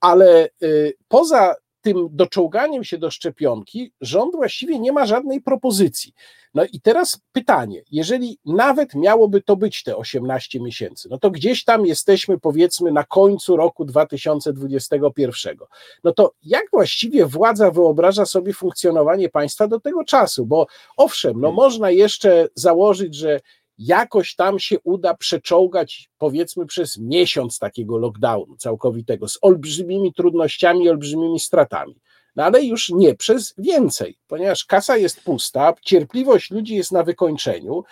Ale 0.00 0.48
y, 0.62 0.94
poza 1.08 1.54
tym 1.80 2.08
doczołganiem 2.10 2.84
się 2.84 2.98
do 2.98 3.10
szczepionki 3.10 3.92
rząd 4.00 4.36
właściwie 4.36 4.78
nie 4.78 4.92
ma 4.92 5.06
żadnej 5.06 5.40
propozycji. 5.40 6.12
No 6.54 6.64
i 6.72 6.80
teraz 6.80 7.20
pytanie, 7.32 7.82
jeżeli 7.90 8.38
nawet 8.44 8.94
miałoby 8.94 9.42
to 9.42 9.56
być 9.56 9.82
te 9.82 9.96
18 9.96 10.60
miesięcy, 10.60 11.08
no 11.10 11.18
to 11.18 11.30
gdzieś 11.30 11.64
tam 11.64 11.86
jesteśmy 11.86 12.38
powiedzmy 12.38 12.92
na 12.92 13.04
końcu 13.04 13.56
roku 13.56 13.84
2021. 13.84 15.56
No 16.04 16.12
to 16.12 16.32
jak 16.42 16.64
właściwie 16.72 17.26
władza 17.26 17.70
wyobraża 17.70 18.26
sobie 18.26 18.52
funkcjonowanie 18.52 19.28
państwa 19.28 19.68
do 19.68 19.80
tego 19.80 20.04
czasu? 20.04 20.46
Bo 20.46 20.66
owszem, 20.96 21.32
no 21.34 21.48
hmm. 21.48 21.54
można 21.56 21.90
jeszcze 21.90 22.48
założyć, 22.54 23.14
że 23.14 23.40
jakoś 23.78 24.34
tam 24.34 24.58
się 24.58 24.80
uda 24.80 25.14
przeczołgać, 25.14 26.10
powiedzmy, 26.18 26.66
przez 26.66 26.98
miesiąc 26.98 27.58
takiego 27.58 27.98
lockdownu 27.98 28.56
całkowitego, 28.56 29.28
z 29.28 29.38
olbrzymimi 29.42 30.14
trudnościami, 30.14 30.88
olbrzymimi 30.88 31.40
stratami. 31.40 31.96
No 32.36 32.44
ale 32.44 32.64
już 32.64 32.88
nie 32.88 33.14
przez 33.14 33.54
więcej, 33.58 34.18
ponieważ 34.26 34.64
kasa 34.64 34.96
jest 34.96 35.20
pusta, 35.20 35.74
cierpliwość 35.82 36.50
ludzi 36.50 36.74
jest 36.74 36.92
na 36.92 37.02
wykończeniu. 37.02 37.84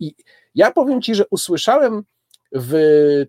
I 0.00 0.14
ja 0.54 0.70
powiem 0.70 1.02
Ci, 1.02 1.14
że 1.14 1.24
usłyszałem 1.30 2.04
w 2.52 2.74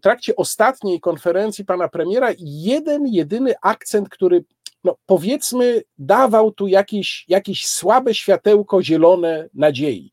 trakcie 0.01 0.35
ostatniej 0.35 0.99
konferencji 0.99 1.65
pana 1.65 1.87
premiera 1.87 2.29
jeden, 2.39 3.07
jedyny 3.07 3.53
akcent, 3.61 4.09
który 4.09 4.45
no, 4.83 4.97
powiedzmy 5.05 5.83
dawał 5.97 6.51
tu 6.51 6.67
jakieś, 6.67 7.25
jakieś 7.27 7.67
słabe 7.67 8.13
światełko 8.13 8.83
zielone 8.83 9.49
nadziei. 9.53 10.11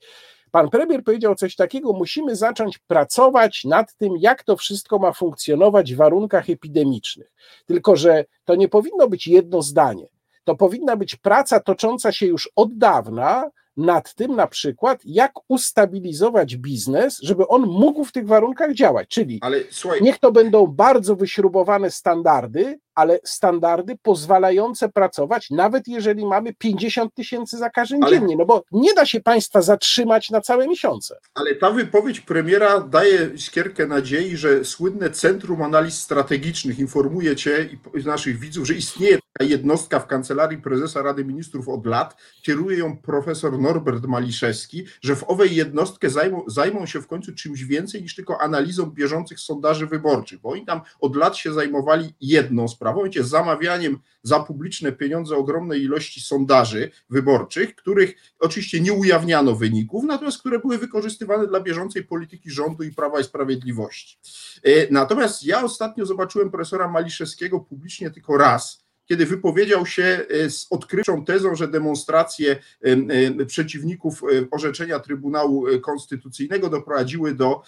Pan 0.54 0.70
premier 0.70 1.04
powiedział 1.04 1.34
coś 1.34 1.56
takiego: 1.56 1.92
musimy 1.92 2.36
zacząć 2.36 2.78
pracować 2.78 3.64
nad 3.64 3.96
tym, 3.96 4.12
jak 4.18 4.42
to 4.42 4.56
wszystko 4.56 4.98
ma 4.98 5.12
funkcjonować 5.12 5.94
w 5.94 5.96
warunkach 5.96 6.50
epidemicznych. 6.50 7.32
Tylko, 7.66 7.96
że 7.96 8.24
to 8.44 8.54
nie 8.54 8.68
powinno 8.68 9.08
być 9.08 9.26
jedno 9.26 9.62
zdanie. 9.62 10.06
To 10.44 10.54
powinna 10.54 10.96
być 10.96 11.16
praca 11.16 11.60
tocząca 11.60 12.12
się 12.12 12.26
już 12.26 12.50
od 12.56 12.78
dawna, 12.78 13.50
nad 13.76 14.14
tym 14.14 14.36
na 14.36 14.46
przykład, 14.46 15.00
jak 15.04 15.32
ustabilizować 15.48 16.56
biznes, 16.56 17.18
żeby 17.22 17.48
on 17.48 17.62
mógł 17.62 18.04
w 18.04 18.12
tych 18.12 18.26
warunkach 18.26 18.74
działać. 18.74 19.08
Czyli 19.08 19.40
słuchaj, 19.70 20.02
niech 20.02 20.18
to 20.18 20.32
będą 20.32 20.66
bardzo 20.66 21.16
wyśrubowane 21.16 21.90
standardy, 21.90 22.78
ale 22.94 23.18
standardy 23.24 23.96
pozwalające 24.02 24.88
pracować, 24.88 25.50
nawet 25.50 25.88
jeżeli 25.88 26.26
mamy 26.26 26.54
50 26.54 27.14
tysięcy 27.14 27.58
zakażeń 27.58 28.00
ale, 28.02 28.18
dziennie, 28.18 28.36
no 28.36 28.44
bo 28.44 28.64
nie 28.72 28.94
da 28.94 29.06
się 29.06 29.20
państwa 29.20 29.62
zatrzymać 29.62 30.30
na 30.30 30.40
całe 30.40 30.68
miesiące. 30.68 31.18
Ale 31.34 31.54
ta 31.54 31.70
wypowiedź 31.70 32.20
premiera 32.20 32.80
daje 32.80 33.38
skierkę 33.38 33.86
nadziei, 33.86 34.36
że 34.36 34.64
słynne 34.64 35.10
Centrum 35.10 35.62
Analiz 35.62 35.98
Strategicznych 35.98 36.78
informuje 36.78 37.36
cię 37.36 37.68
i 37.94 38.06
naszych 38.06 38.38
widzów, 38.38 38.66
że 38.66 38.74
istnieje 38.74 39.18
jednostka 39.40 40.00
w 40.00 40.06
kancelarii 40.06 40.58
prezesa 40.58 41.02
Rady 41.02 41.24
Ministrów 41.24 41.68
od 41.68 41.86
lat, 41.86 42.16
kieruje 42.42 42.78
ją 42.78 42.96
profesor 42.96 43.58
Norbert 43.58 44.04
Maliszewski, 44.06 44.86
że 45.02 45.16
w 45.16 45.24
owej 45.30 45.56
jednostkę 45.56 46.10
zajmą, 46.10 46.44
zajmą 46.46 46.86
się 46.86 47.02
w 47.02 47.06
końcu 47.06 47.34
czymś 47.34 47.64
więcej 47.64 48.02
niż 48.02 48.14
tylko 48.14 48.40
analizą 48.40 48.86
bieżących 48.86 49.40
sondaży 49.40 49.86
wyborczych, 49.86 50.40
bo 50.40 50.50
oni 50.50 50.66
tam 50.66 50.80
od 51.00 51.16
lat 51.16 51.36
się 51.36 51.52
zajmowali 51.52 52.14
jedną 52.20 52.68
sprawą, 52.68 53.04
wiecie, 53.04 53.24
zamawianiem 53.24 53.98
za 54.22 54.40
publiczne 54.40 54.92
pieniądze 54.92 55.36
ogromnej 55.36 55.82
ilości 55.82 56.20
sondaży 56.20 56.90
wyborczych, 57.10 57.74
których 57.74 58.14
oczywiście 58.38 58.80
nie 58.80 58.92
ujawniano 58.92 59.54
wyników, 59.54 60.04
natomiast 60.04 60.38
które 60.38 60.58
były 60.58 60.78
wykorzystywane 60.78 61.46
dla 61.46 61.60
bieżącej 61.60 62.04
polityki 62.04 62.50
rządu 62.50 62.82
i 62.82 62.92
Prawa 62.92 63.20
i 63.20 63.24
Sprawiedliwości. 63.24 64.18
E, 64.62 64.70
natomiast 64.90 65.44
ja 65.44 65.64
ostatnio 65.64 66.06
zobaczyłem 66.06 66.50
profesora 66.50 66.88
Maliszewskiego 66.88 67.60
publicznie 67.60 68.10
tylko 68.10 68.36
raz, 68.38 68.83
kiedy 69.06 69.26
wypowiedział 69.26 69.86
się 69.86 70.26
e, 70.30 70.50
z 70.50 70.66
odkrywczą 70.70 71.24
tezą, 71.24 71.54
że 71.54 71.68
demonstracje 71.68 72.56
e, 72.82 73.44
przeciwników 73.46 74.22
orzeczenia 74.50 74.98
Trybunału 75.00 75.66
Konstytucyjnego 75.82 76.70
doprowadziły 76.70 77.34
do 77.34 77.62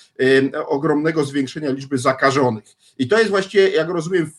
ogromnego 0.66 1.24
zwiększenia 1.24 1.70
liczby 1.70 1.99
zakażonych. 1.99 2.64
I 2.99 3.09
to 3.09 3.18
jest 3.18 3.30
właściwie, 3.30 3.68
jak 3.68 3.89
rozumiem, 3.89 4.30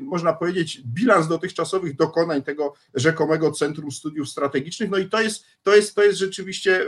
można 0.00 0.32
powiedzieć, 0.32 0.82
bilans 0.86 1.28
dotychczasowych 1.28 1.96
dokonań 1.96 2.42
tego 2.42 2.74
rzekomego 2.94 3.52
Centrum 3.52 3.92
Studiów 3.92 4.28
Strategicznych. 4.28 4.90
No 4.90 4.98
i 4.98 5.08
to 5.08 5.20
jest, 5.20 5.44
to 5.62 5.76
jest, 5.76 5.94
to 5.94 6.04
jest 6.04 6.18
rzeczywiście 6.18 6.86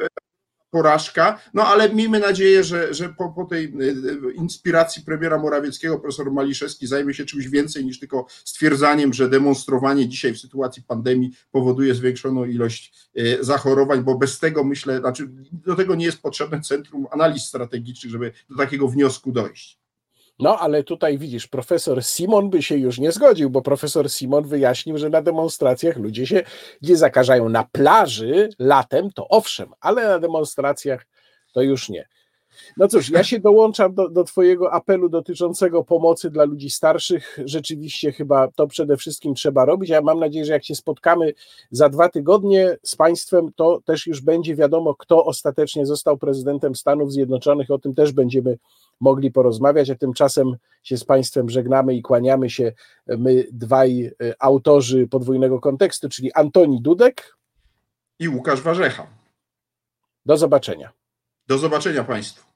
porażka, 0.70 1.40
no 1.54 1.66
ale 1.66 1.94
miejmy 1.94 2.18
nadzieję, 2.18 2.64
że, 2.64 2.94
że 2.94 3.08
po, 3.08 3.32
po 3.32 3.44
tej 3.44 3.64
y, 3.64 4.32
inspiracji 4.34 5.02
premiera 5.02 5.38
Morawieckiego 5.38 5.98
profesor 5.98 6.32
Maliszewski 6.32 6.86
zajmie 6.86 7.14
się 7.14 7.24
czymś 7.24 7.48
więcej 7.48 7.84
niż 7.84 7.98
tylko 8.00 8.26
stwierdzaniem, 8.44 9.12
że 9.12 9.28
demonstrowanie 9.28 10.08
dzisiaj 10.08 10.34
w 10.34 10.38
sytuacji 10.38 10.82
pandemii 10.82 11.30
powoduje 11.50 11.94
zwiększoną 11.94 12.44
ilość 12.44 12.92
y, 13.18 13.38
zachorowań, 13.40 14.02
bo 14.02 14.18
bez 14.18 14.38
tego 14.38 14.64
myślę, 14.64 14.98
znaczy 14.98 15.28
do 15.52 15.74
tego 15.74 15.94
nie 15.94 16.06
jest 16.06 16.22
potrzebne 16.22 16.60
Centrum 16.60 17.06
Analiz 17.10 17.42
Strategicznych, 17.42 18.12
żeby 18.12 18.32
do 18.50 18.56
takiego 18.56 18.88
wniosku 18.88 19.32
dojść. 19.32 19.85
No, 20.38 20.58
ale 20.58 20.82
tutaj 20.82 21.18
widzisz, 21.18 21.46
profesor 21.46 22.04
Simon 22.04 22.50
by 22.50 22.62
się 22.62 22.76
już 22.76 22.98
nie 22.98 23.12
zgodził, 23.12 23.50
bo 23.50 23.62
profesor 23.62 24.10
Simon 24.10 24.44
wyjaśnił, 24.44 24.98
że 24.98 25.10
na 25.10 25.22
demonstracjach 25.22 25.96
ludzie 25.96 26.26
się 26.26 26.42
nie 26.82 26.96
zakażają. 26.96 27.48
Na 27.48 27.64
plaży 27.72 28.48
latem 28.58 29.10
to 29.10 29.28
owszem, 29.28 29.72
ale 29.80 30.08
na 30.08 30.18
demonstracjach 30.18 31.06
to 31.52 31.62
już 31.62 31.88
nie. 31.88 32.08
No 32.76 32.88
cóż, 32.88 33.10
ja 33.10 33.24
się 33.24 33.40
dołączam 33.40 33.94
do, 33.94 34.08
do 34.08 34.24
Twojego 34.24 34.72
apelu 34.72 35.08
dotyczącego 35.08 35.84
pomocy 35.84 36.30
dla 36.30 36.44
ludzi 36.44 36.70
starszych. 36.70 37.38
Rzeczywiście 37.44 38.12
chyba 38.12 38.48
to 38.48 38.66
przede 38.66 38.96
wszystkim 38.96 39.34
trzeba 39.34 39.64
robić. 39.64 39.90
Ja 39.90 40.00
mam 40.00 40.20
nadzieję, 40.20 40.44
że 40.44 40.52
jak 40.52 40.64
się 40.64 40.74
spotkamy 40.74 41.32
za 41.70 41.88
dwa 41.88 42.08
tygodnie 42.08 42.76
z 42.82 42.96
Państwem, 42.96 43.52
to 43.56 43.80
też 43.84 44.06
już 44.06 44.20
będzie 44.20 44.56
wiadomo, 44.56 44.94
kto 44.94 45.24
ostatecznie 45.24 45.86
został 45.86 46.18
prezydentem 46.18 46.74
Stanów 46.74 47.12
Zjednoczonych. 47.12 47.70
O 47.70 47.78
tym 47.78 47.94
też 47.94 48.12
będziemy 48.12 48.58
mogli 49.00 49.30
porozmawiać, 49.30 49.90
a 49.90 49.94
tymczasem 49.94 50.56
się 50.82 50.96
z 50.96 51.04
Państwem 51.04 51.50
żegnamy 51.50 51.94
i 51.94 52.02
kłaniamy 52.02 52.50
się 52.50 52.72
my 53.06 53.46
dwaj 53.52 54.04
e, 54.04 54.34
autorzy 54.38 55.08
podwójnego 55.08 55.60
kontekstu, 55.60 56.08
czyli 56.08 56.32
Antoni 56.32 56.82
Dudek 56.82 57.36
i 58.18 58.28
Łukasz 58.28 58.60
Warzecha. 58.60 59.06
Do 60.26 60.36
zobaczenia. 60.36 60.92
Do 61.46 61.58
zobaczenia 61.58 62.04
Państwu. 62.04 62.55